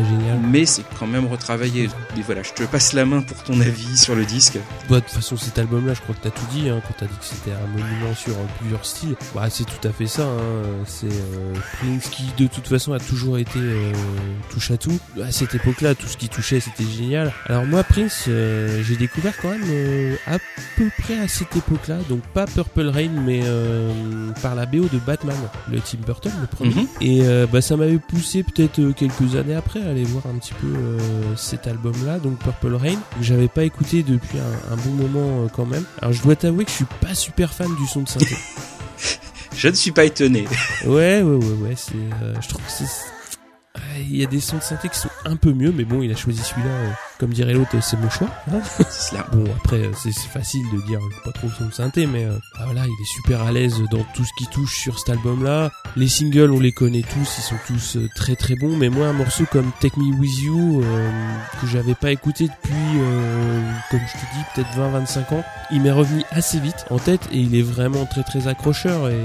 Mais 0.51 0.65
c'est 0.65 0.83
quand 0.99 1.07
même 1.07 1.27
retravaillé. 1.27 1.89
Mais 2.17 2.23
voilà, 2.23 2.43
je 2.43 2.51
te 2.51 2.63
passe 2.63 2.91
la 2.93 3.05
main 3.05 3.21
pour 3.21 3.41
ton 3.43 3.59
avis 3.61 3.97
sur 3.97 4.15
le 4.15 4.25
disque. 4.25 4.57
Bah, 4.89 4.95
de 4.95 4.99
toute 5.01 5.11
façon, 5.13 5.28
cet 5.37 5.59
album-là, 5.59 5.93
je 5.93 6.01
crois 6.01 6.15
que 6.15 6.21
t'as 6.21 6.29
tout 6.29 6.45
dit, 6.51 6.69
hein, 6.69 6.81
quand 6.87 6.93
t'as 6.97 7.05
dit 7.05 7.17
que 7.17 7.25
c'était 7.25 7.51
un 7.51 7.67
monument 7.67 8.13
sur 8.15 8.33
euh, 8.33 8.45
plusieurs 8.59 8.85
styles. 8.85 9.15
Bah, 9.35 9.49
c'est 9.49 9.65
tout 9.65 9.87
à 9.87 9.91
fait 9.91 10.07
ça. 10.07 10.23
Hein. 10.23 10.83
C'est 10.85 11.07
euh, 11.07 11.53
Prince 11.79 12.09
qui, 12.09 12.23
de 12.37 12.47
toute 12.47 12.67
façon, 12.67 12.93
a 12.93 12.99
toujours 12.99 13.37
été 13.37 13.59
euh, 13.59 13.91
touche 14.51 14.71
à 14.71 14.77
tout. 14.77 14.97
À 15.23 15.31
cette 15.31 15.55
époque-là, 15.55 15.95
tout 15.95 16.07
ce 16.07 16.17
qui 16.17 16.29
touchait, 16.29 16.59
c'était 16.59 16.83
génial. 16.83 17.31
Alors 17.45 17.65
moi, 17.65 17.83
Prince, 17.83 18.25
euh, 18.27 18.81
j'ai 18.83 18.95
découvert 18.95 19.33
quand 19.41 19.49
même 19.49 19.63
euh, 19.67 20.15
à 20.27 20.37
peu 20.77 20.89
près 20.99 21.19
à 21.19 21.27
cette 21.27 21.55
époque-là, 21.55 21.97
donc 22.09 22.21
pas 22.33 22.45
Purple 22.45 22.87
Rain, 22.87 23.09
mais 23.25 23.41
euh, 23.43 23.91
par 24.41 24.55
la 24.55 24.65
BO 24.65 24.87
de 24.91 24.99
Batman, 25.05 25.35
le 25.71 25.79
Tim 25.79 25.99
Burton, 26.05 26.31
le 26.41 26.47
premier. 26.47 26.73
Mhm. 26.73 26.87
Et 27.01 27.21
euh, 27.23 27.45
bah, 27.51 27.61
ça 27.61 27.75
m'avait 27.75 27.99
poussé 27.99 28.43
peut-être 28.43 28.91
quelques 28.91 29.35
années 29.35 29.55
après 29.55 29.81
à 29.81 29.89
aller 29.89 30.03
voir 30.03 30.23
un 30.27 30.37
petit 30.37 30.53
peu 30.53 30.67
euh, 30.67 30.97
cet 31.35 31.67
album-là, 31.67 32.19
donc 32.19 32.37
Purple 32.39 32.75
Rain, 32.75 32.97
que 33.17 33.23
j'avais 33.23 33.47
pas 33.47 33.63
écouté 33.63 34.03
depuis 34.03 34.37
un, 34.39 34.73
un 34.73 34.77
bon 34.77 34.91
moment 34.91 35.18
euh, 35.19 35.47
quand 35.53 35.65
même. 35.65 35.83
Alors 36.01 36.13
je 36.13 36.21
dois 36.23 36.35
t'avouer 36.35 36.65
que 36.65 36.71
je 36.71 36.75
suis 36.77 36.85
pas 37.01 37.13
super 37.15 37.53
fan 37.53 37.73
du 37.75 37.85
son 37.87 38.01
de 38.03 38.09
synthé. 38.09 38.35
Je 39.55 39.67
ne 39.67 39.73
suis 39.73 39.91
pas 39.91 40.05
étonné. 40.05 40.47
ouais, 40.85 41.21
ouais, 41.21 41.21
ouais, 41.23 41.53
ouais. 41.61 41.73
C'est, 41.75 41.95
euh, 41.95 42.33
je 42.39 42.47
trouve 42.47 42.61
que 42.61 42.71
c'est, 42.71 42.85
Ah, 43.75 43.79
il 43.99 44.15
y 44.15 44.23
a 44.23 44.27
des 44.27 44.39
sons 44.39 44.57
de 44.57 44.61
synthé 44.61 44.87
qui 44.87 44.97
sont 44.97 45.09
un 45.25 45.35
peu 45.35 45.51
mieux, 45.51 45.73
mais 45.75 45.83
bon, 45.83 46.01
il 46.01 46.09
a 46.11 46.15
choisi 46.15 46.41
celui-là. 46.41 46.69
Euh, 47.19 47.25
comme 47.25 47.31
dirait 47.33 47.53
l'autre, 47.53 47.75
c'est 47.81 47.97
mon 47.97 48.09
choix. 48.09 48.29
hein. 48.51 48.59
Cela. 48.89 49.25
Bon, 49.31 49.43
après, 49.57 49.77
euh, 49.77 49.91
c'est 50.01 50.11
facile 50.13 50.63
de 50.73 50.81
dire 50.87 50.99
euh, 50.99 51.09
pas 51.25 51.31
trop 51.31 51.49
son 51.57 51.65
de 51.67 51.73
synthé, 51.73 52.05
mais 52.05 52.25
euh, 52.25 52.37
bah 52.55 52.61
voilà, 52.65 52.85
il 52.85 52.91
est 53.01 53.05
super 53.13 53.41
à 53.43 53.51
l'aise 53.51 53.75
dans 53.91 54.03
tout 54.13 54.23
ce 54.25 54.31
qui 54.37 54.47
touche 54.47 54.75
sur 54.77 54.97
cet 54.99 55.09
album-là. 55.09 55.71
Les 55.95 56.07
singles, 56.07 56.51
on 56.51 56.59
les 56.59 56.71
connaît 56.71 57.01
tous, 57.03 57.37
ils 57.37 57.41
sont 57.41 57.55
tous 57.67 57.97
euh, 57.97 58.07
très 58.15 58.35
très 58.35 58.55
bons, 58.55 58.75
mais 58.77 58.89
moi, 58.89 59.07
un 59.07 59.13
morceau 59.13 59.45
comme 59.51 59.71
Take 59.79 59.99
Me 59.99 60.13
With 60.19 60.39
You, 60.39 60.81
euh, 60.83 61.11
que 61.61 61.67
j'avais 61.67 61.95
pas 61.95 62.11
écouté 62.11 62.45
depuis, 62.47 62.75
euh, 62.99 63.71
comme 63.91 63.99
je 64.07 64.13
te 64.13 64.33
dis, 64.35 64.43
peut-être 64.55 64.77
20-25 64.77 65.33
ans, 65.35 65.43
il 65.71 65.81
m'est 65.81 65.91
revenu 65.91 66.23
assez 66.31 66.59
vite 66.59 66.85
en 66.89 66.97
tête 66.99 67.27
et 67.31 67.37
il 67.37 67.55
est 67.55 67.61
vraiment 67.61 68.05
très 68.05 68.23
très 68.23 68.47
accrocheur 68.47 69.09
et 69.09 69.19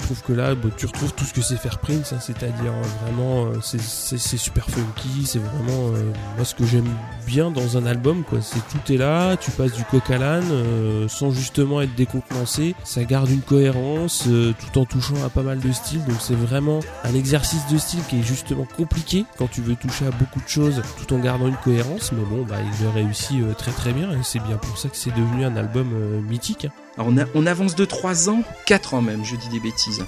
je 0.00 0.04
trouve 0.04 0.20
que 0.22 0.32
là, 0.32 0.54
bah, 0.54 0.68
tu 0.76 0.86
retrouves 0.86 1.12
tout 1.14 1.24
ce 1.24 1.32
que 1.32 1.42
c'est 1.42 1.56
faire 1.56 1.78
Prince, 1.78 2.12
hein, 2.12 2.18
c'est-à-dire 2.20 2.72
euh, 2.72 3.04
vraiment, 3.04 3.46
euh, 3.46 3.58
c'est- 3.62 4.36
super 4.36 4.68
funky, 4.68 5.24
c'est 5.24 5.38
vraiment 5.38 5.94
euh, 5.94 6.12
moi 6.36 6.44
ce 6.44 6.54
que 6.54 6.66
j'aime 6.66 6.88
bien 7.26 7.50
dans 7.50 7.76
un 7.76 7.86
album 7.86 8.22
quoi. 8.24 8.40
C'est 8.40 8.60
tout 8.68 8.92
est 8.92 8.96
là 8.96 9.36
tu 9.36 9.50
passes 9.50 9.72
du 9.72 9.84
coq 9.84 10.08
à 10.10 10.18
l'âne 10.18 10.48
euh, 10.50 11.08
sans 11.08 11.30
justement 11.30 11.80
être 11.80 11.94
décontenancé. 11.94 12.74
Ça 12.84 13.04
garde 13.04 13.28
une 13.30 13.40
cohérence 13.42 14.24
euh, 14.28 14.52
tout 14.58 14.78
en 14.78 14.84
touchant 14.84 15.22
à 15.24 15.28
pas 15.28 15.42
mal 15.42 15.58
de 15.60 15.72
styles. 15.72 16.04
Donc 16.04 16.16
c'est 16.20 16.34
vraiment 16.36 16.80
un 17.04 17.14
exercice 17.14 17.66
de 17.70 17.76
style 17.78 18.00
qui 18.08 18.20
est 18.20 18.22
justement 18.22 18.66
compliqué 18.76 19.24
quand 19.38 19.48
tu 19.50 19.60
veux 19.60 19.74
toucher 19.76 20.06
à 20.06 20.10
beaucoup 20.10 20.40
de 20.40 20.48
choses 20.48 20.82
tout 20.98 21.14
en 21.14 21.18
gardant 21.18 21.48
une 21.48 21.56
cohérence. 21.56 22.12
Mais 22.12 22.24
bon 22.24 22.44
bah 22.44 22.56
il 22.62 22.84
le 22.84 22.90
réussit 22.90 23.42
euh, 23.42 23.52
très 23.54 23.72
très 23.72 23.92
bien. 23.92 24.12
Et 24.12 24.22
c'est 24.22 24.40
bien 24.40 24.56
pour 24.56 24.78
ça 24.78 24.88
que 24.88 24.96
c'est 24.96 25.14
devenu 25.14 25.44
un 25.44 25.56
album 25.56 25.88
mythique. 26.28 26.66
Alors 26.96 27.08
on, 27.10 27.18
a- 27.18 27.26
on 27.34 27.46
avance 27.46 27.74
de 27.74 27.84
3 27.84 28.30
ans, 28.30 28.42
4 28.66 28.94
ans 28.94 29.02
même, 29.02 29.24
je 29.24 29.36
dis 29.36 29.48
des 29.50 29.60
bêtises. 29.60 30.02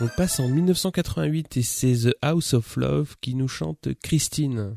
on 0.00 0.08
passe 0.16 0.40
en 0.40 0.48
1988 0.48 1.56
et 1.58 1.62
c'est 1.62 1.92
The 2.10 2.14
House 2.22 2.54
of 2.54 2.76
Love 2.76 3.14
qui 3.20 3.34
nous 3.36 3.46
chante 3.48 3.88
Christine 4.02 4.76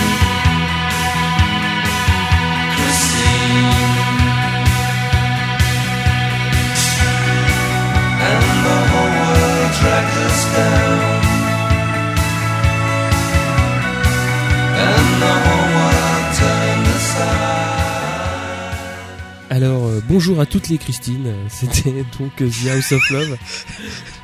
alors 19.49 19.85
euh, 19.85 20.01
bonjour 20.07 20.39
à 20.39 20.45
toutes 20.45 20.69
les 20.69 20.77
Christine 20.77 21.33
c'était 21.49 22.05
donc 22.19 22.41
euh, 22.41 22.49
The 22.49 22.67
House 22.69 22.91
of 22.93 23.09
Love 23.09 23.37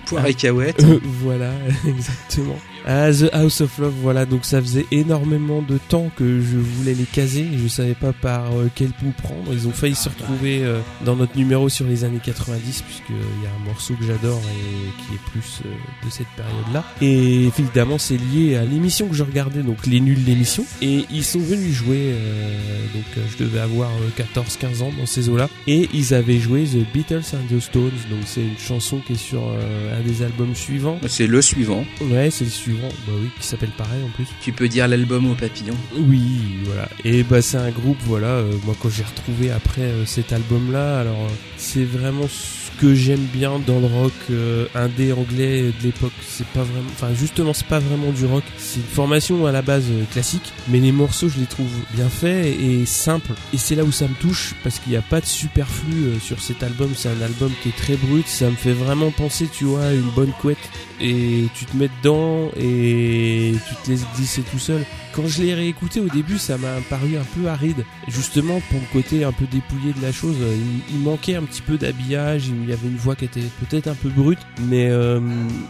Poire 0.07 0.25
et 0.25 0.33
cahuète. 0.33 0.81
Euh, 0.83 0.99
voilà, 1.03 1.51
exactement. 1.87 2.57
Ah, 2.89 3.11
The 3.11 3.29
House 3.33 3.59
of 3.59 3.77
Love, 3.79 3.93
voilà, 4.01 4.25
donc 4.25 4.45
ça 4.45 4.61
faisait 4.61 4.85
énormément 4.91 5.61
de 5.61 5.77
temps 5.77 6.09
que 6.15 6.39
je 6.39 6.55
voulais 6.55 6.93
les 6.93 7.03
caser, 7.03 7.45
je 7.61 7.67
savais 7.67 7.95
pas 7.95 8.13
par 8.13 8.45
euh, 8.53 8.69
quel 8.73 8.91
bout 9.01 9.11
prendre. 9.21 9.51
Ils 9.51 9.67
ont 9.67 9.71
failli 9.71 9.93
se 9.93 10.07
retrouver 10.07 10.63
euh, 10.63 10.79
dans 11.03 11.17
notre 11.17 11.35
numéro 11.35 11.67
sur 11.67 11.85
les 11.85 12.05
années 12.05 12.21
90, 12.23 12.83
puisqu'il 12.83 13.15
y 13.15 13.45
a 13.45 13.49
un 13.49 13.65
morceau 13.65 13.93
que 13.95 14.05
j'adore 14.05 14.39
et 14.39 15.03
qui 15.03 15.15
est 15.15 15.31
plus 15.31 15.63
de 16.05 16.09
cette 16.09 16.27
période-là. 16.37 16.85
Et 17.01 17.47
évidemment, 17.47 17.97
c'est 17.97 18.17
lié 18.17 18.55
à 18.55 18.63
l'émission 18.63 19.09
que 19.09 19.15
je 19.15 19.23
regardais, 19.23 19.63
donc 19.63 19.85
Les 19.85 19.99
Nuls 19.99 20.23
l'émission, 20.25 20.65
et 20.81 21.05
ils 21.11 21.25
sont 21.25 21.39
venus 21.39 21.73
jouer, 21.73 22.13
donc 22.93 23.25
je 23.29 23.43
devais 23.43 23.59
avoir 23.59 23.89
14-15 24.17 24.83
ans 24.83 24.91
dans 24.97 25.05
ces 25.05 25.27
eaux-là, 25.27 25.49
et 25.67 25.89
ils 25.93 26.13
avaient 26.13 26.39
joué 26.39 26.63
The 26.63 26.89
Beatles 26.93 27.35
and 27.35 27.53
the 27.53 27.59
Stones, 27.59 27.91
donc 28.09 28.21
c'est 28.25 28.43
une 28.43 28.57
chanson 28.57 29.01
qui 29.05 29.13
est 29.13 29.17
sur 29.17 29.41
euh, 29.97 30.01
des 30.01 30.23
albums 30.23 30.55
suivants. 30.55 30.99
C'est 31.07 31.27
le 31.27 31.41
suivant. 31.41 31.85
Ouais, 32.01 32.29
c'est 32.31 32.45
le 32.45 32.51
suivant, 32.51 32.89
bah 33.07 33.13
oui, 33.21 33.29
qui 33.39 33.45
s'appelle 33.45 33.71
pareil 33.77 34.03
en 34.05 34.09
plus. 34.09 34.27
Tu 34.41 34.51
peux 34.51 34.67
dire 34.67 34.87
l'album 34.87 35.29
au 35.31 35.35
papillon. 35.35 35.75
Oui, 35.97 36.21
voilà. 36.65 36.87
Et 37.03 37.23
bah 37.23 37.41
c'est 37.41 37.57
un 37.57 37.69
groupe, 37.69 37.97
voilà, 38.05 38.27
euh, 38.27 38.53
moi 38.65 38.75
quand 38.79 38.89
j'ai 38.89 39.03
retrouvé 39.03 39.51
après 39.51 39.81
euh, 39.81 40.05
cet 40.05 40.33
album-là, 40.33 40.99
alors 40.99 41.25
euh, 41.25 41.33
c'est 41.57 41.83
vraiment 41.83 42.27
ce 42.27 42.81
que 42.81 42.93
j'aime 42.93 43.25
bien 43.33 43.59
dans 43.65 43.79
le 43.79 43.87
rock 43.87 44.13
indé 44.75 45.11
anglais 45.11 45.71
de 45.79 45.83
l'époque. 45.83 46.11
C'est 46.27 46.45
pas 46.47 46.61
vraiment, 46.61 46.89
enfin 46.91 47.11
justement 47.15 47.51
c'est 47.51 47.65
pas 47.65 47.79
vraiment 47.79 48.11
du 48.11 48.25
rock. 48.25 48.43
C'est 48.59 48.79
une 48.79 48.85
formation 48.85 49.47
à 49.47 49.51
la 49.51 49.63
base 49.63 49.85
classique, 50.11 50.53
mais 50.67 50.79
les 50.79 50.91
morceaux 50.91 51.27
je 51.27 51.39
les 51.39 51.47
trouve 51.47 51.71
bien 51.95 52.07
faits 52.07 52.45
et 52.45 52.85
simples. 52.85 53.31
Et 53.51 53.57
c'est 53.57 53.73
là 53.73 53.83
où 53.83 53.91
ça 53.91 54.07
me 54.07 54.13
touche 54.13 54.53
parce 54.63 54.77
qu'il 54.77 54.91
n'y 54.91 54.97
a 54.97 55.01
pas 55.01 55.21
de 55.21 55.25
superflu 55.25 56.19
sur 56.21 56.39
cet 56.39 56.61
album. 56.61 56.91
C'est 56.95 57.09
un 57.09 57.21
album 57.23 57.51
qui 57.63 57.69
est 57.69 57.75
très 57.75 57.95
brut. 57.95 58.27
Ça 58.27 58.47
me 58.47 58.55
fait 58.55 58.73
vraiment 58.73 59.09
penser, 59.09 59.47
tu 59.51 59.63
vois, 59.63 59.86
une 59.93 60.09
bonne 60.11 60.31
couette 60.41 60.57
et 60.99 61.45
tu 61.55 61.65
te 61.65 61.75
mets 61.77 61.89
dedans 62.01 62.49
et 62.55 63.53
tu 63.67 63.75
te 63.75 63.89
laisses 63.89 64.05
glisser 64.15 64.41
tout 64.41 64.59
seul. 64.59 64.83
Quand 65.17 65.25
je 65.25 65.41
l'ai 65.41 65.55
réécouté 65.55 65.99
au 65.99 66.09
début, 66.09 66.37
ça 66.37 66.59
m'a 66.59 66.75
paru 66.91 67.17
un 67.17 67.23
peu 67.35 67.47
aride. 67.47 67.83
Justement, 68.07 68.61
pour 68.69 68.79
le 68.79 68.85
côté 68.93 69.23
un 69.23 69.31
peu 69.31 69.45
dépouillé 69.51 69.91
de 69.93 70.01
la 70.03 70.11
chose, 70.11 70.35
euh, 70.39 70.55
il, 70.91 70.99
manquait 70.99 71.35
un 71.35 71.41
petit 71.41 71.63
peu 71.63 71.75
d'habillage, 71.79 72.49
il 72.49 72.69
y 72.69 72.71
avait 72.71 72.87
une 72.87 72.97
voix 72.97 73.15
qui 73.15 73.25
était 73.25 73.41
peut-être 73.67 73.87
un 73.87 73.95
peu 73.95 74.09
brute, 74.09 74.37
mais 74.67 74.91
euh, 74.91 75.19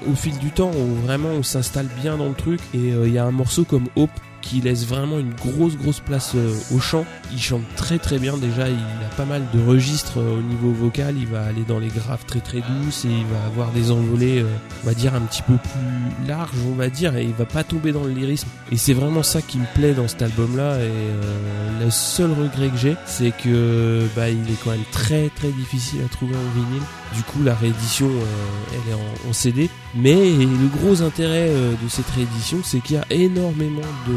au 0.06 0.16
fil 0.16 0.38
du 0.40 0.50
temps, 0.50 0.72
on, 0.76 0.96
vraiment, 1.06 1.30
on 1.30 1.44
s'installe 1.44 1.88
bien 2.02 2.18
dans 2.18 2.28
le 2.28 2.36
truc 2.36 2.60
et 2.74 2.92
euh, 2.92 3.08
il 3.08 3.14
y 3.14 3.18
a 3.18 3.24
un 3.24 3.32
morceau 3.32 3.64
comme 3.64 3.86
Hope 3.96 4.12
qui 4.42 4.62
laisse 4.62 4.86
vraiment 4.86 5.20
une 5.20 5.34
grosse 5.34 5.76
grosse 5.76 6.00
place 6.00 6.36
au 6.74 6.80
chant. 6.80 7.06
Il 7.34 7.42
chante 7.42 7.64
très 7.76 7.98
très 7.98 8.18
bien 8.18 8.38
déjà, 8.38 8.70
il 8.70 8.76
a 8.76 9.16
pas 9.18 9.26
mal 9.26 9.44
de 9.54 9.60
registres 9.60 10.20
au 10.20 10.42
niveau 10.42 10.72
vocal, 10.72 11.16
il 11.18 11.28
va 11.28 11.44
aller 11.44 11.64
dans 11.68 11.80
les 11.80 11.90
graves 11.90 12.24
très 12.26 12.40
très 12.40 12.60
douces 12.60 13.04
et 13.04 13.10
il 13.10 13.26
va 13.26 13.44
avoir 13.46 13.72
des 13.72 13.92
envolées, 13.92 14.46
on 14.84 14.88
va 14.88 14.94
dire 14.94 15.16
un 15.16 15.22
petit 15.22 15.42
peu 15.42 15.56
plus 15.58 16.28
larges, 16.28 16.52
on 16.72 16.76
va 16.76 16.90
dire, 16.90 17.18
et 17.18 17.24
il 17.24 17.34
va 17.34 17.46
pas 17.46 17.66
tomber 17.66 17.92
dans 17.92 18.06
le 18.06 18.12
lyrisme. 18.12 18.48
Et 18.72 18.78
c'est 18.78 18.94
vraiment 18.94 19.24
ça 19.24 19.37
qui 19.42 19.58
me 19.58 19.66
plaît 19.76 19.94
dans 19.94 20.08
cet 20.08 20.22
album-là. 20.22 20.78
Et 20.78 20.90
euh, 20.90 21.84
le 21.84 21.90
seul 21.90 22.32
regret 22.32 22.70
que 22.70 22.78
j'ai, 22.78 22.96
c'est 23.06 23.32
que 23.32 24.08
bah 24.16 24.30
il 24.30 24.42
est 24.52 24.58
quand 24.64 24.72
même 24.72 24.80
très 24.92 25.30
très 25.30 25.50
difficile 25.50 26.02
à 26.06 26.10
trouver 26.10 26.36
en 26.36 26.60
vinyle. 26.60 26.84
Du 27.16 27.24
coup, 27.24 27.44
la 27.44 27.56
réédition, 27.56 28.08
euh, 28.08 28.74
elle 28.74 28.92
est 28.92 28.96
en, 28.96 29.30
en 29.30 29.34
CD. 29.34 29.70
Mais 29.96 30.14
le 30.32 30.68
gros 30.78 31.02
intérêt 31.02 31.50
euh, 31.50 31.74
de 31.82 31.90
cette 31.90 32.10
réédition, 32.10 32.60
c'est 32.64 32.80
qu'il 32.80 32.96
y 32.98 33.00
a 33.00 33.06
énormément 33.10 33.82
de 34.08 34.16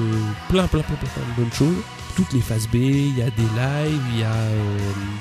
plein 0.49 0.66
plein 0.66 0.83
plein 0.83 0.97
plein, 0.97 1.09
plein 1.09 1.35
de 1.35 1.41
bonnes 1.43 1.53
choses. 1.53 1.83
toutes 2.16 2.33
les 2.33 2.41
phases 2.41 2.66
B, 2.68 2.77
il 2.77 3.18
y 3.18 3.23
a 3.23 3.31
des 3.31 3.43
lives, 3.43 4.03
il 4.14 4.21
y 4.21 4.25
a 4.25 4.37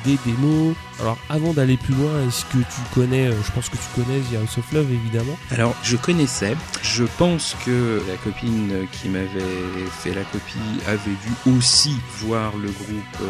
des 0.06 0.18
démos. 0.26 0.76
Alors 1.02 1.18
avant 1.30 1.54
d'aller 1.54 1.78
plus 1.78 1.94
loin, 1.94 2.12
est-ce 2.28 2.44
que 2.46 2.58
tu 2.58 2.82
connais, 2.94 3.28
euh, 3.28 3.34
je 3.46 3.52
pense 3.52 3.70
que 3.70 3.78
tu 3.78 3.84
connais 3.96 4.20
The 4.20 4.42
House 4.42 4.58
of 4.58 4.72
Love 4.74 4.92
évidemment. 4.92 5.38
Alors, 5.52 5.76
je 5.84 5.96
connaissais. 5.96 6.56
Je 6.84 7.06
pense 7.18 7.56
que 7.66 8.02
la 8.08 8.16
copine 8.18 8.72
qui 8.92 9.08
m'avait 9.08 9.28
fait 10.02 10.14
la 10.14 10.24
copie 10.24 10.58
avait 10.88 11.00
dû 11.12 11.52
aussi 11.58 11.96
voir 12.18 12.56
le 12.58 12.70
groupe 12.70 13.22
euh, 13.22 13.26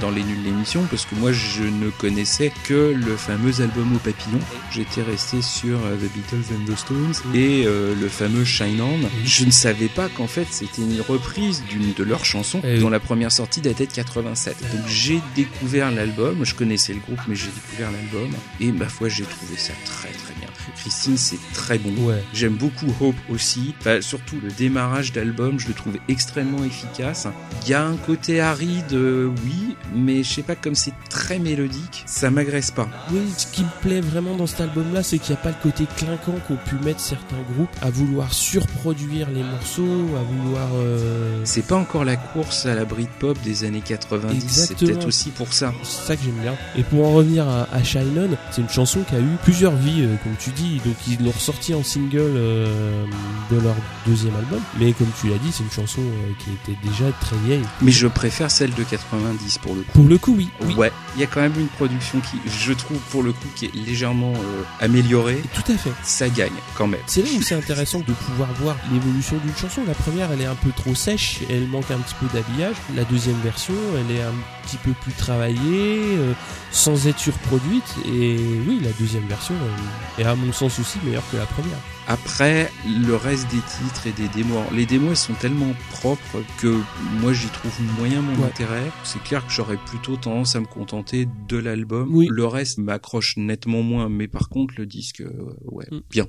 dans 0.00 0.10
les 0.10 0.22
nuls 0.24 0.40
de 0.40 0.44
l'émission, 0.44 0.82
parce 0.90 1.04
que 1.04 1.14
moi, 1.14 1.30
je 1.32 1.62
ne 1.62 1.90
connaissais 1.90 2.52
que 2.64 2.92
le 2.94 3.16
fameux 3.16 3.60
album 3.60 3.94
au 3.94 3.98
papillon. 3.98 4.40
J'étais 4.72 5.02
resté 5.02 5.40
sur 5.40 5.78
euh, 5.84 5.96
The 5.96 6.12
Beatles 6.12 6.52
and 6.52 6.72
the 6.72 6.76
Stones 6.76 7.34
et 7.34 7.64
le 7.64 8.08
fameux 8.08 8.44
Shine 8.44 8.80
On. 8.80 8.98
Je 9.24 9.44
ne 9.44 9.50
savais 9.50 9.88
pas 9.88 10.08
qu'en 10.08 10.26
fait, 10.26 10.46
c'était 10.50 10.82
une 10.82 11.00
reprise 11.00 11.62
d'une 11.68 11.92
de 11.92 12.02
leurs 12.02 12.24
chansons, 12.24 12.60
Eh 12.64 12.78
dont 12.78 12.90
la 12.90 13.00
première 13.00 13.30
sortie 13.30 13.60
datait 13.60 13.86
de 13.86 13.92
87. 13.92 14.56
Donc, 14.72 14.86
j'ai 14.88 15.20
découvert 15.36 15.90
l'album. 15.90 16.44
Je 16.44 16.54
connaissais 16.54 16.92
le 16.92 17.00
groupe, 17.06 17.20
mais 17.28 17.34
j'ai 17.34 17.48
découvert 17.48 17.90
l'album. 17.90 18.30
Et 18.60 18.72
ma 18.72 18.88
foi, 18.88 19.08
j'ai 19.08 19.24
trouvé 19.24 19.56
ça 19.56 19.72
très 19.84 20.08
très 20.10 20.34
bien. 20.40 20.48
Christine, 20.76 21.16
c'est 21.16 21.38
très 21.52 21.78
bon. 21.78 21.90
Ouais. 22.06 22.22
J'aime 22.32 22.54
beaucoup 22.54 22.86
Hope 23.00 23.14
aussi. 23.30 23.74
Enfin, 23.80 24.00
surtout 24.00 24.36
le 24.42 24.50
démarrage 24.50 25.12
d'album, 25.12 25.58
je 25.60 25.68
le 25.68 25.74
trouve 25.74 25.96
extrêmement 26.08 26.64
efficace. 26.64 27.26
Il 27.64 27.68
y 27.70 27.74
a 27.74 27.84
un 27.84 27.96
côté 27.96 28.40
aride, 28.40 28.92
euh, 28.92 29.30
oui, 29.44 29.76
mais 29.94 30.22
je 30.22 30.32
sais 30.32 30.42
pas, 30.42 30.56
comme 30.56 30.74
c'est 30.74 30.94
très 31.10 31.38
mélodique, 31.38 32.02
ça 32.06 32.30
m'agresse 32.30 32.70
pas. 32.70 32.88
Oui, 33.12 33.20
ce 33.36 33.46
qui 33.46 33.62
me 33.62 33.68
plaît 33.82 34.00
vraiment 34.00 34.36
dans 34.36 34.46
cet 34.46 34.62
album-là, 34.62 35.02
c'est 35.02 35.18
qu'il 35.18 35.34
n'y 35.34 35.40
a 35.40 35.42
pas 35.42 35.50
le 35.50 35.62
côté 35.62 35.86
clinquant 35.96 36.34
qu'ont 36.48 36.56
pu 36.56 36.76
mettre 36.84 37.00
certains 37.00 37.42
groupes 37.54 37.74
à 37.82 37.90
vouloir 37.90 38.32
surproduire 38.32 39.28
les 39.30 39.42
morceaux, 39.42 40.08
à 40.16 40.22
vouloir. 40.22 40.68
euh, 40.76 41.40
C'est 41.44 41.66
pas 41.66 41.76
encore 41.76 42.04
la 42.04 42.16
course 42.16 42.66
à 42.66 42.74
la 42.74 42.84
Britpop 42.84 43.40
des 43.42 43.64
années 43.64 43.82
90, 43.84 44.48
c'est 44.48 44.76
peut-être 44.76 45.06
aussi 45.06 45.30
pour 45.30 45.52
ça. 45.52 45.72
C'est 45.82 46.06
ça 46.06 46.16
que 46.16 46.22
j'aime 46.24 46.40
bien. 46.40 46.54
Et 46.76 46.82
pour 46.82 46.93
en 47.02 47.12
revenir 47.12 47.48
à, 47.48 47.66
à 47.72 47.82
Shine 47.82 48.18
On, 48.18 48.36
c'est 48.50 48.60
une 48.60 48.68
chanson 48.68 49.00
qui 49.08 49.14
a 49.14 49.20
eu 49.20 49.36
plusieurs 49.42 49.74
vies, 49.74 50.02
euh, 50.02 50.16
comme 50.22 50.34
tu 50.38 50.50
dis. 50.50 50.80
Donc 50.84 50.94
ils 51.08 51.24
l'ont 51.24 51.30
ressorti 51.30 51.74
en 51.74 51.82
single 51.82 52.18
euh, 52.20 53.04
de 53.50 53.58
leur 53.60 53.74
deuxième 54.06 54.34
album. 54.36 54.60
Mais 54.78 54.92
comme 54.92 55.10
tu 55.20 55.28
l'as 55.28 55.38
dit, 55.38 55.50
c'est 55.52 55.62
une 55.62 55.70
chanson 55.70 56.00
euh, 56.02 56.32
qui 56.38 56.50
était 56.50 56.78
déjà 56.86 57.10
très 57.20 57.36
vieille. 57.44 57.62
Mais 57.82 57.90
je 57.90 58.06
préfère 58.06 58.50
celle 58.50 58.74
de 58.74 58.82
90 58.82 59.58
pour 59.58 59.74
le 59.74 59.82
coup. 59.82 59.92
Pour 59.92 60.04
le 60.04 60.18
coup, 60.18 60.34
oui. 60.36 60.48
oui. 60.62 60.74
Ouais, 60.74 60.92
il 61.16 61.20
y 61.20 61.24
a 61.24 61.26
quand 61.26 61.40
même 61.40 61.58
une 61.58 61.68
production 61.68 62.20
qui, 62.20 62.38
je 62.48 62.72
trouve, 62.72 62.98
pour 63.10 63.22
le 63.22 63.32
coup, 63.32 63.48
qui 63.56 63.66
est 63.66 63.74
légèrement 63.74 64.32
améliorée. 64.80 65.42
Tout 65.54 65.72
à 65.72 65.76
fait. 65.76 65.92
Ça 66.02 66.28
gagne 66.28 66.52
quand 66.76 66.86
même. 66.86 67.00
C'est 67.06 67.22
là 67.22 67.28
où 67.36 67.42
c'est 67.42 67.54
intéressant 67.54 68.00
de 68.00 68.12
pouvoir 68.12 68.48
voir 68.60 68.76
l'évolution 68.92 69.36
d'une 69.44 69.56
chanson. 69.56 69.82
La 69.86 69.94
première, 69.94 70.30
elle 70.32 70.40
est 70.40 70.46
un 70.46 70.54
peu 70.54 70.70
trop 70.70 70.94
sèche, 70.94 71.40
elle 71.50 71.66
manque 71.68 71.90
un 71.90 71.98
petit 71.98 72.14
peu 72.20 72.26
d'habillage. 72.34 72.76
La 72.96 73.04
deuxième 73.04 73.40
version, 73.42 73.74
elle 73.98 74.16
est 74.16 74.22
un 74.22 74.34
petit 74.64 74.76
peu 74.78 74.92
plus 75.02 75.12
travaillée, 75.12 76.18
sans 76.74 77.06
être 77.06 77.18
surproduite. 77.18 77.84
Et 78.04 78.36
oui, 78.66 78.80
la 78.82 78.90
deuxième 78.98 79.26
version 79.28 79.54
euh, 79.54 80.20
est 80.20 80.24
à 80.24 80.34
mon 80.34 80.52
sens 80.52 80.78
aussi 80.80 80.98
meilleure 81.04 81.22
que 81.30 81.36
la 81.36 81.46
première. 81.46 81.78
Après, 82.06 82.70
le 82.86 83.14
reste 83.14 83.48
des 83.50 83.60
titres 83.60 84.06
et 84.08 84.12
des 84.12 84.28
démos, 84.28 84.62
les 84.72 84.84
démos 84.84 85.10
elles 85.10 85.16
sont 85.16 85.34
tellement 85.40 85.72
propres 85.92 86.42
que 86.58 86.78
moi 87.20 87.32
j'y 87.32 87.46
trouve 87.46 87.72
moyen 87.98 88.20
mon 88.20 88.34
Ouais. 88.42 88.46
intérêt. 88.48 88.90
C'est 89.04 89.22
clair 89.22 89.46
que 89.46 89.52
j'aurais 89.52 89.78
plutôt 89.86 90.16
tendance 90.16 90.56
à 90.56 90.60
me 90.60 90.66
contenter 90.66 91.26
de 91.48 91.56
l'album. 91.56 92.08
Oui. 92.12 92.26
Le 92.30 92.44
reste 92.44 92.78
m'accroche 92.78 93.36
nettement 93.36 93.82
moins, 93.82 94.08
mais 94.10 94.26
par 94.28 94.48
contre 94.50 94.74
le 94.76 94.84
disque, 94.86 95.20
euh, 95.22 95.30
ouais, 95.64 95.86
Mm. 95.92 96.00
bien. 96.10 96.26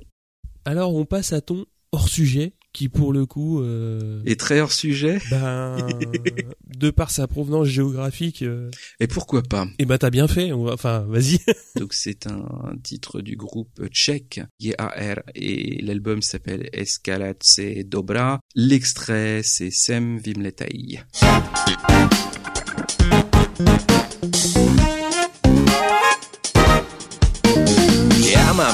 Alors 0.64 0.96
on 0.96 1.06
passe 1.06 1.34
à 1.34 1.42
ton 1.42 1.66
hors 1.92 2.10
sujet, 2.10 2.54
qui 2.74 2.90
pour 2.90 3.14
le 3.14 3.26
coup, 3.26 3.62
euh, 3.62 4.22
Et 4.26 4.36
très 4.36 4.60
hors 4.60 4.72
sujet. 4.74 5.20
ben, 5.30 5.78
de 6.78 6.90
par 6.90 7.10
sa 7.10 7.28
provenance 7.28 7.68
géographique, 7.68 8.42
euh, 8.42 8.70
Et 9.00 9.08
pourquoi 9.08 9.44
pas? 9.44 9.66
eh 9.80 9.86
ben 9.86 9.98
t'as 9.98 10.10
bien 10.10 10.28
fait. 10.28 10.52
On 10.52 10.64
va- 10.66 10.74
Enfin, 10.74 11.06
vas-y. 11.08 11.40
Donc 11.80 11.94
c'est 11.94 12.28
un 12.28 12.74
titre 12.84 13.22
du 13.22 13.36
groupe 13.38 13.86
tchèque 13.90 14.42
YAR 14.60 15.22
et 15.36 15.82
l'album 15.82 16.22
s'appelle 16.22 16.70
Escalade 16.74 17.38
c'est 17.42 17.84
Dobra. 17.84 18.40
L'extrait 18.56 19.42
c'est 19.44 19.72
Sem 19.72 20.20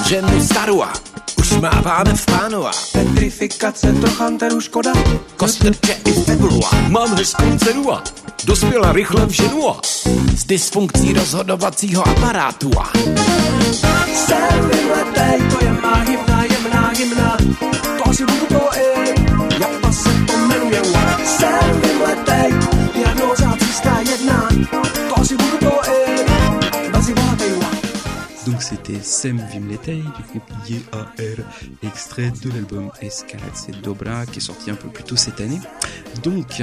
ženu 0.07 0.39
starou 0.41 0.81
a 0.83 0.91
už 1.51 1.61
máváme 1.61 2.13
v 2.13 2.25
pánu 2.25 2.67
a 2.67 2.71
Petrifikace, 2.91 3.93
trochanteru 3.93 4.61
škoda. 4.61 4.91
kostrče 5.37 5.97
i 6.05 6.11
febulu 6.13 6.65
a 6.65 6.89
mám 6.89 7.15
hezkou 7.15 7.57
dceru 7.57 7.93
a 7.93 8.03
dospěla 8.45 8.91
rychle 8.91 9.25
v 9.25 9.29
ženu 9.29 9.69
a 9.69 9.79
s 10.37 10.43
dysfunkcí 10.45 11.13
rozhodovacího 11.13 12.07
aparátu 12.07 12.71
a 12.79 12.91
Jsem 14.13 14.69
vymletej, 14.69 15.41
to 15.51 15.65
je 15.65 15.71
má 15.71 15.95
hymna, 15.95 16.43
jemná 16.43 16.91
hymna. 16.97 17.37
To 17.97 18.09
asi 18.09 18.25
budu 18.25 18.45
to 18.45 18.69
i, 18.77 19.15
jak 19.59 19.93
se 19.93 20.09
to 20.27 20.37
jmenuje. 20.37 20.81
Jsem 20.83 21.00
Sem 29.01 29.37
Vimletaj 29.51 29.95
du 29.95 30.23
groupe 30.29 30.51
YAR, 30.67 31.45
extrait 31.83 32.31
de 32.43 32.49
l'album 32.49 32.91
Escalade 33.01 33.55
c'est 33.55 33.79
Dobra 33.81 34.25
qui 34.25 34.39
est 34.39 34.41
sorti 34.41 34.71
un 34.71 34.75
peu 34.75 34.89
plus 34.89 35.03
tôt 35.03 35.15
cette 35.15 35.39
année. 35.39 35.59
Donc, 36.23 36.61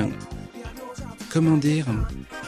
comment 1.30 1.56
dire, 1.56 1.86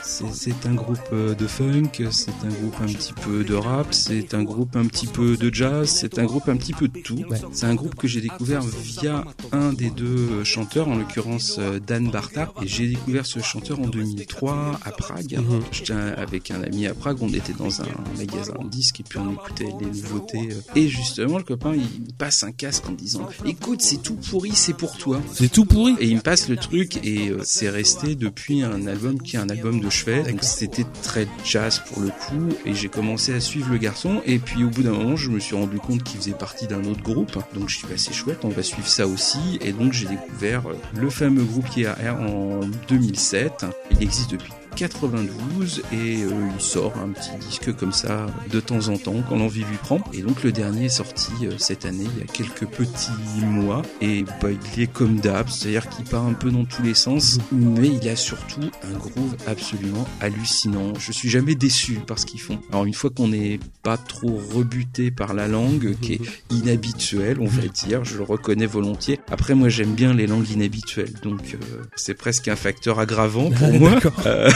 c'est 0.03 0.67
un 0.67 0.75
groupe 0.75 0.99
euh, 1.13 1.35
de 1.35 1.47
funk, 1.47 1.91
c'est 2.11 2.31
un 2.45 2.49
groupe 2.49 2.77
un 2.81 2.87
petit 2.87 3.13
peu 3.13 3.45
de 3.45 3.55
rap, 3.55 3.93
c'est 3.93 4.35
un 4.35 4.43
groupe 4.43 4.77
un 4.77 4.87
petit 4.87 5.07
peu 5.07 5.37
de 5.37 5.53
jazz, 5.53 5.89
c'est 5.89 6.19
un 6.19 6.25
groupe 6.25 6.49
un 6.49 6.57
petit 6.57 6.73
peu 6.73 6.89
de 6.89 6.99
tout. 7.01 7.25
Ouais. 7.29 7.39
C'est 7.53 7.67
un 7.67 7.75
groupe 7.75 7.95
que 7.95 8.09
j'ai 8.09 8.21
découvert 8.21 8.63
via 8.63 9.25
un 9.53 9.73
des 9.73 9.91
deux 9.91 10.45
chanteurs, 10.45 10.89
en 10.89 10.97
l'occurrence 10.97 11.57
euh, 11.59 11.79
Dan 11.79 12.11
Barta, 12.11 12.53
et 12.63 12.67
j'ai 12.67 12.89
découvert 12.89 13.27
ce 13.27 13.41
chanteur 13.41 13.81
en 13.81 13.87
2003 13.89 14.81
à 14.85 14.91
Prague. 14.93 15.39
Mhm. 15.39 15.61
J'étais 15.73 15.93
avec 15.93 16.51
un 16.51 16.63
ami 16.63 16.87
à 16.87 16.95
Prague, 16.95 17.19
on 17.21 17.33
était 17.33 17.53
dans 17.53 17.81
un 17.83 17.87
magasin 18.17 18.55
de 18.63 18.69
disques 18.69 19.01
et 19.01 19.05
puis 19.05 19.19
on 19.19 19.33
écoutait 19.33 19.69
les 19.81 19.87
nouveautés. 19.87 20.49
euh. 20.53 20.61
Et 20.77 20.89
justement, 20.89 21.39
le 21.39 21.45
copain, 21.45 21.75
il 21.75 22.15
passe 22.15 22.43
un 22.43 22.53
casque 22.53 22.89
en 22.89 22.93
disant 22.93 23.29
"Écoute, 23.45 23.83
c'est 23.83 24.03
tout 24.03 24.15
pourri, 24.17 24.53
c'est 24.55 24.75
pour 24.77 24.97
toi." 24.97 25.21
C'est 25.33 25.51
tout 25.53 25.65
pourri. 25.65 25.95
Et 26.01 26.07
il 26.09 26.17
me 26.17 26.21
passe 26.23 26.49
le 26.49 26.57
truc 26.57 26.99
et 27.05 27.29
euh, 27.31 27.41
c'est 27.45 27.69
resté 27.69 28.15
depuis 28.15 28.63
un 28.63 28.80
album 28.89 29.21
qui 29.21 29.37
est 29.37 29.39
un 29.39 29.49
album 29.49 29.81
de 29.81 29.91
chevet. 29.91 30.23
Donc 30.23 30.43
c'était 30.43 30.87
très 31.03 31.27
jazz 31.45 31.83
pour 31.87 32.03
le 32.03 32.09
coup 32.09 32.55
et 32.65 32.75
j'ai 32.75 32.89
commencé 32.89 33.35
à 33.35 33.41
suivre 33.41 33.71
le 33.71 33.79
garçon 33.79 34.23
et 34.27 34.39
puis 34.39 34.65
au 34.65 34.69
bout 34.69 34.83
d'un 34.83 34.93
moment 34.93 35.17
je 35.17 35.31
me 35.31 35.39
suis 35.39 35.57
rendu 35.57 35.79
compte 35.79 36.03
qu'il 36.03 36.19
faisait 36.19 36.33
partie 36.33 36.67
d'un 36.67 36.85
autre 36.85 37.03
groupe. 37.03 37.39
Donc 37.55 37.69
je 37.69 37.77
suis 37.77 37.87
passé 37.87 38.13
chouette, 38.13 38.45
on 38.45 38.49
va 38.49 38.63
suivre 38.63 38.89
ça 38.89 39.07
aussi 39.07 39.59
et 39.61 39.73
donc 39.73 39.93
j'ai 39.93 40.07
découvert 40.07 40.63
le 40.95 41.11
fameux 41.11 41.45
groupe 41.45 41.67
IAR 41.77 42.21
en 42.21 42.61
2007. 42.89 43.67
Il 43.91 44.03
existe 44.03 44.31
depuis 44.31 44.53
92 44.77 45.83
et 45.93 46.23
euh, 46.25 46.31
il 46.55 46.61
sort 46.61 46.95
un 46.99 47.09
petit 47.09 47.31
disque 47.41 47.75
comme 47.77 47.93
ça 47.93 48.27
de 48.51 48.61
temps 48.61 48.89
en 48.89 48.97
temps 48.97 49.23
quand 49.29 49.37
l'envie 49.37 49.65
lui 49.65 49.77
prend. 49.77 50.01
Et 50.13 50.23
donc 50.23 50.43
le 50.43 50.53
dernier 50.53 50.87
est 50.87 50.89
sorti 50.89 51.33
euh, 51.43 51.53
cette 51.59 51.85
année 51.85 52.07
il 52.17 52.21
y 52.21 52.23
a 52.23 52.27
quelques 52.27 52.67
petits 52.67 53.11
mois 53.43 53.83
et 54.01 54.25
bah, 54.41 54.49
il 54.77 54.83
est 54.83 54.87
comme 54.87 55.21
d'hab, 55.21 55.49
c'est-à-dire 55.49 55.89
qu'il 55.89 56.05
part 56.05 56.25
un 56.25 56.33
peu 56.33 56.51
dans 56.51 56.65
tous 56.65 56.83
les 56.83 56.95
sens, 56.95 57.39
mais 57.53 57.89
il 57.89 58.09
a 58.09 58.17
surtout 58.17 58.71
un 58.83 58.99
groove 58.99 59.37
absolument 59.47 60.07
hallucinant. 60.21 60.93
Je 60.99 61.13
suis 61.13 61.29
jamais 61.29 61.55
déçu 61.55 62.01
par 62.07 62.19
ce 62.19 62.27
qu'ils 62.27 62.41
font. 62.41 62.59
Alors 62.71 62.85
une 62.85 62.95
fois 62.95 63.11
qu'on 63.11 63.29
n'est 63.29 63.61
pas 63.83 63.97
trop 63.97 64.41
rebuté 64.55 65.11
par 65.11 65.35
la 65.35 65.49
langue 65.49 65.97
qui 66.01 66.15
est 66.15 66.21
inhabituelle, 66.51 67.39
on 67.41 67.47
va 67.47 67.67
dire, 67.69 68.05
je 68.05 68.17
le 68.17 68.25
reconnais 68.25 68.67
volontiers. 68.67 69.21
Après 69.31 69.55
moi 69.55 69.69
j'aime 69.69 69.95
bien 69.95 70.15
les 70.15 70.27
langues 70.27 70.49
inhabituelles, 70.51 71.13
donc 71.23 71.55
euh, 71.55 71.83
c'est 71.97 72.15
presque 72.15 72.49
un 72.49 72.57
facteur 72.57 72.99
aggravant 72.99 73.51
pour 73.51 73.73
moi. 73.73 73.99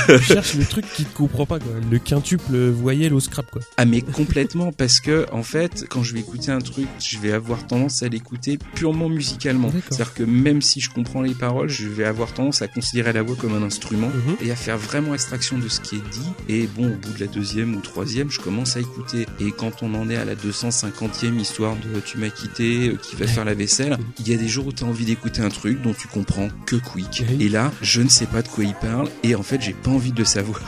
D'accord. 0.09 0.14
Euh, 0.14 0.18
Je 0.18 0.34
cherche 0.34 0.55
le 0.55 0.64
truc 0.64 0.84
qui 0.94 1.05
te 1.05 1.16
comprend 1.16 1.46
pas, 1.46 1.59
quoi. 1.59 1.72
Le 1.90 1.98
quintuple 1.98 2.57
voyelle 2.70 3.14
au 3.14 3.20
scrap, 3.20 3.50
quoi. 3.50 3.62
Ah 3.76 3.84
mais 3.84 4.00
complètement 4.02 4.72
parce 4.72 5.00
que 5.00 5.26
en 5.32 5.42
fait 5.42 5.84
quand 5.88 6.02
je 6.02 6.12
vais 6.14 6.20
écouter 6.20 6.50
un 6.50 6.61
truc 6.61 6.86
je 7.00 7.18
vais 7.18 7.32
avoir 7.32 7.66
tendance 7.66 8.02
à 8.02 8.09
l'écouter 8.09 8.59
purement 8.74 9.09
musicalement 9.09 9.68
D'accord. 9.68 9.82
c'est 9.90 9.94
à 9.94 10.05
dire 10.05 10.14
que 10.14 10.22
même 10.22 10.62
si 10.62 10.80
je 10.80 10.90
comprends 10.90 11.22
les 11.22 11.34
paroles 11.34 11.68
je 11.68 11.88
vais 11.88 12.05
avoir 12.05 12.32
tendance 12.32 12.62
à 12.62 12.68
considérer 12.68 13.12
la 13.12 13.22
voix 13.22 13.36
comme 13.36 13.55
un 13.55 13.62
instrument 13.62 14.09
Mhm. 14.09 14.36
et 14.46 14.50
à 14.50 14.57
faire 14.57 14.78
vraiment 14.78 15.14
extraction 15.14 15.59
de 15.59 15.68
ce 15.68 15.80
qui 15.80 15.96
est 15.96 16.11
dit 16.11 16.28
et 16.48 16.66
bon 16.66 16.86
au 16.86 16.96
bout 16.96 17.12
de 17.12 17.20
la 17.20 17.26
deuxième 17.26 17.74
ou 17.76 17.80
troisième 17.80 18.30
je 18.30 18.40
commence 18.40 18.76
à 18.76 18.80
écouter 18.80 19.26
et 19.40 19.50
quand 19.52 19.82
on 19.82 19.94
en 19.94 20.09
est 20.11 20.16
à 20.16 20.24
la 20.24 20.34
250e 20.34 21.38
histoire 21.38 21.74
de 21.76 22.00
tu 22.00 22.18
m'as 22.18 22.30
quitté 22.30 22.88
euh, 22.90 22.96
qui 22.96 23.16
va 23.16 23.26
faire 23.26 23.44
la 23.44 23.55
vaisselle 23.55 23.96
il 24.20 24.28
y 24.28 24.34
a 24.34 24.36
des 24.36 24.48
jours 24.48 24.66
où 24.68 24.72
tu 24.72 24.84
as 24.84 24.86
envie 24.86 25.05
d'écouter 25.05 25.42
un 25.42 25.48
truc 25.50 25.80
dont 25.82 25.94
tu 25.94 26.09
comprends 26.09 26.48
que 26.66 26.76
quick 26.76 27.24
et 27.40 27.48
là 27.48 27.72
je 27.82 28.00
ne 28.02 28.09
sais 28.09 28.26
pas 28.26 28.42
de 28.42 28.48
quoi 28.48 28.64
il 28.64 28.74
parle 28.74 29.09
et 29.22 29.34
en 29.34 29.42
fait 29.42 29.61
j'ai 29.61 29.72
pas 29.74 29.90
envie 29.95 30.12
de 30.12 30.24
savoir. 30.24 30.61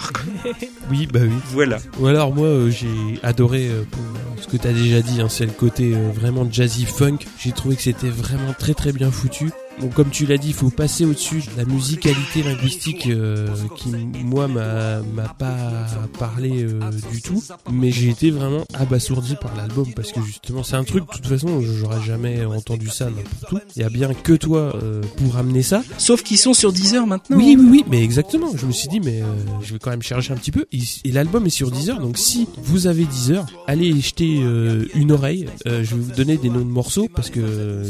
Oui, 0.89 1.09
bah 1.13 1.19
oui. 1.23 1.35
voilà 1.51 1.79
Ou 1.99 2.07
alors 2.07 2.33
moi 2.33 2.47
euh, 2.47 2.71
j'ai 2.71 3.19
adoré 3.25 3.67
euh, 3.69 3.83
pour 3.91 4.01
euh, 4.03 4.41
ce 4.41 4.47
que 4.47 4.57
t'as 4.57 4.73
déjà 4.73 5.01
dit, 5.03 5.21
hein, 5.21 5.29
c'est 5.29 5.45
le 5.47 5.51
côté 5.51 5.95
euh, 5.97 6.11
vraiment 6.13 6.47
jazzy 6.49 6.85
funk. 6.85 7.19
J'ai 7.41 7.51
trouvé 7.51 7.75
que 7.75 7.83
c'était 7.83 8.09
vraiment 8.09 8.53
très 8.57 8.73
très 8.73 8.93
bien 8.93 9.11
foutu. 9.11 9.51
Bon, 9.81 9.89
comme 9.89 10.11
tu 10.11 10.27
l'as 10.27 10.39
dit, 10.39 10.49
il 10.49 10.55
faut 10.55 10.71
passer 10.71 11.05
au-dessus 11.05 11.43
de 11.53 11.57
la 11.57 11.65
musicalité 11.65 12.43
linguistique 12.43 13.07
euh, 13.09 13.49
qui, 13.77 13.91
moi, 14.25 14.49
m'a 14.49 15.01
m'a 15.03 15.29
pas 15.29 15.87
parlé 16.19 16.65
euh, 16.65 16.81
du 17.13 17.21
tout. 17.21 17.43
Mais 17.71 17.91
j'ai 17.91 18.09
été 18.09 18.31
vraiment 18.31 18.65
abasourdi 18.75 19.37
par 19.41 19.55
l'album 19.55 19.87
parce 19.95 20.13
que 20.13 20.23
justement, 20.23 20.63
c'est 20.63 20.77
un 20.77 20.85
truc, 20.85 21.05
de 21.07 21.13
toute 21.13 21.27
façon, 21.27 21.61
j'aurais 21.61 22.03
jamais 22.03 22.45
entendu 22.45 22.89
ça 22.89 23.07
n'importe 23.07 23.53
où. 23.53 23.59
Il 23.77 23.83
y 23.83 23.85
a 23.85 23.91
bien 23.91 24.15
que 24.15 24.33
toi 24.33 24.75
euh, 24.83 25.03
pour 25.17 25.37
amener 25.37 25.63
ça. 25.63 25.83
Sauf 25.99 26.23
qu'ils 26.23 26.39
sont 26.39 26.55
sur 26.55 26.73
Deezer 26.73 27.07
maintenant. 27.07 27.37
Oui, 27.37 27.57
oui, 27.59 27.67
oui, 27.71 27.85
mais 27.91 28.03
exactement. 28.03 28.51
Je 28.57 28.67
me 28.67 28.73
suis 28.73 28.89
dit, 28.89 29.01
mais 29.01 29.23
euh, 29.23 29.27
je 29.63 29.75
vais 29.75 29.79
quand 29.79 29.91
même 29.91 30.03
chercher 30.03 30.33
un 30.33 30.37
petit 30.37 30.53
peu. 30.53 30.67
Et, 30.73 30.79
et 31.05 31.13
l'album 31.13 31.45
est 31.47 31.51
sur 31.51 31.71
Deezer, 31.71 32.01
donc 32.01 32.19
si 32.19 32.49
vous 32.63 32.87
avez 32.87 33.05
Deezer, 33.05 33.47
allez 33.67 34.01
jeter 34.01 34.39
euh, 34.41 34.85
une 34.95 35.13
oreille. 35.13 35.47
Euh, 35.67 35.85
je 35.85 35.95
vais 35.95 36.01
vous 36.01 36.13
donner 36.13 36.37
des 36.37 36.49
noms 36.49 36.61
de 36.61 36.65
morceaux 36.65 37.09
parce 37.15 37.31
que 37.31 37.83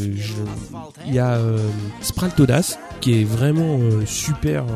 il 1.07 1.15
y 1.15 1.19
a 1.19 1.35
euh, 1.35 1.59
Spraltodas 2.01 2.79
qui 3.01 3.21
est 3.21 3.25
vraiment 3.25 3.79
euh, 3.79 4.07
super 4.07 4.63
euh, 4.65 4.67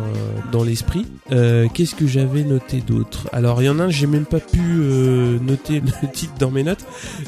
dans 0.52 0.62
l'esprit. 0.62 1.06
Euh, 1.32 1.68
Qu'est-ce 1.72 1.94
que 1.94 2.06
j'avais 2.06 2.42
noté 2.44 2.80
d'autre? 2.80 3.28
Alors 3.32 3.62
il 3.62 3.66
y 3.66 3.68
en 3.70 3.78
a 3.80 3.84
un, 3.84 3.88
j'ai 3.90 4.06
même 4.06 4.26
pas 4.26 4.40
pu 4.40 4.60
euh, 4.60 5.38
noter 5.40 5.80
le 5.80 6.08
titre 6.12 6.34
dans 6.38 6.50
mes 6.50 6.62
notes. 6.62 6.84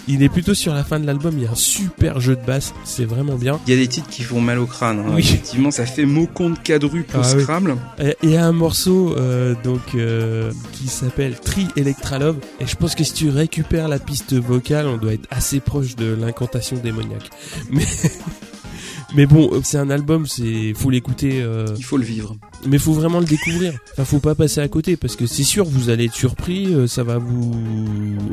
Il 0.07 0.23
est 0.23 0.29
plutôt 0.29 0.55
sur 0.55 0.75
la 0.75 0.85
fin 0.85 1.01
de 1.01 1.07
l'album. 1.07 1.35
Il 1.39 1.45
y 1.45 1.47
a 1.47 1.51
un 1.53 1.55
super 1.57 2.20
jeu 2.20 2.37
de 2.37 2.45
basse, 2.45 2.75
c'est 2.85 3.07
vraiment 3.07 3.37
bien. 3.37 3.59
Il 3.66 3.73
y 3.73 3.77
a 3.77 3.81
des 3.81 3.89
titres 3.89 4.09
qui 4.11 4.23
font 4.23 4.41
mal 4.41 4.59
au 4.59 4.66
crâne. 4.66 5.01
hein. 5.01 5.12
Oui. 5.14 5.20
Effectivement, 5.20 5.70
ça 5.70 5.87
fait 5.87 6.05
mot 6.05 6.27
compte 6.27 6.62
quadruple 6.62 7.11
Ah 7.14 7.23
oui. 7.35 7.43
Scrabble. 7.43 7.77
Et 8.01 8.16
il 8.23 8.31
y 8.31 8.37
a 8.37 8.45
un 8.47 8.53
morceau 8.53 9.14
euh, 9.16 9.55
donc 9.64 9.95
euh, 9.95 10.53
qui 10.73 10.89
s'appelle 10.89 11.39
Tri 11.41 11.66
Electra 11.77 12.18
Love 12.18 12.37
et 12.61 12.66
je 12.66 12.77
pense 12.77 12.95
que 12.95 13.03
si 13.05 13.14
tu 13.14 13.31
récupères 13.31 13.89
la 13.89 13.99
piste 13.99 14.35
vocale, 14.35 14.87
on 14.87 14.99
doit 14.99 15.14
être 15.14 15.27
assez 15.31 15.61
proche 15.61 15.97
de 15.97 16.14
l'incantation 16.14 16.77
démoniaque. 16.77 17.31
Mais 17.70 17.87
mais 19.14 19.26
bon, 19.26 19.50
euh, 19.52 19.60
c'est 19.62 19.78
un 19.78 19.90
album, 19.90 20.26
c'est 20.26 20.72
faut 20.74 20.90
l'écouter 20.90 21.42
euh, 21.42 21.66
Il 21.76 21.84
faut 21.84 21.96
le 21.98 22.04
vivre. 22.04 22.36
mais 22.66 22.78
faut 22.78 22.92
vraiment 22.92 23.20
le 23.20 23.26
découvrir. 23.26 23.74
Enfin, 23.92 24.04
faut 24.04 24.20
pas 24.20 24.34
passer 24.34 24.60
à 24.60 24.68
côté 24.68 24.96
parce 24.96 25.16
que 25.16 25.26
c'est 25.26 25.42
sûr 25.44 25.64
vous 25.64 25.90
allez 25.90 26.06
être 26.06 26.14
surpris, 26.14 26.72
euh, 26.74 26.86
ça 26.86 27.02
va 27.02 27.18
vous 27.18 27.52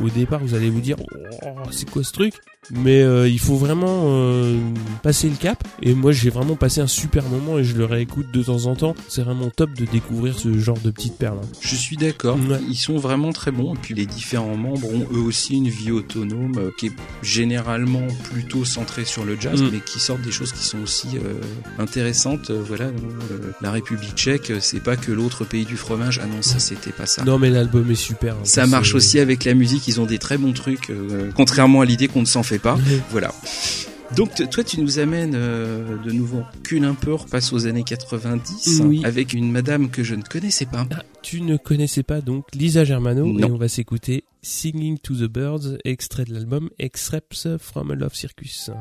au 0.02 0.10
départ 0.10 0.40
vous 0.42 0.56
allez 0.56 0.70
vous 0.70 0.82
dire 0.82 0.98
oh, 1.00 1.48
c'est 1.72 1.90
quoi 1.90 2.04
ce 2.04 2.14
truc? 2.14 2.34
Mais 2.72 3.02
euh, 3.02 3.28
il 3.28 3.40
faut 3.40 3.56
vraiment 3.56 4.04
euh, 4.06 4.58
passer 5.02 5.28
le 5.30 5.36
cap 5.36 5.64
et 5.82 5.94
moi 5.96 6.12
j'ai 6.12 6.30
vraiment 6.30 6.56
passé 6.56 6.82
un 6.82 6.88
super 6.88 7.24
moment 7.28 7.58
et 7.58 7.64
je 7.64 7.76
le 7.76 7.86
réécoute 7.86 8.32
de 8.32 8.44
temps 8.44 8.66
en 8.66 8.76
temps. 8.76 8.96
C'est 9.08 9.24
vraiment 9.24 9.50
top 9.50 9.74
de 9.74 9.86
découvrir 9.86 10.38
ce 10.38 10.58
genre 10.60 10.78
de 10.84 10.92
petites 10.92 11.18
perles. 11.18 11.40
hein. 11.44 11.48
Je 11.62 11.76
suis 11.76 11.98
d'accord. 11.98 12.38
Ouais. 12.50 12.60
Ils 12.70 12.76
sont 12.76 12.98
vraiment 12.98 13.32
très 13.34 13.52
bons. 13.52 13.74
Et 13.74 13.78
puis 13.82 13.94
les 13.96 14.06
différents 14.06 14.56
membres 14.58 14.88
ont 14.94 15.08
eux 15.14 15.20
aussi 15.22 15.56
une 15.58 15.70
vie 15.70 15.92
autonome 15.92 16.58
euh, 16.58 16.70
qui 16.78 16.88
est 16.88 16.92
généralement 17.24 18.06
plutôt 18.32 18.66
centrée 18.66 19.06
sur 19.06 19.24
le 19.26 19.40
jazz, 19.40 19.62
Mm. 19.62 19.70
mais 19.74 19.80
qui 19.80 20.00
sortent 20.00 20.22
des 20.22 20.32
choses 20.32 20.52
qui 20.52 20.64
sont 20.64 20.80
aussi 20.80 21.08
euh, 21.16 21.42
intéressantes. 21.80 22.50
Euh, 22.52 22.62
voilà, 22.66 22.86
euh, 22.86 23.52
la 23.62 23.72
République 23.72 24.14
tchèque, 24.16 24.52
c'est 24.60 24.84
pas 24.84 24.96
que 24.96 25.12
l'autre 25.12 25.44
pays 25.46 25.66
du 25.66 25.78
fromage. 25.78 26.20
Ah 26.24 26.28
non, 26.28 26.42
ça 26.42 26.60
c'était 26.60 26.92
pas 26.92 27.06
ça. 27.06 27.24
Non 27.24 27.40
mais 27.40 27.50
l'album 27.50 27.90
est 27.90 27.96
super. 27.96 28.36
hein. 28.36 28.40
Ça 28.44 28.68
marche 28.68 28.94
aussi 28.94 29.20
avec 29.20 29.44
la 29.46 29.54
musique. 29.54 29.88
Ils 29.88 30.00
ont 30.02 30.06
des 30.06 30.20
très 30.20 30.38
bons 30.38 30.54
trucs, 30.54 30.92
contrairement 31.36 31.82
à 31.82 31.86
l'idée 31.86 32.08
qu'on 32.08 32.22
ne 32.22 32.26
s'en 32.26 32.44
fait 32.50 32.60
pas. 32.60 32.78
Voilà. 33.12 33.34
Donc 34.16 34.32
toi 34.50 34.64
tu 34.64 34.82
nous 34.82 34.98
amènes 34.98 35.34
euh, 35.36 35.96
de 36.04 36.12
nouveau 36.12 36.42
recule 36.42 36.84
un 36.84 36.96
peu, 36.96 37.14
on 37.14 37.18
repasse 37.18 37.54
aux 37.54 37.68
années 37.68 37.84
90 37.84 38.82
Oui. 38.84 39.06
avec 39.06 39.34
une 39.34 39.52
madame 39.52 39.90
que 39.92 40.04
je 40.04 40.16
ne 40.16 40.24
connaissais 40.24 40.66
pas. 40.66 40.88
Ah, 40.92 41.04
tu 41.22 41.42
ne 41.42 41.58
connaissais 41.58 42.02
pas 42.02 42.20
donc 42.20 42.46
Lisa 42.56 42.86
Germano 42.86 43.28
Non. 43.28 43.48
et 43.48 43.52
on 43.52 43.58
va 43.58 43.68
s'écouter 43.68 44.24
Singing 44.42 44.98
to 44.98 45.14
the 45.14 45.30
Birds, 45.32 45.78
extrait 45.86 46.26
de 46.26 46.34
l'album 46.34 46.70
Excerpts 46.80 47.48
from 47.60 47.92
a 47.92 47.96
Love 47.96 48.16
Circus. 48.16 48.72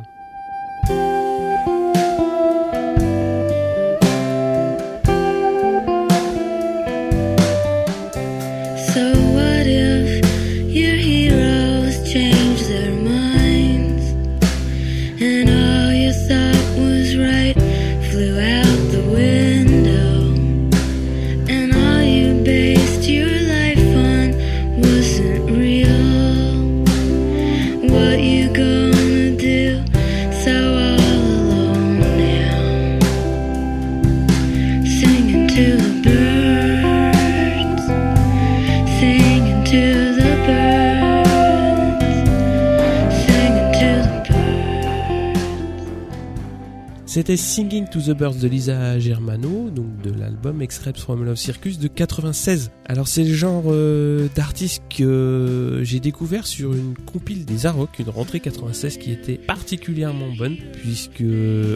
Singing 47.59 47.89
to 47.89 47.99
the 48.01 48.17
Birds 48.17 48.39
de 48.39 48.47
Lisa 48.47 49.01
Germano, 49.01 49.69
donc 49.69 50.01
de 50.01 50.13
l'album 50.13 50.63
Excerpts 50.63 51.01
from 51.01 51.25
Love 51.25 51.35
Circus 51.35 51.81
de 51.81 51.89
96. 51.89 52.71
Alors 52.85 53.09
c'est 53.09 53.25
le 53.25 53.35
genre 53.35 53.65
euh, 53.67 54.29
d'artiste 54.37 54.85
que 54.97 55.81
j'ai 55.83 55.99
découvert 55.99 56.47
sur 56.47 56.73
une 56.73 56.95
compile 56.95 57.45
des 57.45 57.67
Arocs, 57.67 57.99
une 57.99 58.11
rentrée 58.11 58.39
96 58.39 58.99
qui 58.99 59.11
était 59.11 59.39
particulièrement 59.39 60.29
bonne, 60.39 60.57
puisque 60.73 61.25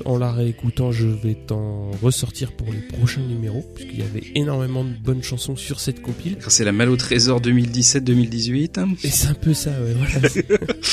en 0.05 0.19
la 0.19 0.31
réécoutant 0.31 0.93
je 0.93 1.09
vais 1.09 1.35
t'en 1.35 1.91
ressortir 2.01 2.53
pour 2.53 2.69
les 2.73 2.79
prochains 2.97 3.27
numéros, 3.27 3.65
puisqu'il 3.75 3.99
y 3.99 4.03
avait 4.03 4.23
énormément 4.37 4.85
de 4.85 4.95
bonnes 5.03 5.25
chansons 5.25 5.57
sur 5.57 5.81
cette 5.81 6.01
compile. 6.01 6.37
C'est 6.47 6.65
la 6.65 6.71
Mal 6.71 6.91
au 6.91 6.97
Trésor 6.97 7.41
2017-2018. 7.41 8.99
Et 9.03 9.11
c'est 9.11 9.27
un 9.27 9.35
peu 9.35 9.53
ça, 9.53 9.71
ouais, 9.71 9.97
voilà. 9.99 10.29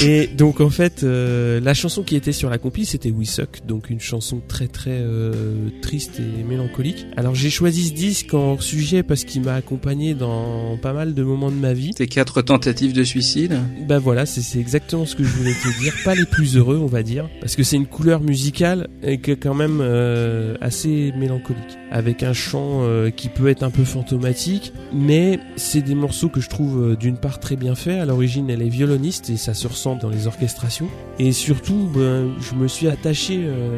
et 0.02 0.26
donc 0.26 0.62
en 0.62 0.72
fait, 0.72 1.04
euh, 1.04 1.60
la 1.60 1.76
chanson 1.76 2.02
qui 2.02 2.16
était 2.16 2.32
sur 2.32 2.50
la 2.50 2.58
compil, 2.58 2.88
c'était 2.88 3.12
We 3.12 3.30
Suck, 3.30 3.68
donc 3.68 3.92
une 3.92 4.00
chanson 4.00 4.42
très 4.48 4.68
très 4.68 4.79
euh, 4.88 5.70
triste 5.82 6.20
et 6.20 6.44
mélancolique. 6.44 7.06
Alors 7.18 7.36
j'ai 7.36 7.50
choisi 7.50 7.90
ce 7.90 7.94
disque 7.94 8.34
en 8.34 8.60
sujet 8.60 9.04
parce 9.04 9.24
qu'il 9.24 9.42
m'a 9.42 9.54
accompagné 9.54 10.14
dans 10.14 10.78
pas 10.78 10.94
mal 10.94 11.14
de 11.14 11.24
moments 11.24 11.52
de 11.52 11.56
ma 11.56 11.74
vie. 11.74 11.94
Tes 11.94 12.08
quatre 12.08 12.42
tentatives 12.42 12.94
de 12.94 13.04
suicide. 13.04 13.60
Bah 13.88 14.00
voilà, 14.00 14.26
c'est 14.26 14.60
exactement 14.60 15.06
ce 15.06 15.16
que 15.16 15.24
je 15.24 15.30
voulais 15.30 15.54
te 15.54 15.80
dire. 15.82 15.94
Pas 16.06 16.16
les 16.16 16.26
plus 16.26 16.58
heureux, 16.58 16.78
on 16.78 16.88
va 16.88 17.04
dire, 17.04 17.30
parce 17.42 17.56
que 17.56 17.64
c'est 17.64 17.76
une 17.76 17.88
couleur 17.88 18.22
musicale 18.22 18.88
et 19.04 19.20
que 19.20 19.32
quand 19.32 19.54
même 19.54 19.80
euh, 19.82 20.56
assez 20.62 21.12
mélancolique, 21.18 21.78
avec 21.92 22.24
un 22.24 22.34
chant 22.34 22.82
euh, 22.84 23.10
qui 23.10 23.30
peut 23.30 23.48
être 23.48 23.64
un 23.64 23.72
peu 23.72 23.84
fantomatique, 23.84 24.74
mais 24.94 25.40
c'est 25.56 25.82
des 25.82 25.96
morceaux 25.96 26.30
que 26.30 26.42
je 26.42 26.50
trouve 26.50 26.92
euh, 26.92 26.96
d'une 26.96 27.18
part 27.18 27.40
très 27.40 27.56
bien 27.56 27.76
faits. 27.76 28.00
À 28.00 28.06
l'origine, 28.06 28.50
elle 28.50 28.62
est 28.62 28.70
violoniste 28.70 29.30
et 29.30 29.38
ça 29.38 29.54
se 29.54 29.68
ressent 29.68 29.96
dans 29.96 30.10
les 30.10 30.28
orchestrations. 30.28 30.88
Et 31.18 31.32
surtout, 31.32 31.90
ben, 31.94 32.34
je 32.40 32.56
me 32.56 32.68
suis 32.68 32.88
attaché 32.88 33.40
euh, 33.42 33.78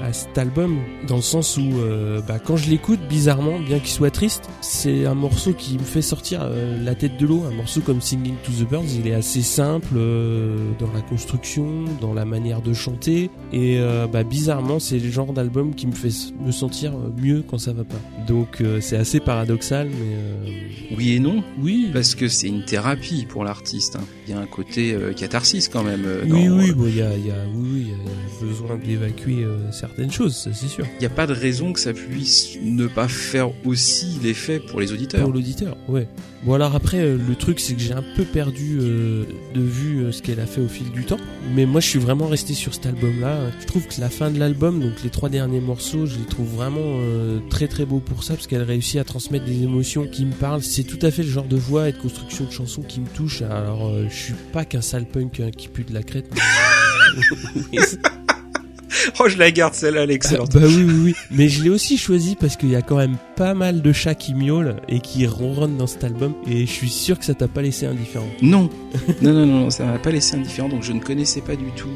à 0.00 0.12
cet 0.36 0.42
album 0.42 0.80
dans 1.08 1.16
le 1.16 1.22
sens 1.22 1.56
où, 1.56 1.62
euh, 1.80 2.20
bah, 2.28 2.38
quand 2.38 2.56
je 2.58 2.68
l'écoute, 2.68 3.00
bizarrement, 3.08 3.58
bien 3.58 3.78
qu'il 3.78 3.88
soit 3.88 4.10
triste, 4.10 4.50
c'est 4.60 5.06
un 5.06 5.14
morceau 5.14 5.54
qui 5.54 5.74
me 5.78 5.82
fait 5.82 6.02
sortir 6.02 6.40
euh, 6.42 6.82
la 6.84 6.94
tête 6.94 7.16
de 7.18 7.24
l'eau. 7.26 7.44
Un 7.50 7.54
morceau 7.54 7.80
comme 7.80 8.02
Singing 8.02 8.34
to 8.44 8.52
the 8.52 8.68
Birds, 8.68 8.84
il 8.98 9.06
est 9.08 9.14
assez 9.14 9.40
simple 9.40 9.94
euh, 9.96 10.58
dans 10.78 10.92
la 10.92 11.00
construction, 11.00 11.84
dans 12.02 12.12
la 12.12 12.26
manière 12.26 12.60
de 12.60 12.74
chanter, 12.74 13.30
et 13.52 13.78
bah, 14.12 14.24
bizarrement, 14.24 14.78
c'est 14.78 14.98
le 14.98 15.10
genre 15.10 15.32
d'album 15.32 15.74
qui 15.74 15.86
me 15.86 15.92
fait 15.92 16.12
me 16.44 16.50
sentir 16.52 16.92
mieux 17.16 17.42
quand 17.48 17.56
ça 17.58 17.72
va 17.72 17.84
pas. 17.84 17.96
Donc 18.26 18.62
c'est 18.80 18.96
assez 18.96 19.20
paradoxal, 19.20 19.88
mais 19.88 20.96
Oui 20.98 21.12
et 21.14 21.18
non, 21.20 21.42
oui. 21.62 21.88
parce 21.94 22.14
que 22.14 22.28
c'est 22.28 22.48
une 22.48 22.64
thérapie 22.64 23.26
pour 23.28 23.42
l'artiste. 23.44 23.96
hein. 23.96 24.04
Il 24.26 24.34
y 24.34 24.36
a 24.36 24.40
un 24.40 24.46
côté 24.46 24.96
catharsis 25.16 25.68
quand 25.68 25.82
même. 25.84 26.04
Oui, 26.28 26.48
oui, 26.48 26.70
euh, 26.70 26.74
bon, 26.74 26.86
il 26.88 26.96
y 26.96 27.02
a, 27.02 27.16
il 27.16 27.26
y 27.26 27.30
a- 27.30 27.34
oui, 27.54 27.68
oui, 27.72 27.80
il 27.82 27.88
y 27.88 27.92
a- 27.92 27.96
il 28.42 28.46
besoin 28.48 28.76
d'évacuer 28.76 29.46
certaines 29.72 30.10
choses, 30.10 30.25
c'est 30.28 30.52
sûr. 30.54 30.86
Il 30.96 31.00
n'y 31.00 31.06
a 31.06 31.10
pas 31.10 31.26
de 31.26 31.32
raison 31.32 31.72
que 31.72 31.80
ça 31.80 31.92
puisse 31.92 32.56
ne 32.62 32.86
pas 32.86 33.08
faire 33.08 33.50
aussi 33.66 34.18
l'effet 34.22 34.60
pour 34.60 34.80
les 34.80 34.92
auditeurs. 34.92 35.22
Pour 35.22 35.32
l'auditeur, 35.32 35.76
ouais. 35.88 36.08
Bon 36.44 36.54
alors 36.54 36.74
après, 36.76 36.98
euh, 37.00 37.16
le 37.16 37.34
truc 37.34 37.58
c'est 37.58 37.74
que 37.74 37.80
j'ai 37.80 37.92
un 37.94 38.04
peu 38.14 38.24
perdu 38.24 38.78
euh, 38.80 39.24
de 39.54 39.60
vue 39.60 40.04
euh, 40.04 40.12
ce 40.12 40.22
qu'elle 40.22 40.38
a 40.38 40.46
fait 40.46 40.60
au 40.60 40.68
fil 40.68 40.90
du 40.92 41.04
temps. 41.04 41.16
Mais 41.54 41.66
moi 41.66 41.80
je 41.80 41.88
suis 41.88 41.98
vraiment 41.98 42.26
resté 42.28 42.54
sur 42.54 42.72
cet 42.74 42.86
album-là. 42.86 43.50
Je 43.60 43.66
trouve 43.66 43.86
que 43.86 44.00
la 44.00 44.10
fin 44.10 44.30
de 44.30 44.38
l'album, 44.38 44.80
donc 44.80 45.02
les 45.02 45.10
trois 45.10 45.28
derniers 45.28 45.60
morceaux, 45.60 46.06
je 46.06 46.16
les 46.18 46.24
trouve 46.24 46.46
vraiment 46.48 46.80
euh, 46.82 47.40
très 47.50 47.66
très 47.68 47.84
beaux 47.84 48.00
pour 48.00 48.22
ça, 48.22 48.34
parce 48.34 48.46
qu'elle 48.46 48.62
réussit 48.62 49.00
à 49.00 49.04
transmettre 49.04 49.44
des 49.46 49.62
émotions 49.62 50.06
qui 50.06 50.24
me 50.24 50.32
parlent. 50.32 50.62
C'est 50.62 50.84
tout 50.84 50.98
à 51.02 51.10
fait 51.10 51.22
le 51.22 51.28
genre 51.30 51.46
de 51.48 51.56
voix 51.56 51.88
et 51.88 51.92
de 51.92 51.98
construction 51.98 52.44
de 52.44 52.50
chansons 52.52 52.82
qui 52.82 53.00
me 53.00 53.08
touche. 53.08 53.42
Alors 53.42 53.88
euh, 53.88 54.06
je 54.08 54.14
suis 54.14 54.34
pas 54.52 54.64
qu'un 54.64 54.82
sale 54.82 55.06
punk 55.06 55.40
hein, 55.40 55.50
qui 55.56 55.68
pue 55.68 55.84
de 55.84 55.94
la 55.94 56.02
crête. 56.02 56.30
mais- 57.72 57.78
Oh, 59.20 59.28
je 59.28 59.38
la 59.38 59.50
garde 59.50 59.74
celle-là, 59.74 60.04
elle 60.04 60.10
est 60.10 60.34
Ah, 60.34 60.44
bah 60.52 60.60
oui, 60.62 60.84
oui, 60.84 60.94
oui. 61.04 61.14
Mais 61.30 61.48
je 61.48 61.62
l'ai 61.62 61.70
aussi 61.70 61.98
choisi 61.98 62.36
parce 62.36 62.56
qu'il 62.56 62.70
y 62.70 62.76
a 62.76 62.82
quand 62.82 62.96
même 62.96 63.16
pas 63.36 63.54
mal 63.54 63.82
de 63.82 63.92
chats 63.92 64.14
qui 64.14 64.34
miaulent 64.34 64.76
et 64.88 65.00
qui 65.00 65.26
ronronnent 65.26 65.76
dans 65.76 65.86
cet 65.86 66.04
album. 66.04 66.34
Et 66.46 66.66
je 66.66 66.70
suis 66.70 66.90
sûr 66.90 67.18
que 67.18 67.24
ça 67.24 67.34
t'a 67.34 67.48
pas 67.48 67.62
laissé 67.62 67.86
indifférent. 67.86 68.28
Non, 68.42 68.70
non, 69.22 69.32
non, 69.32 69.46
non, 69.46 69.70
ça 69.70 69.84
m'a 69.84 69.98
pas 69.98 70.10
laissé 70.10 70.36
indifférent, 70.36 70.68
donc 70.68 70.82
je 70.82 70.92
ne 70.92 71.00
connaissais 71.00 71.40
pas 71.40 71.56
du 71.56 71.70
tout. 71.76 71.88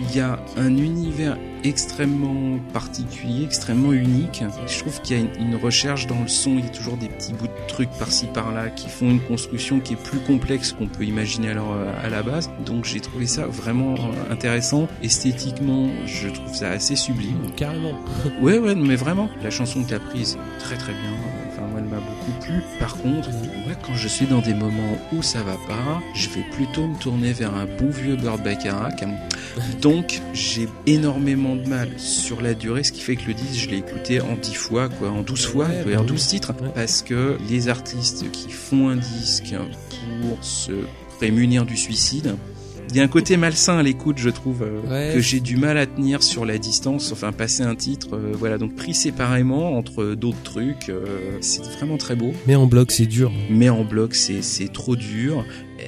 Il 0.00 0.16
y 0.16 0.20
a 0.20 0.38
un 0.56 0.76
univers 0.76 1.36
extrêmement 1.62 2.58
particulier, 2.72 3.44
extrêmement 3.44 3.92
unique. 3.92 4.42
Je 4.66 4.78
trouve 4.78 5.00
qu'il 5.02 5.18
y 5.18 5.20
a 5.20 5.24
une, 5.38 5.56
recherche 5.56 6.06
dans 6.06 6.20
le 6.22 6.28
son, 6.28 6.52
il 6.52 6.64
y 6.64 6.68
a 6.68 6.70
toujours 6.70 6.96
des 6.96 7.08
petits 7.08 7.32
bouts 7.32 7.46
de 7.46 7.68
trucs 7.68 7.90
par-ci 7.98 8.26
par-là 8.26 8.68
qui 8.70 8.88
font 8.88 9.10
une 9.10 9.20
construction 9.20 9.80
qui 9.80 9.92
est 9.92 10.02
plus 10.02 10.20
complexe 10.20 10.72
qu'on 10.72 10.86
peut 10.86 11.04
imaginer 11.04 11.50
alors 11.50 11.72
euh, 11.72 11.92
à 12.02 12.08
la 12.08 12.22
base. 12.22 12.50
Donc 12.64 12.84
j'ai 12.84 13.00
trouvé 13.00 13.26
ça 13.26 13.46
vraiment 13.46 13.94
euh, 13.94 14.32
intéressant. 14.32 14.88
Esthétiquement, 15.02 15.90
je 16.06 16.28
trouve 16.28 16.54
ça 16.54 16.70
assez 16.70 16.96
sublime. 16.96 17.50
Carrément. 17.56 17.92
Ouais, 18.40 18.58
ouais, 18.58 18.74
mais 18.74 18.96
vraiment. 18.96 19.28
La 19.42 19.50
chanson 19.50 19.84
que 19.84 19.90
t'as 19.90 19.98
prise, 19.98 20.38
très 20.60 20.76
très 20.76 20.92
bien. 20.92 21.10
Elle 21.82 21.86
m'a 21.88 21.96
beaucoup 21.96 22.32
plu. 22.44 22.60
Par 22.78 22.94
contre, 22.98 23.30
moi, 23.30 23.74
quand 23.82 23.94
je 23.94 24.06
suis 24.06 24.26
dans 24.26 24.40
des 24.42 24.52
moments 24.52 24.98
où 25.12 25.22
ça 25.22 25.42
va 25.42 25.54
pas, 25.66 26.00
je 26.14 26.28
vais 26.28 26.44
plutôt 26.52 26.86
me 26.86 26.98
tourner 26.98 27.32
vers 27.32 27.54
un 27.54 27.64
bon 27.64 27.88
vieux 27.90 28.16
Burt 28.16 28.42
Bacharach. 28.42 29.02
Donc, 29.80 30.20
j'ai 30.34 30.68
énormément 30.86 31.56
de 31.56 31.66
mal 31.66 31.88
sur 31.98 32.42
la 32.42 32.52
durée, 32.54 32.84
ce 32.84 32.92
qui 32.92 33.00
fait 33.00 33.16
que 33.16 33.26
le 33.26 33.34
disque, 33.34 33.64
je 33.64 33.70
l'ai 33.70 33.78
écouté 33.78 34.20
en 34.20 34.34
10 34.34 34.54
fois, 34.54 34.88
quoi, 34.90 35.10
en 35.10 35.22
12 35.22 35.46
fois, 35.46 35.64
Ouais, 35.66 35.70
doit 35.70 35.80
y 35.80 35.84
bah 35.84 35.90
avoir 35.92 36.02
oui. 36.02 36.08
12 36.08 36.26
titres. 36.26 36.52
Parce 36.74 37.00
que 37.02 37.38
les 37.48 37.68
artistes 37.68 38.30
qui 38.30 38.50
font 38.50 38.88
un 38.90 38.96
disque 38.96 39.54
pour 40.20 40.44
se 40.44 40.72
prémunir 41.18 41.64
du 41.64 41.76
suicide, 41.76 42.34
il 42.90 42.96
y 42.96 43.00
a 43.00 43.02
un 43.02 43.08
côté 43.08 43.36
malsain 43.36 43.78
à 43.78 43.82
l'écoute, 43.82 44.18
je 44.18 44.30
trouve, 44.30 44.62
euh, 44.62 44.80
Ouais. 44.88 45.14
que 45.14 45.20
j'ai 45.20 45.40
du 45.40 45.56
mal 45.56 45.78
à 45.78 45.86
tenir 45.86 46.22
sur 46.22 46.44
la 46.44 46.58
distance. 46.58 47.12
Enfin, 47.12 47.32
passer 47.32 47.62
un 47.62 47.74
titre, 47.74 48.08
euh, 48.14 48.32
voilà. 48.34 48.58
Donc 48.58 48.74
pris 48.76 48.94
séparément 48.94 49.76
entre 49.76 50.14
d'autres 50.14 50.42
trucs, 50.42 50.88
euh, 50.88 51.38
c'est 51.40 51.64
vraiment 51.64 51.96
très 51.96 52.16
beau. 52.16 52.32
Mais 52.46 52.54
en 52.56 52.66
bloc, 52.66 52.90
c'est 52.92 53.06
dur. 53.06 53.32
Mais 53.50 53.68
en 53.68 53.84
bloc, 53.84 54.14
c'est 54.14 54.42
c'est 54.42 54.72
trop 54.72 54.96
dur. 54.96 55.44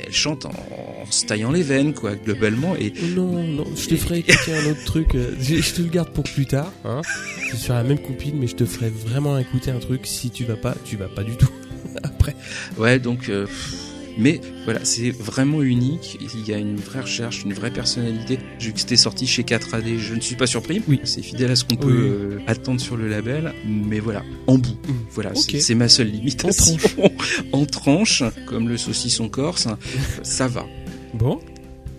Elle 0.07 0.13
chante 0.13 0.47
en, 0.47 0.51
en 0.51 1.11
se 1.11 1.27
taillant 1.27 1.51
les 1.53 1.63
veines, 1.63 1.93
quoi, 1.93 2.15
globalement. 2.15 2.75
Et 2.77 2.93
Oh 2.97 3.07
Non, 3.15 3.43
non, 3.45 3.65
je 3.77 3.89
te 3.89 3.97
ferai 3.97 4.21
écouter 4.21 4.55
un 4.55 4.71
autre 4.71 4.85
truc. 4.85 5.11
Je, 5.15 5.57
je 5.57 5.75
te 5.75 5.83
le 5.83 5.89
garde 5.89 6.11
pour 6.11 6.25
plus 6.25 6.47
tard. 6.47 6.73
Hein. 6.85 7.03
C'est 7.51 7.59
sur 7.59 7.75
la 7.75 7.83
même 7.83 7.99
compile, 7.99 8.35
mais 8.37 8.47
je 8.47 8.57
te 8.57 8.65
ferai 8.65 8.89
vraiment 8.89 9.37
écouter 9.39 9.71
un 9.71 9.79
truc. 9.81 10.07
Si 10.07 10.31
tu 10.31 10.45
vas 10.45 10.57
pas, 10.57 10.75
tu 10.85 10.97
vas 10.97 11.09
pas 11.09 11.25
du 11.25 11.37
tout. 11.37 11.51
Après. 12.03 12.35
ouais, 12.79 12.99
donc. 12.99 13.29
euh, 13.29 13.45
pff, 13.45 13.75
mais 14.19 14.41
voilà, 14.65 14.85
c'est 14.85 15.11
vraiment 15.11 15.63
unique. 15.63 16.19
Il 16.35 16.47
y 16.49 16.53
a 16.55 16.59
une 16.59 16.77
vraie 16.77 17.01
recherche, 17.01 17.43
une 17.45 17.53
vraie 17.55 17.71
personnalité. 17.71 18.39
Vu 18.61 18.73
que 18.73 18.81
c'était 18.81 18.97
sorti 18.97 19.27
chez 19.27 19.43
4AD, 19.43 19.99
je 19.99 20.15
ne 20.15 20.21
suis 20.21 20.37
pas 20.37 20.47
surpris. 20.47 20.83
Oui. 20.89 21.01
C'est 21.05 21.23
fidèle 21.23 21.51
à 21.51 21.57
ce 21.57 21.65
qu'on 21.65 21.75
Oui, 21.77 21.81
peut 21.81 21.91
euh, 21.93 22.39
attendre 22.47 22.81
sur 22.81 22.97
le 22.97 23.09
label. 23.09 23.53
Mais 23.67 23.99
voilà, 24.01 24.23
en 24.47 24.59
bout. 24.59 24.71
Mm. 24.89 24.93
Voilà, 25.11 25.33
c'est- 25.35 25.75
ma 25.75 25.89
seule 25.89 26.09
limitation. 26.11 26.77
En 27.53 27.65
tranche, 27.67 28.23
comme 28.47 28.69
le 28.69 28.77
saucisson 28.77 29.29
corse, 29.29 29.69
ça 30.23 30.49
va. 30.49 30.67
Bon. 31.15 31.41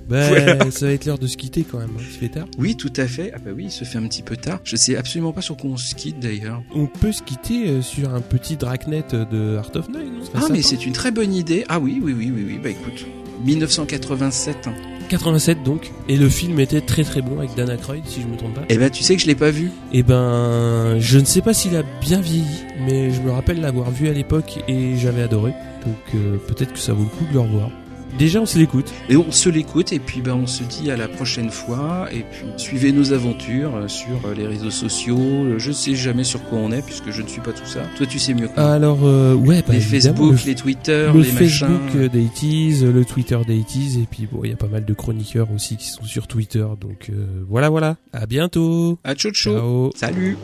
Ben, 0.09 0.27
Voilà. 0.29 0.71
ça 0.71 0.85
va 0.87 0.91
être 0.93 1.05
l'heure 1.05 1.17
de 1.19 1.27
se 1.27 1.37
quitter 1.37 1.63
quand 1.63 1.79
même. 1.79 1.89
hein. 1.97 2.01
Il 2.07 2.13
se 2.13 2.19
fait 2.19 2.29
tard. 2.29 2.45
Oui, 2.57 2.75
tout 2.75 2.91
à 2.97 3.07
fait. 3.07 3.31
Ah 3.35 3.39
bah 3.43 3.51
oui, 3.55 3.65
il 3.65 3.71
se 3.71 3.83
fait 3.83 3.97
un 3.97 4.07
petit 4.07 4.21
peu 4.23 4.35
tard. 4.37 4.59
Je 4.63 4.75
sais 4.75 4.95
absolument 4.95 5.31
pas 5.31 5.41
sur 5.41 5.55
quoi 5.57 5.69
on 5.71 5.77
se 5.77 5.95
quitte 5.95 6.19
d'ailleurs. 6.19 6.61
On 6.75 6.87
peut 6.87 7.11
se 7.11 7.21
quitter 7.23 7.67
euh, 7.69 7.81
sur 7.81 8.13
un 8.13 8.21
petit 8.21 8.55
dragnet 8.57 9.03
de 9.11 9.55
Heart 9.55 9.75
of 9.77 9.89
Nine. 9.89 10.13
non 10.19 10.25
serait 10.25 10.39
Ah 10.41 10.47
mais 10.51 10.61
c'est 10.61 10.85
une 10.85 10.93
très 10.93 11.11
bonne 11.11 11.33
idée. 11.33 11.63
Ah 11.69 11.79
oui, 11.79 11.99
oui, 12.03 12.13
oui, 12.17 12.31
oui, 12.35 12.43
oui. 12.47 12.59
Bah 12.61 12.69
écoute, 12.69 13.05
1987. 13.45 14.69
87 15.09 15.63
donc. 15.63 15.91
Et 16.07 16.17
le 16.17 16.29
film 16.29 16.59
était 16.59 16.81
très 16.81 17.03
très 17.03 17.21
bon 17.21 17.37
avec 17.39 17.53
Dan 17.55 17.69
Aykroyd, 17.69 18.03
si 18.07 18.21
je 18.21 18.27
me 18.27 18.35
trompe 18.37 18.55
pas. 18.55 18.63
Eh 18.69 18.77
ben 18.77 18.89
tu 18.89 19.03
sais 19.03 19.15
que 19.15 19.21
je 19.21 19.27
l'ai 19.27 19.35
pas 19.35 19.51
vu. 19.51 19.69
Et 19.91 20.01
ben, 20.01 20.97
je 20.99 21.19
ne 21.19 21.25
sais 21.25 21.41
pas 21.41 21.53
s'il 21.53 21.75
a 21.75 21.83
bien 22.01 22.21
vieilli, 22.21 22.45
mais 22.85 23.11
je 23.11 23.21
me 23.21 23.29
rappelle 23.31 23.59
l'avoir 23.61 23.91
vu 23.91 24.07
à 24.07 24.13
l'époque 24.13 24.59
et 24.67 24.97
j'avais 24.97 25.21
adoré. 25.21 25.51
Donc 25.85 25.95
euh, 26.15 26.37
peut-être 26.47 26.73
que 26.73 26.79
ça 26.79 26.93
vaut 26.93 27.03
le 27.03 27.09
coup 27.09 27.25
de 27.29 27.33
le 27.33 27.39
revoir. 27.41 27.69
Déjà, 28.17 28.39
on 28.41 28.45
se 28.45 28.57
l'écoute. 28.59 28.91
Et 29.09 29.17
on 29.17 29.31
se 29.31 29.49
l'écoute 29.49 29.91
et 29.93 29.99
puis 29.99 30.21
ben 30.21 30.33
on 30.35 30.47
se 30.47 30.63
dit 30.63 30.91
à 30.91 30.97
la 30.97 31.07
prochaine 31.07 31.49
fois 31.49 32.07
et 32.11 32.19
puis 32.31 32.45
suivez 32.57 32.91
nos 32.91 33.11
aventures 33.13 33.75
euh, 33.75 33.87
sur 33.87 34.25
euh, 34.25 34.33
les 34.35 34.45
réseaux 34.47 34.69
sociaux. 34.71 35.17
Euh, 35.19 35.59
Je 35.59 35.71
sais 35.71 35.95
jamais 35.95 36.23
sur 36.23 36.43
quoi 36.43 36.59
on 36.59 36.71
est 36.71 36.85
puisque 36.85 37.09
je 37.11 37.21
ne 37.21 37.27
suis 37.27 37.41
pas 37.41 37.51
tout 37.53 37.65
ça. 37.65 37.81
Toi 37.97 38.05
tu 38.05 38.19
sais 38.19 38.33
mieux 38.33 38.47
que 38.47 38.55
moi. 38.59 38.71
Alors, 38.71 38.99
euh, 39.03 39.33
ouais, 39.33 39.61
bah, 39.67 39.73
les 39.73 39.79
Facebook, 39.81 40.33
le, 40.33 40.45
les 40.45 40.55
Twitter, 40.55 41.09
le 41.13 41.19
les 41.21 41.25
Facebook 41.25 41.81
machins. 41.85 41.99
euh, 42.01 42.09
des 42.09 42.23
80s, 42.25 42.85
le 42.85 43.05
Twitter 43.05 43.39
des 43.47 43.59
80s, 43.61 44.01
et 44.01 44.07
puis 44.09 44.27
bon, 44.31 44.41
il 44.43 44.49
y 44.51 44.53
a 44.53 44.57
pas 44.57 44.67
mal 44.67 44.85
de 44.85 44.93
chroniqueurs 44.93 45.47
aussi 45.53 45.77
qui 45.77 45.87
sont 45.87 46.03
sur 46.03 46.27
Twitter. 46.27 46.65
Donc 46.79 47.09
euh, 47.09 47.25
voilà, 47.49 47.69
voilà. 47.69 47.97
À 48.13 48.25
bientôt. 48.25 48.99
À 49.03 49.15
ciao 49.15 49.31
ciao. 49.31 49.53
Ciao. 49.55 49.91
Salut. 49.95 50.37